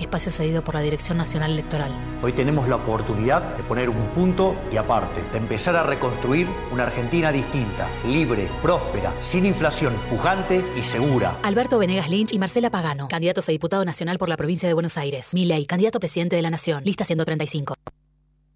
[0.00, 1.92] espacio cedido por la Dirección Nacional Electoral.
[2.22, 6.84] Hoy tenemos la oportunidad de poner un punto y aparte, de empezar a reconstruir una
[6.84, 11.36] Argentina distinta, libre, próspera, sin inflación, pujante y segura.
[11.42, 14.96] Alberto Venegas Lynch y Marcela Pagano, candidatos a diputado nacional por la provincia de Buenos
[14.98, 15.34] Aires.
[15.34, 17.74] Milei, candidato a presidente de la Nación, lista 135.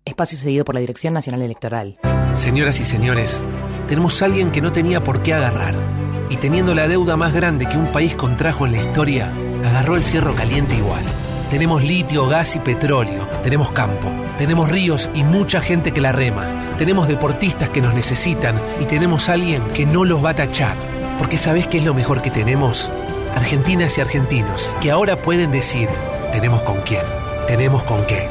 [0.04, 1.98] Espacio cedido por la Dirección Nacional Electoral.
[2.34, 3.42] Señoras y señores,
[3.86, 5.76] tenemos a alguien que no tenía por qué agarrar.
[6.30, 9.32] Y teniendo la deuda más grande que un país contrajo en la historia,
[9.64, 11.04] agarró el fierro caliente igual.
[11.54, 13.28] Tenemos litio, gas y petróleo.
[13.44, 14.10] Tenemos campo.
[14.38, 16.74] Tenemos ríos y mucha gente que la rema.
[16.78, 20.76] Tenemos deportistas que nos necesitan y tenemos alguien que no los va a tachar.
[21.16, 22.90] Porque ¿sabés qué es lo mejor que tenemos?
[23.36, 25.88] Argentinas y argentinos que ahora pueden decir,
[26.32, 27.04] tenemos con quién,
[27.46, 28.28] tenemos con qué.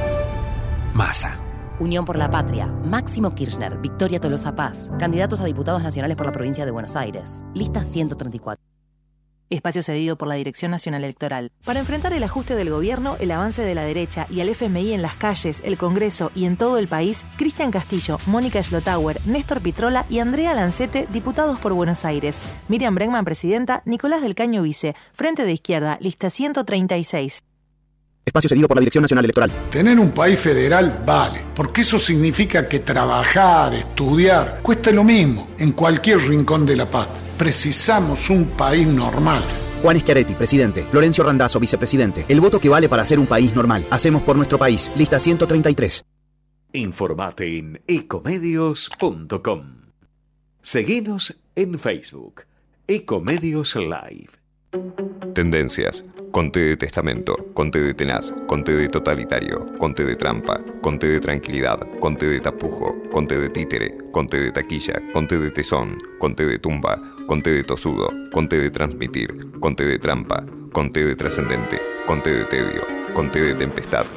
[0.94, 1.40] Masa.
[1.80, 6.34] Unión por la Patria, Máximo Kirchner, Victoria Tolosa Paz, candidatos a diputados nacionales por la
[6.34, 7.45] provincia de Buenos Aires.
[7.54, 8.73] Lista 134
[9.54, 11.52] espacio cedido por la Dirección Nacional Electoral.
[11.66, 15.02] Para enfrentar el ajuste del gobierno, el avance de la derecha y al FMI en
[15.02, 20.06] las calles, el Congreso y en todo el país, Cristian Castillo, Mónica Schlotauer, Néstor Pitrola
[20.10, 22.42] y Andrea Lancete, diputados por Buenos Aires.
[22.68, 24.96] Miriam Bregman, presidenta, Nicolás del Caño, vice.
[25.14, 27.44] Frente de Izquierda, lista 136.
[28.26, 29.52] Espacio cedido por la Dirección Nacional Electoral.
[29.70, 35.74] Tener un país federal vale, porque eso significa que trabajar, estudiar, cuesta lo mismo en
[35.74, 37.10] cualquier rincón de la paz.
[37.38, 39.44] Precisamos un país normal.
[39.82, 40.86] Juan Schiaretti, presidente.
[40.90, 42.24] Florencio Randazzo, vicepresidente.
[42.30, 43.86] El voto que vale para ser un país normal.
[43.90, 44.90] Hacemos por nuestro país.
[44.95, 46.06] Lista 133.
[46.72, 49.64] Informate en ecomedios.com.
[50.62, 52.45] Seguinos en Facebook.
[52.88, 54.30] Ecomedios Live.
[55.36, 56.06] Tendencias.
[56.34, 61.77] Conté de testamento, conté de tenaz, conté de totalitario, conté de trampa, conté de tranquilidad,
[61.99, 66.99] conté de tapujo, conté de títere, conté de taquilla, conté de tesón, conté de tumba,
[67.27, 72.81] conté de tosudo, conté de transmitir, conté de trampa, conté de trascendente, conté de tedio,
[73.14, 74.07] conté de tempestad.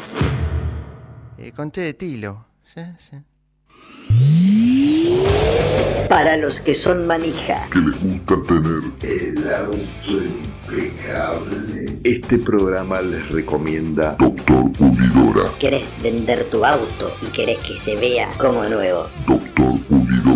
[1.36, 2.46] Eh, conté de tilo.
[2.64, 3.16] Sí, sí.
[6.08, 7.68] Para los que son manija.
[7.70, 11.98] Que les gusta tener el auto impecable.
[12.04, 15.50] Este programa les recomienda Doctor Pulidora.
[15.58, 19.06] ¿Querés vender tu auto y querés que se vea como nuevo?
[19.26, 20.35] Doctor Pulidora.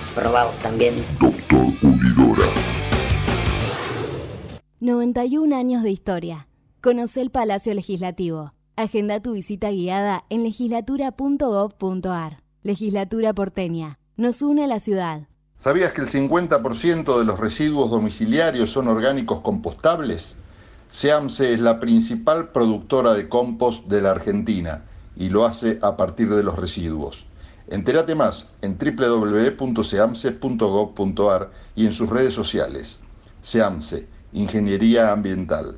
[0.15, 0.93] Probamos también.
[1.19, 2.49] Doctor Pulidora.
[4.79, 6.47] 91 años de historia.
[6.81, 8.53] Conoce el Palacio Legislativo.
[8.75, 12.43] Agenda tu visita guiada en legislatura.gov.ar.
[12.63, 13.99] Legislatura porteña.
[14.17, 15.27] Nos une a la ciudad.
[15.57, 20.35] ¿Sabías que el 50% de los residuos domiciliarios son orgánicos compostables?
[20.89, 24.83] SEAMSE es la principal productora de compost de la Argentina
[25.15, 27.27] y lo hace a partir de los residuos.
[27.71, 32.99] Entérate más en www.seamse.gov.ar y en sus redes sociales.
[33.43, 35.77] SEAMSE, Ingeniería Ambiental.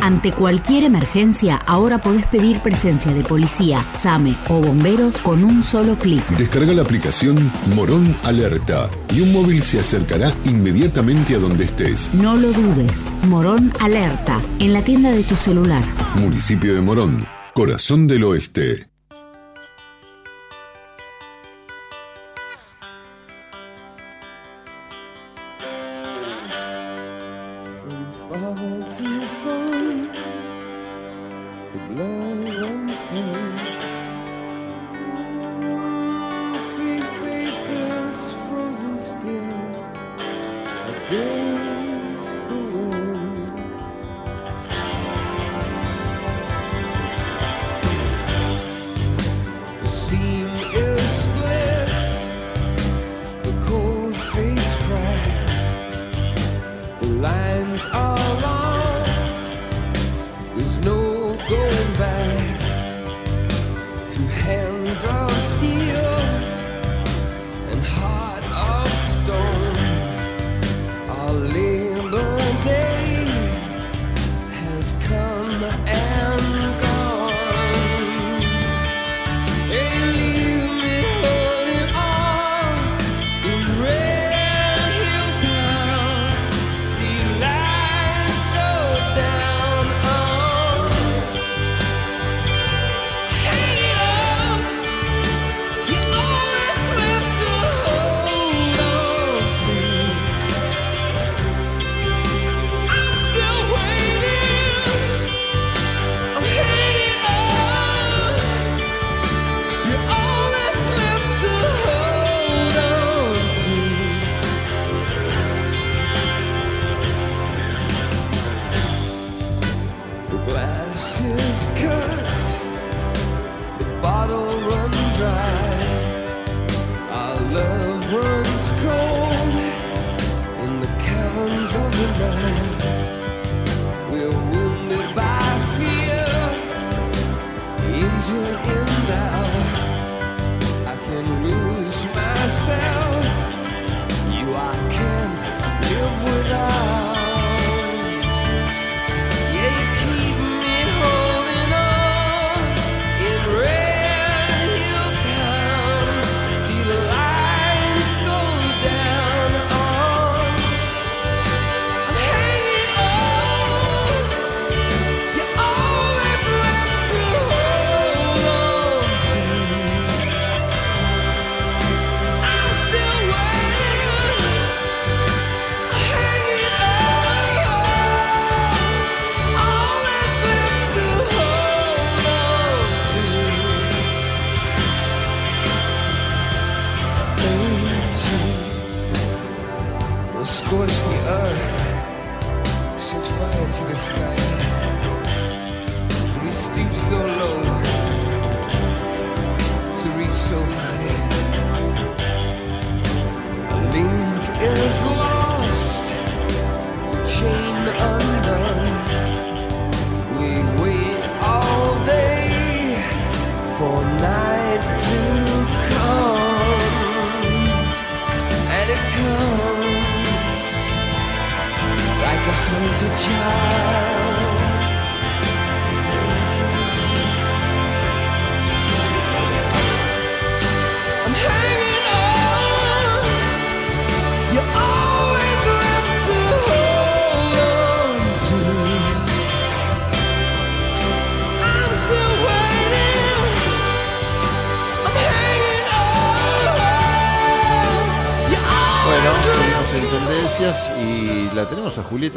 [0.00, 5.96] Ante cualquier emergencia, ahora podés pedir presencia de policía, SAME o bomberos con un solo
[5.96, 6.26] clic.
[6.30, 12.10] Descarga la aplicación Morón Alerta y un móvil se acercará inmediatamente a donde estés.
[12.14, 13.06] No lo dudes.
[13.28, 15.84] Morón Alerta, en la tienda de tu celular.
[16.14, 18.88] Municipio de Morón, corazón del oeste.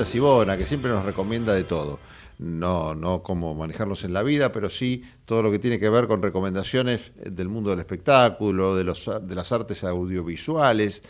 [0.06, 2.00] Sibona, que siempre nos recomienda de todo.
[2.40, 6.08] No, no cómo manejarlos en la vida, pero sí todo lo que tiene que ver
[6.08, 11.04] con recomendaciones del mundo del espectáculo, de, los, de las artes audiovisuales,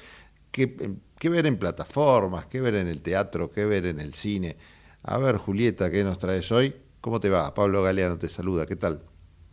[0.51, 4.57] qué, qué ver en plataformas, qué ver en el teatro, qué ver en el cine.
[5.03, 6.75] A ver, Julieta, ¿qué nos traes hoy?
[6.99, 7.53] ¿Cómo te va?
[7.53, 9.01] Pablo Galeano te saluda, ¿qué tal?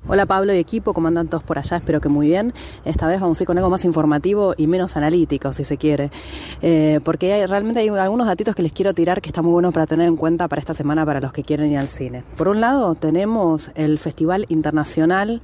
[0.07, 1.77] Hola Pablo y equipo, ¿cómo andan todos por allá?
[1.77, 2.55] Espero que muy bien.
[2.85, 6.11] Esta vez vamos a ir con algo más informativo y menos analítico, si se quiere.
[6.63, 9.75] Eh, porque hay, realmente hay algunos datitos que les quiero tirar que están muy buenos
[9.75, 12.25] para tener en cuenta para esta semana para los que quieren ir al cine.
[12.37, 15.43] Por un lado, tenemos el Festival Internacional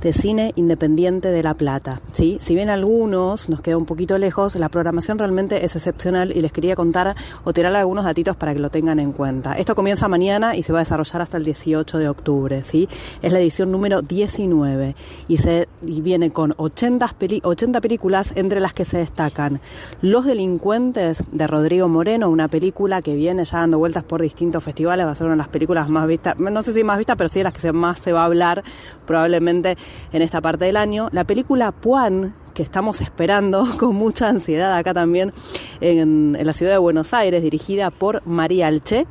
[0.00, 2.00] de Cine Independiente de La Plata.
[2.12, 2.38] ¿sí?
[2.40, 6.50] Si bien algunos nos queda un poquito lejos, la programación realmente es excepcional y les
[6.52, 7.14] quería contar
[7.44, 9.52] o tirar algunos datitos para que lo tengan en cuenta.
[9.56, 12.64] Esto comienza mañana y se va a desarrollar hasta el 18 de octubre.
[12.64, 12.88] ¿sí?
[13.22, 14.96] Es la edición número 19
[15.28, 19.60] y, se, y viene con 80, peli- 80 películas entre las que se destacan
[20.00, 25.06] Los Delincuentes de Rodrigo Moreno, una película que viene ya dando vueltas por distintos festivales,
[25.06, 27.28] va a ser una de las películas más vistas, no sé si más vistas, pero
[27.28, 28.64] sí de las que se- más se va a hablar
[29.06, 29.71] probablemente
[30.12, 31.08] en esta parte del año.
[31.12, 35.32] La película Puan, que estamos esperando con mucha ansiedad acá también
[35.80, 39.06] en, en la ciudad de Buenos Aires, dirigida por María Alche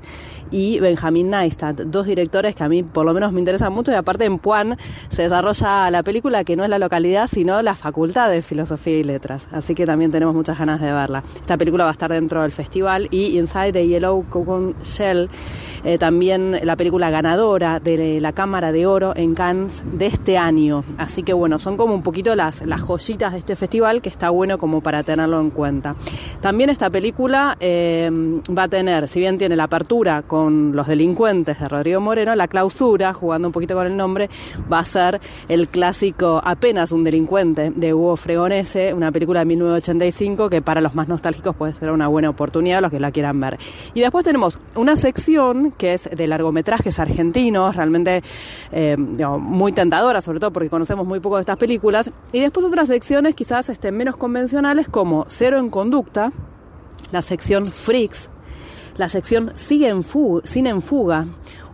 [0.52, 3.95] y Benjamín Neistat, dos directores que a mí por lo menos me interesan mucho y
[3.95, 4.78] aparte en Puan
[5.10, 9.03] se desarrolla la película que no es la localidad sino la Facultad de Filosofía y
[9.03, 11.23] Letras, así que también tenemos muchas ganas de verla.
[11.40, 15.30] Esta película va a estar dentro del festival y Inside the Yellow Cocoon Shell,
[15.84, 20.84] eh, también la película ganadora de la Cámara de Oro en Cannes de este año,
[20.98, 24.30] así que bueno, son como un poquito las, las joyitas de este festival que está
[24.30, 25.95] bueno como para tenerlo en cuenta.
[26.41, 28.10] También esta película eh,
[28.57, 32.47] va a tener, si bien tiene la apertura con los delincuentes de Rodrigo Moreno, la
[32.47, 34.30] clausura, jugando un poquito con el nombre,
[34.72, 40.49] va a ser el clásico Apenas un delincuente de Hugo Fregonese, una película de 1985
[40.49, 43.57] que para los más nostálgicos puede ser una buena oportunidad, los que la quieran ver.
[43.93, 48.23] Y después tenemos una sección que es de largometrajes argentinos, realmente
[48.72, 52.11] eh, muy tentadora, sobre todo porque conocemos muy poco de estas películas.
[52.31, 56.31] Y después otras secciones quizás estén menos convencionales como Cero en Conducta,
[57.11, 58.30] la sección Freaks,
[58.97, 61.27] la sección Sigue en Fuga, Cine en Fuga,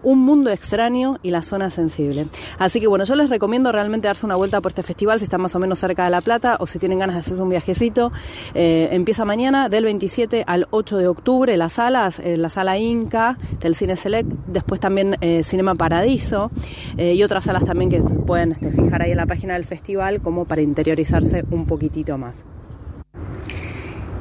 [0.03, 2.27] un mundo extraño y la zona sensible.
[2.59, 5.41] Así que bueno, yo les recomiendo realmente darse una vuelta por este festival si están
[5.41, 8.11] más o menos cerca de La Plata o si tienen ganas de hacerse un viajecito.
[8.53, 13.37] Eh, empieza mañana del 27 al 8 de octubre las salas, eh, la sala Inca
[13.59, 16.51] del Cine Select, después también eh, Cinema Paradiso
[16.97, 20.45] y otras salas también que pueden este, fijar ahí en la página del festival como
[20.45, 22.56] para interiorizarse un poquitito más.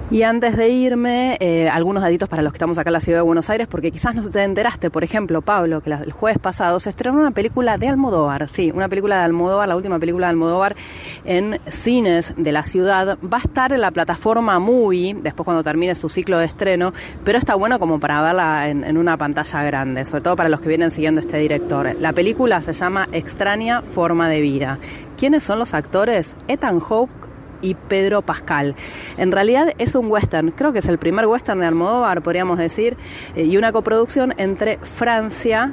[0.08, 3.18] Y antes de irme, eh, algunos datitos para los que estamos acá en la ciudad
[3.18, 6.78] de Buenos Aires, porque quizás no te enteraste, por ejemplo, Pablo, que el jueves pasado
[6.78, 10.30] se estrenó una película de Almodóvar, sí, una película de Almodóvar, la última película de
[10.30, 10.76] Almodóvar
[11.24, 13.18] en cines de la ciudad.
[13.18, 16.92] Va a estar en la plataforma Movie, después cuando termine su ciclo de estreno,
[17.24, 20.60] pero está bueno como para verla en, en una pantalla grande, sobre todo para los
[20.60, 21.96] que vienen siguiendo este director.
[21.98, 24.78] La película se llama Extraña Forma de Vida.
[25.18, 26.36] ¿Quiénes son los actores?
[26.46, 27.25] Ethan Hawke
[27.62, 28.74] y Pedro Pascal.
[29.16, 32.96] En realidad es un western, creo que es el primer western de Almodóvar, podríamos decir,
[33.34, 35.72] eh, y una coproducción entre Francia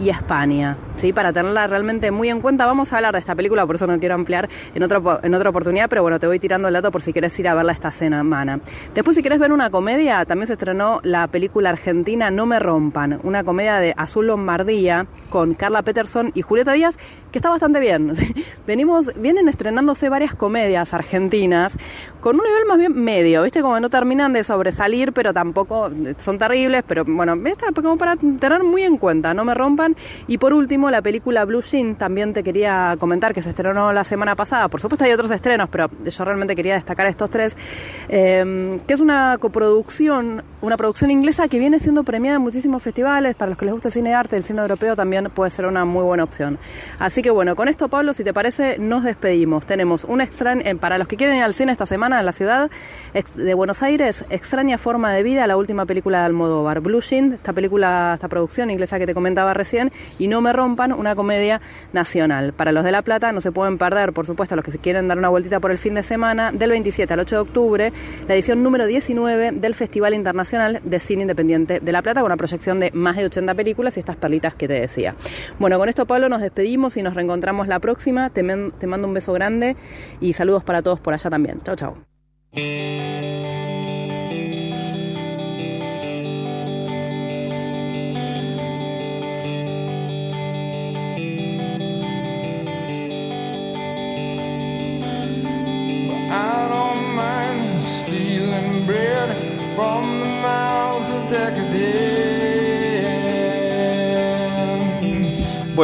[0.00, 1.12] y España, ¿sí?
[1.12, 2.66] Para tenerla realmente muy en cuenta.
[2.66, 5.32] Vamos a hablar de esta película, por eso no quiero ampliar en otra, po- en
[5.36, 7.70] otra oportunidad, pero bueno, te voy tirando el dato por si quieres ir a verla
[7.70, 8.58] esta semana.
[8.92, 13.20] Después, si quieres ver una comedia, también se estrenó la película argentina No me rompan,
[13.22, 16.98] una comedia de Azul Lombardía con Carla Peterson y Julieta Díaz,
[17.34, 18.12] que está bastante bien.
[18.68, 21.72] Venimos, vienen estrenándose varias comedias argentinas
[22.20, 23.60] con un nivel más bien medio, ¿viste?
[23.60, 28.62] Como no terminan de sobresalir, pero tampoco son terribles, pero bueno, está como para tener
[28.62, 29.96] muy en cuenta, no me rompan.
[30.28, 34.04] Y por último, la película Blue Jean, también te quería comentar que se estrenó la
[34.04, 34.68] semana pasada.
[34.68, 37.56] Por supuesto hay otros estrenos, pero yo realmente quería destacar estos tres,
[38.08, 43.36] eh, que es una coproducción, una producción inglesa que viene siendo premiada en muchísimos festivales.
[43.36, 45.66] Para los que les gusta el cine de arte, el cine europeo también puede ser
[45.66, 46.58] una muy buena opción.
[46.98, 49.66] Así que bueno, con esto, Pablo, si te parece, nos despedimos.
[49.66, 52.32] Tenemos un extraño, eh, para los que quieren ir al cine esta semana en la
[52.32, 52.70] ciudad
[53.12, 56.80] de Buenos Aires, Extraña Forma de Vida, la última película de Almodóvar.
[56.80, 60.92] Blue Jean, esta película, esta producción inglesa que te comentaba recién, y No me rompan,
[60.92, 61.60] una comedia
[61.92, 62.54] nacional.
[62.54, 65.08] Para los de La Plata no se pueden perder, por supuesto, los que se quieren
[65.08, 67.92] dar una vueltita por el fin de semana, del 27 al 8 de octubre,
[68.26, 72.36] la edición número 19 del Festival Internacional de Cine Independiente de La Plata, con una
[72.36, 75.14] proyección de más de 80 películas y estas perlitas que te decía.
[75.58, 78.30] Bueno, con esto, Pablo, nos despedimos y nos reencontramos la próxima.
[78.30, 79.76] Te, te mando un beso grande
[80.20, 81.58] y saludos para todos por allá también.
[81.60, 83.43] Chao, chao.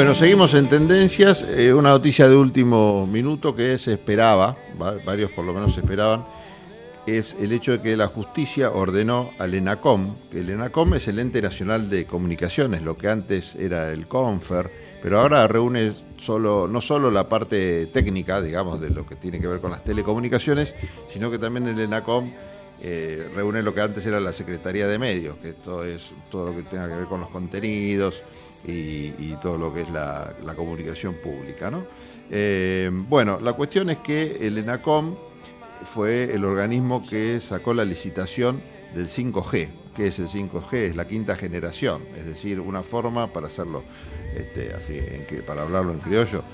[0.00, 1.42] Bueno, seguimos en tendencias.
[1.46, 6.24] Eh, una noticia de último minuto que se esperaba, va- varios por lo menos esperaban,
[7.06, 11.18] es el hecho de que la justicia ordenó al ENACOM, que el ENACOM es el
[11.18, 14.70] Ente Nacional de Comunicaciones, lo que antes era el CONFER,
[15.02, 19.48] pero ahora reúne solo, no solo la parte técnica, digamos, de lo que tiene que
[19.48, 20.74] ver con las telecomunicaciones,
[21.12, 22.32] sino que también el ENACOM
[22.82, 26.56] eh, reúne lo que antes era la Secretaría de Medios, que esto es todo lo
[26.56, 28.22] que tenga que ver con los contenidos
[28.66, 31.70] y, todo lo que es la, comunicación pública.
[31.70, 31.84] ¿no?
[32.30, 35.14] Eh, bueno, la cuestión es que el ENACOM
[35.86, 38.62] fue el organismo que sacó la licitación
[38.94, 39.68] del 5G.
[39.96, 40.74] ¿Qué es el 5G?
[40.74, 43.82] Es la quinta generación, es decir, una forma para hacerlo,
[44.34, 44.72] este,
[45.28, 46.44] que, para hablarlo en criollo,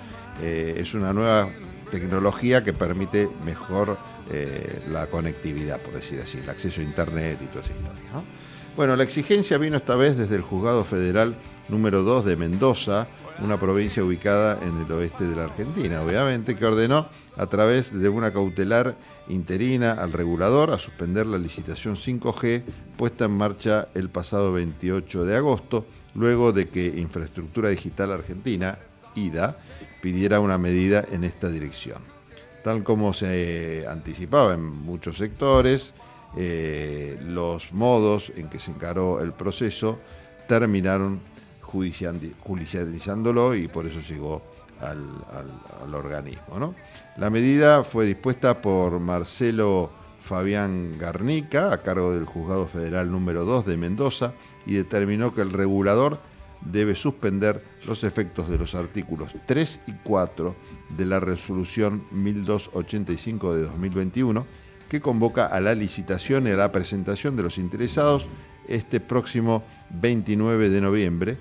[0.42, 1.50] eh, es una nueva
[1.90, 3.98] tecnología que permite mejor
[4.30, 8.10] eh, la conectividad, por decir así, el acceso a Internet y toda esa historia.
[8.12, 8.24] ¿no?
[8.76, 11.36] Bueno, la exigencia vino esta vez desde el Juzgado Federal
[11.68, 13.06] número 2 de Mendoza,
[13.40, 18.08] una provincia ubicada en el oeste de la Argentina, obviamente, que ordenó a través de
[18.08, 18.96] una cautelar
[19.28, 22.62] interina al regulador a suspender la licitación 5G
[22.96, 28.78] puesta en marcha el pasado 28 de agosto, luego de que Infraestructura Digital Argentina,
[29.14, 29.58] IDA,
[30.00, 32.02] pidiera una medida en esta dirección.
[32.64, 35.92] Tal como se anticipaba en muchos sectores,
[36.36, 39.98] eh, los modos en que se encaró el proceso
[40.48, 41.20] terminaron
[41.66, 44.42] judicializándolo y por eso llegó
[44.80, 46.74] al, organismo.
[47.16, 49.90] La medida fue dispuesta por Marcelo
[50.20, 54.32] Fabián Garnica, a cargo del Juzgado Federal número 2 de Mendoza,
[54.66, 56.18] y determinó que el regulador
[56.60, 60.54] debe suspender los efectos de los artículos 3 y 4
[60.96, 64.46] de la resolución 1285 de 2021,
[64.88, 68.26] que convoca a la licitación y a la presentación de los interesados
[68.68, 71.38] este próximo 29 de noviembre,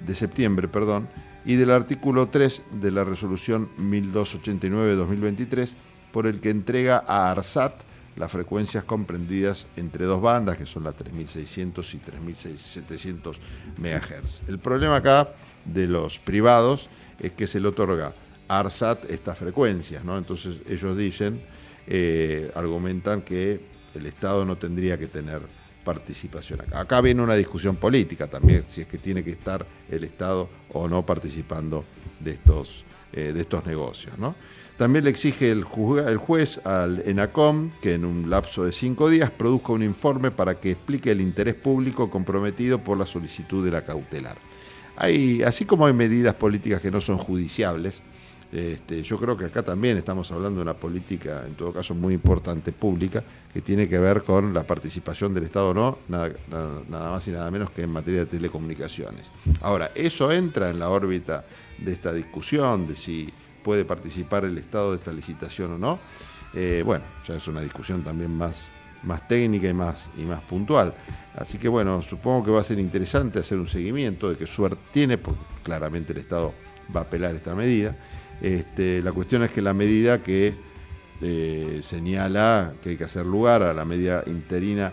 [0.00, 1.08] de septiembre, perdón,
[1.44, 5.76] y del artículo 3 de la resolución 1289 de 2023,
[6.12, 7.72] por el que entrega a ARSAT
[8.16, 13.40] las frecuencias comprendidas entre dos bandas, que son las 3600 y 3700
[13.78, 14.48] MHz.
[14.48, 15.28] El problema acá
[15.64, 16.88] de los privados
[17.20, 18.12] es que se le otorga
[18.48, 20.18] a ARSAT estas frecuencias, ¿no?
[20.18, 21.40] Entonces ellos dicen,
[21.86, 23.60] eh, argumentan que
[23.94, 25.40] el Estado no tendría que tener
[25.92, 27.00] participación acá.
[27.00, 31.00] Viene una discusión política también, si es que tiene que estar el Estado o no
[31.06, 31.84] participando
[32.20, 34.34] de estos, eh, de estos negocios, ¿no?
[34.76, 39.08] También le exige el, juzga- el juez al ENACOM que en un lapso de cinco
[39.08, 43.70] días produzca un informe para que explique el interés público comprometido por la solicitud de
[43.72, 44.36] la cautelar.
[44.96, 47.94] Hay, así como hay medidas políticas que no son judiciables,
[48.52, 52.14] este, yo creo que acá también estamos hablando de una política, en todo caso muy
[52.14, 53.22] importante, pública,
[53.58, 56.30] que tiene que ver con la participación del Estado o no, nada,
[56.88, 59.32] más y nada menos que en materia de telecomunicaciones.
[59.62, 61.44] Ahora, eso entra en la órbita
[61.76, 63.28] de esta discusión de si
[63.64, 65.98] puede participar el Estado de esta licitación o no.
[66.54, 68.68] Eh, bueno, ya es una discusión también más,
[69.02, 70.94] más técnica y más, y más puntual.
[71.34, 74.78] Así que bueno, supongo que va a ser interesante hacer un seguimiento de qué suerte
[74.92, 76.54] tiene, porque claramente el Estado
[76.94, 77.96] va a apelar esta medida.
[78.40, 80.67] Este, la cuestión es que la medida que
[81.20, 84.92] eh, señala que hay que hacer lugar a la medida interina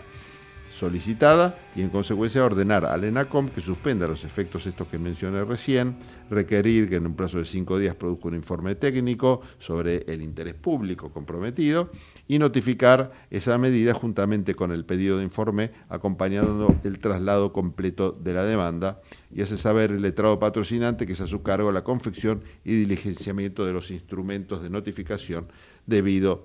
[0.76, 5.96] solicitada y en consecuencia ordenar al ENACOM que suspenda los efectos estos que mencioné recién,
[6.30, 10.54] requerir que en un plazo de cinco días produzca un informe técnico sobre el interés
[10.54, 11.90] público comprometido
[12.28, 18.34] y notificar esa medida juntamente con el pedido de informe acompañando el traslado completo de
[18.34, 19.00] la demanda
[19.34, 23.64] y hace saber el letrado patrocinante que es a su cargo la confección y diligenciamiento
[23.64, 25.46] de los instrumentos de notificación
[25.86, 26.44] debido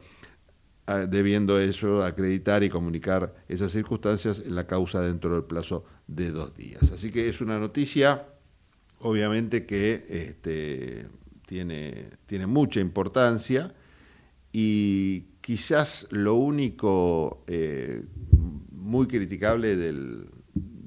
[0.87, 6.31] a- debiendo eso acreditar y comunicar esas circunstancias en la causa dentro del plazo de
[6.31, 6.91] dos días.
[6.91, 8.27] Así que es una noticia,
[8.99, 11.07] obviamente, que este,
[11.47, 13.73] tiene, tiene mucha importancia
[14.51, 18.03] y quizás lo único eh,
[18.71, 20.40] muy criticable del, de-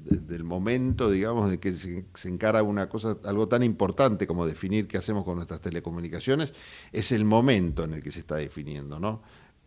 [0.05, 4.97] del momento, digamos, de que se, encara una cosa, algo tan importante como definir qué
[4.97, 6.53] hacemos con nuestras telecomunicaciones,
[6.91, 9.21] es el momento en el que se está definiendo, ¿no?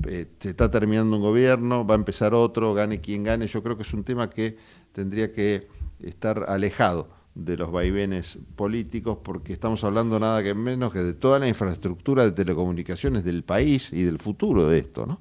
[0.07, 3.49] Eh, se está terminando un gobierno, va a empezar otro, gane quien gane.
[3.49, 4.57] Yo creo que es un tema que
[4.93, 5.67] tendría que
[6.01, 11.41] estar alejado de los vaivenes políticos, porque estamos hablando nada que menos que de toda
[11.41, 15.21] la infraestructura de telecomunicaciones del país y del futuro de esto, ¿no?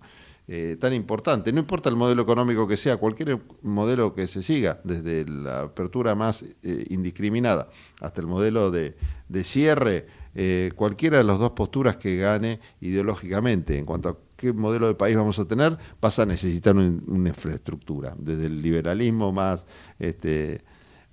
[0.50, 1.52] Eh, tan importante.
[1.52, 6.16] No importa el modelo económico que sea, cualquier modelo que se siga, desde la apertura
[6.16, 7.70] más eh, indiscriminada
[8.00, 8.96] hasta el modelo de,
[9.44, 14.88] cierre, eh, cualquiera de las dos posturas que gane ideológicamente en cuanto a qué modelo
[14.88, 19.66] de país vamos a tener, vas a necesitar un- una infraestructura, desde el liberalismo más,
[20.00, 20.62] este,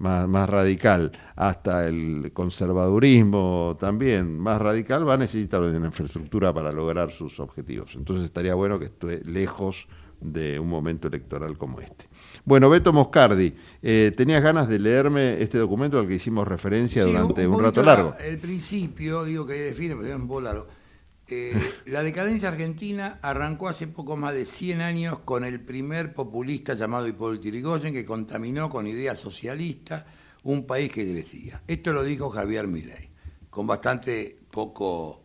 [0.04, 6.70] más, más radical hasta el conservadurismo también más radical, va a necesitar una infraestructura para
[6.72, 7.94] lograr sus objetivos.
[7.96, 9.88] Entonces estaría bueno que esté lejos
[10.20, 12.06] de un momento electoral como este.
[12.44, 17.10] Bueno, Beto Moscardi, eh, ¿tenías ganas de leerme este documento al que hicimos referencia Sí,
[17.10, 18.14] durante un, rato la- largo?
[18.24, 20.66] El principio, digo que define, pero poco largo.
[21.28, 21.54] Eh,
[21.86, 27.08] la decadencia argentina arrancó hace poco más de 100 años con el primer populista llamado
[27.08, 30.04] Hipólito Yrigoyen que contaminó con ideas socialistas
[30.42, 31.62] un país que crecía.
[31.66, 33.08] Esto lo dijo Javier Milei,
[33.48, 35.22] con bastante poco,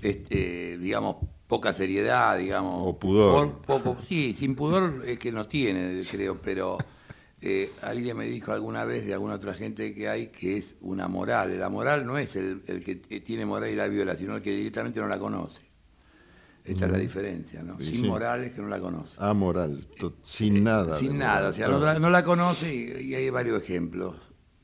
[0.00, 1.16] este, digamos,
[1.46, 2.88] poca seriedad, digamos.
[2.88, 3.60] O pudor.
[3.60, 6.78] Por- poco, sí, sin pudor es que no tiene, creo, pero
[7.42, 11.08] eh, alguien me dijo alguna vez de alguna otra gente que hay que es una
[11.08, 11.58] moral.
[11.58, 14.42] La moral no es el, el que eh, tiene moral y la viola, sino el
[14.42, 15.60] que directamente no la conoce.
[16.64, 17.00] Esta es la Mm.
[17.00, 17.76] diferencia, ¿no?
[17.80, 18.06] Sí, Sin sí.
[18.08, 19.14] moral es que no la conoce.
[19.18, 20.96] Amoral, to- sin nada.
[20.96, 21.50] Sin nada, moral.
[21.50, 24.14] o sea, no la, no la conoce y, y hay varios ejemplos.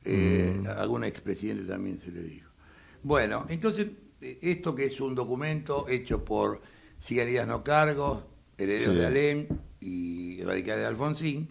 [0.05, 0.67] Eh, Mm.
[0.69, 2.49] A algún expresidente también se le dijo.
[3.03, 3.89] Bueno, entonces,
[4.21, 6.61] eh, esto que es un documento hecho por
[7.01, 8.23] Sigan No Cargos,
[8.57, 9.01] Herederos Sí.
[9.01, 9.47] de Alem
[9.81, 11.51] y Radicales de Alfonsín,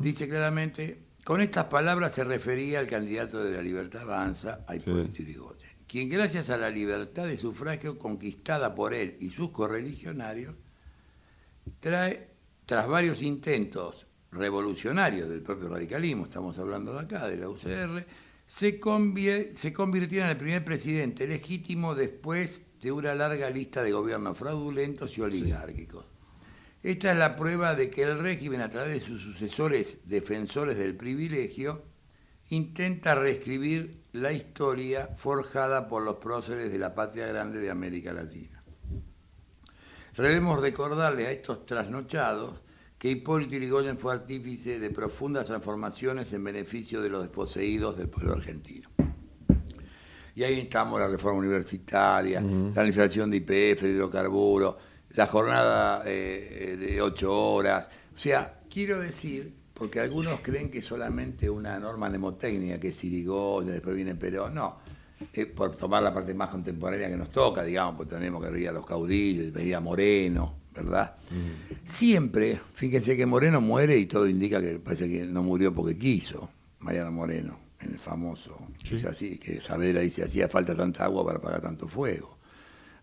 [0.00, 5.22] Dice claramente, con estas palabras se refería al candidato de la Libertad Avanza, a Hipólito
[5.22, 10.54] Yrigoyen, quien gracias a la libertad de sufragio conquistada por él y sus correligionarios,
[11.80, 12.28] trae,
[12.64, 18.06] tras varios intentos revolucionarios del propio radicalismo, estamos hablando de acá, de la UCR,
[18.46, 18.80] se,
[19.54, 25.16] se convirtiera en el primer presidente legítimo después de una larga lista de gobiernos fraudulentos
[25.18, 26.06] y oligárquicos.
[26.88, 30.96] Esta es la prueba de que el régimen, a través de sus sucesores defensores del
[30.96, 31.82] privilegio,
[32.48, 38.64] intenta reescribir la historia forjada por los próceres de la patria grande de América Latina.
[40.16, 42.62] Debemos recordarle a estos trasnochados
[42.96, 48.32] que Hipólito Yrigoyen fue artífice de profundas transformaciones en beneficio de los desposeídos del pueblo
[48.32, 48.88] argentino.
[50.34, 54.76] Y ahí estamos la reforma universitaria, la legislación de IPF, de hidrocarburos,
[55.10, 57.86] la jornada eh, de ocho horas.
[58.14, 63.72] O sea, quiero decir, porque algunos creen que solamente una norma mnemotécnica, que es Irigoyen,
[63.72, 64.76] después viene Perón, no.
[65.32, 68.68] Eh, por tomar la parte más contemporánea que nos toca, digamos, porque tenemos que ir
[68.68, 71.16] a los caudillos, venía Moreno, ¿verdad?
[71.84, 76.48] Siempre, fíjense que Moreno muere y todo indica que parece que no murió porque quiso,
[76.80, 78.58] Mariano Moreno, en el famoso,
[78.88, 82.37] es así, que Saavedra dice, hacía falta tanta agua para apagar tanto fuego.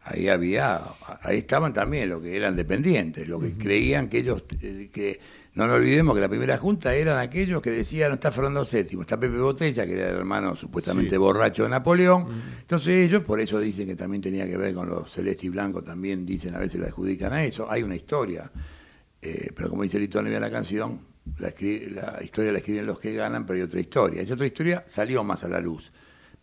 [0.08, 0.82] Ahí había,
[1.24, 5.20] ahí estaban también los que eran dependientes, los que creían que ellos, eh, que
[5.56, 9.02] no nos olvidemos que la primera junta eran aquellos que decían, no está Fernando VII,
[9.02, 11.18] está Pepe Botella, que era el hermano supuestamente Sí.
[11.18, 12.28] borracho de Napoleón.
[12.62, 15.82] Entonces ellos, por eso dicen que también tenía que ver con los celeste y blanco,
[15.82, 17.72] también dicen, a veces la adjudican a eso.
[17.72, 18.52] Hay una historia,
[19.24, 21.00] eh, pero como dice Lito Nevia la canción,
[21.40, 21.52] la,
[21.96, 24.22] la historia la escriben los que ganan, pero hay otra historia.
[24.22, 25.92] Esa otra historia salió más a la luz.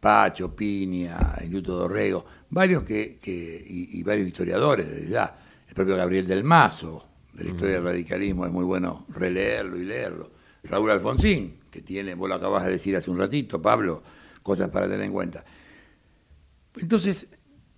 [0.02, 5.38] Pacho, Piña, Luto Dorrego, varios que, que- y, y varios historiadores desde ya.
[5.68, 9.84] El propio Gabriel del Mazo, de la historia del radicalismo, es muy bueno releerlo y
[9.84, 10.32] leerlo.
[10.64, 14.02] Raúl Alfonsín, que tiene, vos lo acabas de decir hace un ratito, Pablo,
[14.42, 15.44] cosas para tener en cuenta.
[16.76, 17.28] Entonces,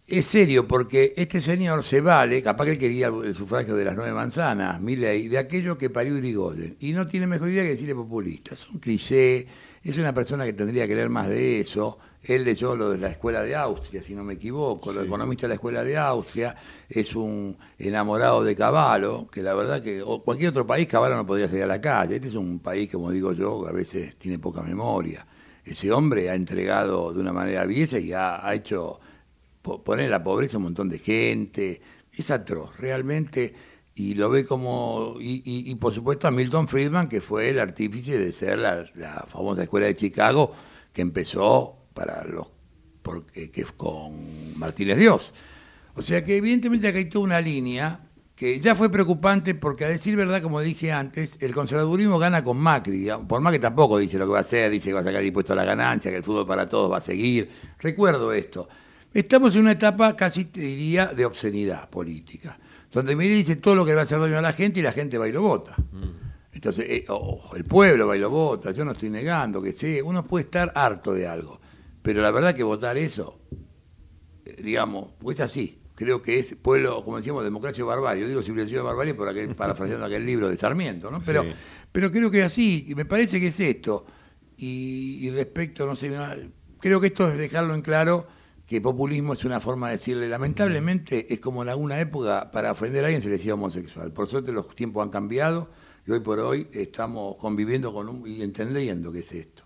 [0.07, 3.97] es serio porque este señor se vale, capaz que él quería el sufragio de las
[3.97, 6.77] nueve manzanas, Milei, de aquello que parió Irigoyen.
[6.81, 8.55] Y no tiene mejor idea que decirle populista.
[8.55, 9.47] Es un cliché,
[9.83, 11.99] es una persona que tendría que leer más de eso.
[12.27, 15.49] Él leyó lo de la escuela de Austria, si no me equivoco, lo economista de
[15.49, 16.57] la escuela de Austria,
[16.89, 21.27] es un enamorado de Caballo, que la verdad que o cualquier otro país Caballo no
[21.27, 22.17] podría salir a la calle.
[22.17, 25.27] Este es un país, como digo yo, que a veces tiene poca memoria.
[25.65, 29.01] Ese hombre ha entregado de una manera aviesa y ha, ha hecho
[29.63, 31.81] po- poner la pobreza a un montón de gente.
[32.13, 33.55] Es atroz, realmente.
[33.95, 35.17] Y lo ve como.
[35.21, 38.85] Y, y- y, por supuesto a Milton Friedman, que fue el artífice de ser la,
[38.95, 40.53] la famosa escuela de Chicago,
[40.93, 42.53] que empezó para los.
[43.03, 45.33] Porque, que con Martínez Dios.
[45.95, 48.01] O sea que, evidentemente, acá hay toda una línea
[48.35, 52.57] que ya fue preocupante porque, a decir verdad, como dije antes, el conservadurismo gana con
[52.57, 53.09] Macri.
[53.29, 55.25] Por más que tampoco dice lo que va a hacer, dice que va a sacar
[55.25, 57.49] impuesto a la ganancia, que el fútbol para todos va a seguir.
[57.79, 58.69] Recuerdo esto.
[59.15, 62.59] Estamos en una etapa casi te diría de obscenidad política,
[62.91, 64.91] donde Milei dice todo lo que va a hacer daño a la gente y la
[64.91, 65.77] gente va y lo vota.
[66.53, 67.07] Entonces, eh,
[67.55, 70.73] el pueblo va y lo vota, yo no estoy negando que sí, uno puede estar
[70.75, 71.61] harto de algo,
[72.05, 73.41] pero la verdad que votar eso,
[74.45, 78.29] eh, digamos, pues es así, creo que es pueblo, como decíamos, democracia o barbarie, yo
[78.29, 81.19] digo civilización o barbarie por aquel, parafraseando aquel libro de Sarmiento, ¿no?
[81.25, 81.53] Pero, Sí.
[81.93, 84.05] pero creo que es así, y me parece que es esto,
[84.59, 86.13] y, y respecto, no sé,
[86.79, 88.27] creo que esto es dejarlo en claro
[88.67, 93.05] que populismo es una forma de decirle, lamentablemente es como en alguna época para ofender
[93.05, 94.13] a alguien se le decía homosexual.
[94.13, 95.71] Por suerte los tiempos han cambiado
[96.07, 99.65] y hoy por hoy estamos conviviendo con un, y entendiendo qué es esto.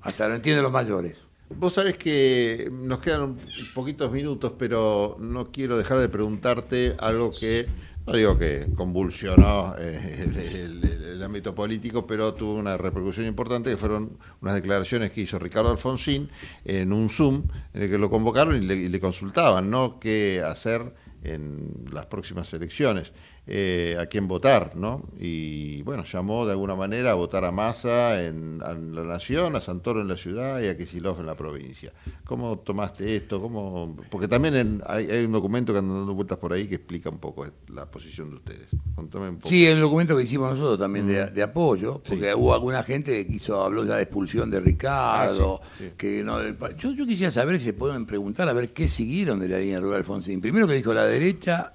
[0.00, 1.25] Hasta lo entienden los mayores.
[1.48, 3.38] Vos sabés que nos quedan
[3.72, 7.66] poquitos minutos, pero no quiero dejar de preguntarte algo que,
[8.04, 10.72] no digo que convulsionó eh,
[11.12, 15.70] el ámbito político, pero tuvo una repercusión importante, que fueron unas declaraciones que hizo Ricardo
[15.70, 16.28] Alfonsín
[16.64, 20.42] en un Zoom, en el que lo convocaron y le, y le consultaban, ¿no?, qué
[20.44, 23.12] hacer en las próximas elecciones,
[23.48, 25.02] eh, a quién votar, ¿no?
[25.18, 29.60] Y bueno, llamó de alguna manera a votar a Massa en, en la Nación, a
[29.60, 31.92] Santoro en la ciudad y a Kicillof en la provincia.
[32.24, 33.40] ¿Cómo tomaste esto?
[33.40, 33.96] ¿Cómo?
[34.10, 37.08] Porque también en- hay, hay un documento que anda dando vueltas por ahí que explica
[37.08, 38.68] un poco la posición de ustedes.
[38.96, 39.48] Contame un poco.
[39.48, 43.26] Sí, el documento que hicimos nosotros también de, de apoyo, porque hubo alguna gente que
[43.30, 45.90] quiso, habló ya de expulsión de Ricardo, Ah, sí, sí.
[45.96, 46.40] que no,
[46.76, 49.98] yo quisiera saber si se pueden preguntar a ver qué siguieron de la línea rural
[49.98, 50.40] Alfonsín.
[50.40, 51.72] Primero que dijo la derecha,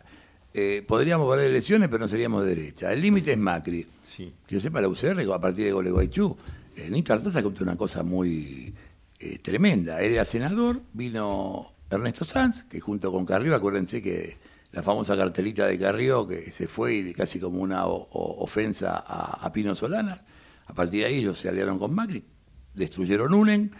[0.53, 2.91] eh, podríamos perder elecciones, pero no seríamos de derecha.
[2.91, 3.85] El límite es Macri.
[4.47, 6.35] Que yo sepa, la UCR, a partir de Gualeguaychú,
[6.75, 8.73] eh, Nito Artaza contó una cosa muy
[9.19, 10.01] eh, tremenda.
[10.01, 14.37] Él era senador, vino Ernesto Sanz, que junto con Carrió, acuérdense que
[14.71, 18.95] la famosa cartelita de Carrió, que se fue y casi como una o- o- ofensa
[19.05, 20.23] a, a Pino Solana,
[20.67, 22.23] a partir de ahí ellos se aliaron con Macri,
[22.73, 23.71] destruyeron UNEN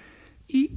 [0.47, 0.71] y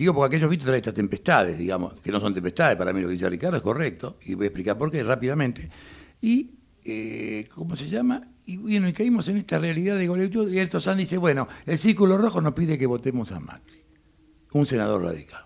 [0.00, 3.08] Digo porque aquellos vistos traen estas tempestades, digamos, que no son tempestades, para mí lo
[3.08, 5.68] que dice Ricardo es correcto, y voy a explicar por qué rápidamente.
[6.22, 6.52] Y,
[6.82, 8.26] eh, ¿cómo se llama?
[8.46, 11.76] Y bueno, y caímos en esta realidad de Golecho, y Alto Sanz dice, bueno, el
[11.76, 13.84] círculo rojo nos pide que votemos a Macri.
[14.52, 15.44] un senador radical.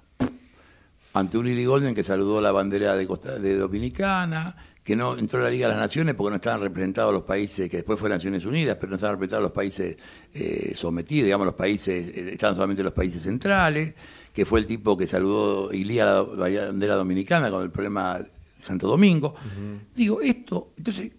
[1.15, 4.55] Ante un Lily Golden que saludó la bandera de, Costa, de Dominicana,
[4.85, 7.69] que no entró a la Liga de las Naciones porque no estaban representados los países,
[7.69, 9.97] que después fueron Naciones Unidas, pero no estaban representados los países
[10.33, 13.95] eh, sometidos, digamos, los países, eh, estaban solamente los países centrales,
[14.35, 18.27] que fue el tipo que saludó Ilía la bandera dominicana con el problema de
[18.61, 19.37] Santo Domingo.
[19.95, 21.13] Digo, esto, entonces,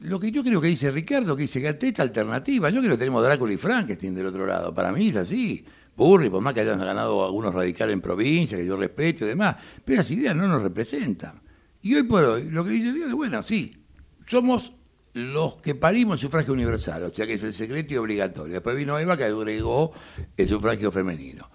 [0.00, 2.98] lo que yo creo que dice Ricardo, que dice que esta alternativa, yo creo que
[2.98, 5.64] tenemos Drácula y Frankenstein del otro lado, para mí es así.
[5.96, 9.56] Burri, por más que hayan ganado algunos radicales en provincia, que yo respeto y demás,
[9.84, 11.40] pero esas ideas no nos representan.
[11.82, 13.84] Y hoy por hoy, lo que dice Dios es, bueno, sí,
[14.26, 14.74] somos
[15.14, 18.52] los que parimos el sufragio universal, o sea que es el secreto y obligatorio.
[18.52, 19.92] Después vino Eva que agregó
[20.36, 21.49] el sufragio femenino.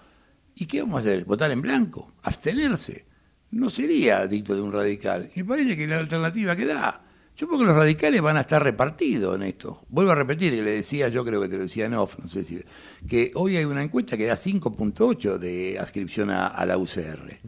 [0.55, 1.25] ¿Y qué vamos a hacer?
[1.25, 2.13] ¿Votar en blanco?
[2.23, 3.05] ¿Abstenerse?
[3.51, 5.31] No sería dicto de un radical.
[5.35, 7.05] Y me parece que la alternativa que da
[7.37, 9.85] yo creo que los radicales van a estar repartidos en esto.
[9.89, 12.27] Vuelvo a repetir, que le decía, yo creo que te lo decía en off, no
[12.27, 12.61] sé si,
[13.07, 17.39] que hoy hay una encuesta que da 5.8 de adscripción a, la UCR.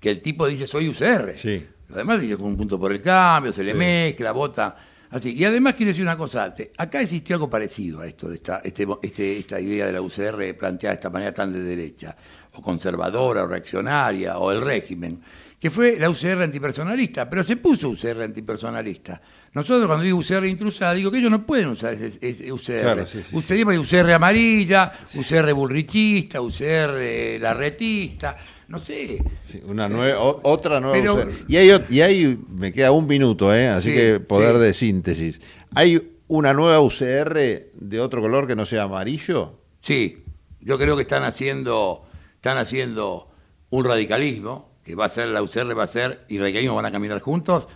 [0.00, 1.34] Que el tipo dice, soy UCR.
[1.34, 1.66] Sí.
[1.88, 4.76] Lo demás dice, con un punto por el cambio, se le mezcla, vota.
[5.10, 5.34] Así.
[5.34, 8.86] Y además quiero decir una cosa, acá existió algo parecido a esto, de esta, este,
[9.02, 12.16] este, esta idea de la UCR planteada de esta manera tan de derecha,
[12.54, 15.20] o conservadora, o reaccionaria, o el régimen
[15.64, 19.18] que fue la UCR antipersonalista, pero se puso UCR antipersonalista.
[19.54, 23.06] Nosotros cuando digo UCR intrusada, digo que ellos no pueden usar ese, UCR.
[23.32, 28.36] Usted dice UCR amarilla, UCR burrichista, UCR larretista,
[28.68, 29.24] no sé.
[29.64, 31.32] una nueva, otra nueva UCR.
[31.48, 33.68] Y hay, y hay, me queda un minuto, ¿eh?
[33.68, 35.40] así que poder de síntesis.
[35.74, 39.60] ¿Hay una nueva UCR de otro color que no sea amarillo?
[39.80, 40.24] Sí,
[40.60, 42.04] yo creo que están haciendo,
[42.44, 43.30] están haciendo
[43.70, 46.92] un radicalismo que va a ser la UCR, va a ser, y radicalismo van a
[46.92, 47.66] caminar juntos,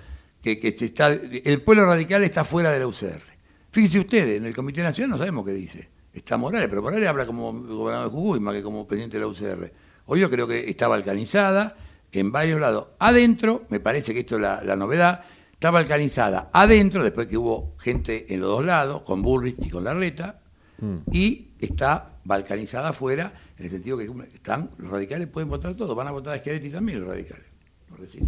[0.42, 3.22] que, que está, el pueblo radical está fuera de la UCR.
[3.70, 5.88] Fíjense ustedes, en el Comité Nacional no sabemos qué dice.
[6.12, 9.28] Está Morales, pero Morales habla como gobernador de Jujuy más que como presidente de la
[9.28, 9.72] UCR.
[10.04, 11.74] Hoy yo creo que está balcanizada
[12.12, 12.88] en varios lados.
[12.98, 18.34] Adentro, me parece que esto es la, novedad, está balcanizada adentro, después que hubo gente
[18.34, 20.40] en los dos lados, con Burris y con Larreta,
[20.78, 20.96] mm.
[21.10, 26.08] y está balcanizada afuera en el sentido que están, los radicales pueden votar todo, van
[26.08, 27.46] a votar a Schiaretti también los radicales,
[27.88, 28.22] por decir.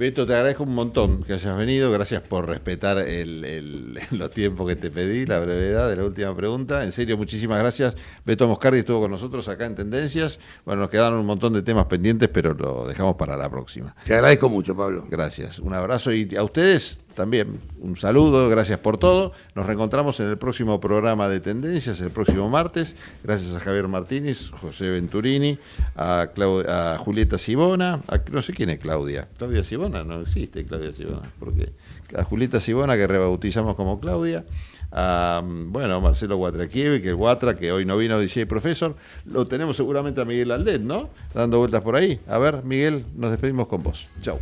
[0.00, 1.92] Beto, te agradezco un montón que hayas venido.
[1.92, 6.84] Gracias por respetar el, los tiempos que te pedí, la brevedad de la última pregunta.
[6.84, 7.94] En serio, muchísimas gracias.
[8.24, 10.38] Beto Moscardi estuvo con nosotros acá en Tendencias.
[10.64, 13.94] Bueno, nos quedaron un montón de temas pendientes, pero lo dejamos para la próxima.
[14.06, 15.06] Te agradezco mucho, Pablo.
[15.10, 15.58] Gracias.
[15.58, 19.32] Un abrazo y a ustedes también un saludo, gracias por todo.
[19.54, 22.96] Nos reencontramos en el próximo programa de Tendencias, el próximo martes.
[23.22, 25.58] Gracias a Javier Martínez, José Venturini,
[25.96, 28.00] a, a Julieta Sibona,
[28.32, 29.28] no sé quién es Claudia.
[29.36, 31.72] Claudia Sibona, no existe Claudia Sibona, porque
[32.16, 34.46] a Julieta Sibona, que rebautizamos como Claudia.
[34.90, 38.96] A, bueno, Marcelo Guatraquieve, que el Guatra, que hoy no vino, dice profesor.
[39.26, 41.10] Lo tenemos seguramente a Miguel Aldet, ¿no?
[41.34, 42.18] Dando vueltas por ahí.
[42.26, 44.08] A ver, Miguel, nos despedimos con vos.
[44.22, 44.40] Chau.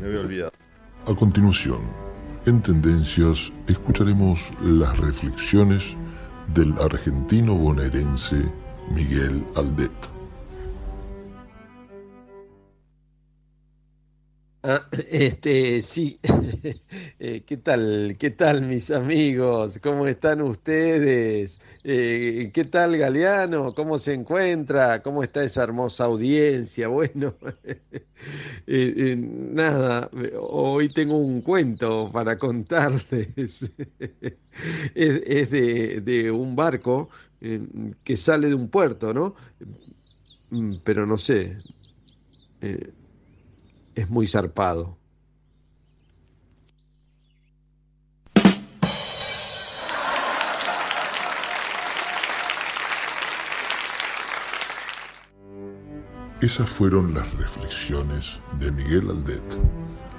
[0.00, 0.52] Me olvidado.
[1.06, 1.80] A continuación,
[2.46, 5.96] en Tendencias, escucharemos las reflexiones
[6.54, 8.44] del argentino bonaerense
[8.94, 10.11] Miguel Aldet.
[14.64, 16.18] Ah, este, sí.
[17.18, 18.16] Eh, ¿Qué tal?
[18.18, 19.78] ¿Qué tal, mis amigos?
[19.80, 21.60] ¿Cómo están ustedes?
[21.84, 23.74] Eh, ¿Qué tal, Galeano?
[23.74, 25.02] ¿Cómo se encuentra?
[25.02, 26.88] ¿Cómo está esa hermosa audiencia?
[26.92, 27.34] Bueno,
[28.66, 30.10] eh, nada,
[30.40, 33.72] hoy tengo un cuento para contarles.
[34.94, 37.08] es, de, un barco
[38.04, 39.34] que sale de un puerto, ¿no?
[40.50, 41.62] Mm, pero no sé
[43.94, 44.98] es muy zarpado.
[56.42, 59.58] Esas fueron las reflexiones de Miguel Aldet,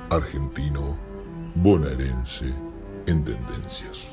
[0.10, 0.98] argentino,
[1.56, 2.54] bonaerense
[3.08, 4.13] en tendencias.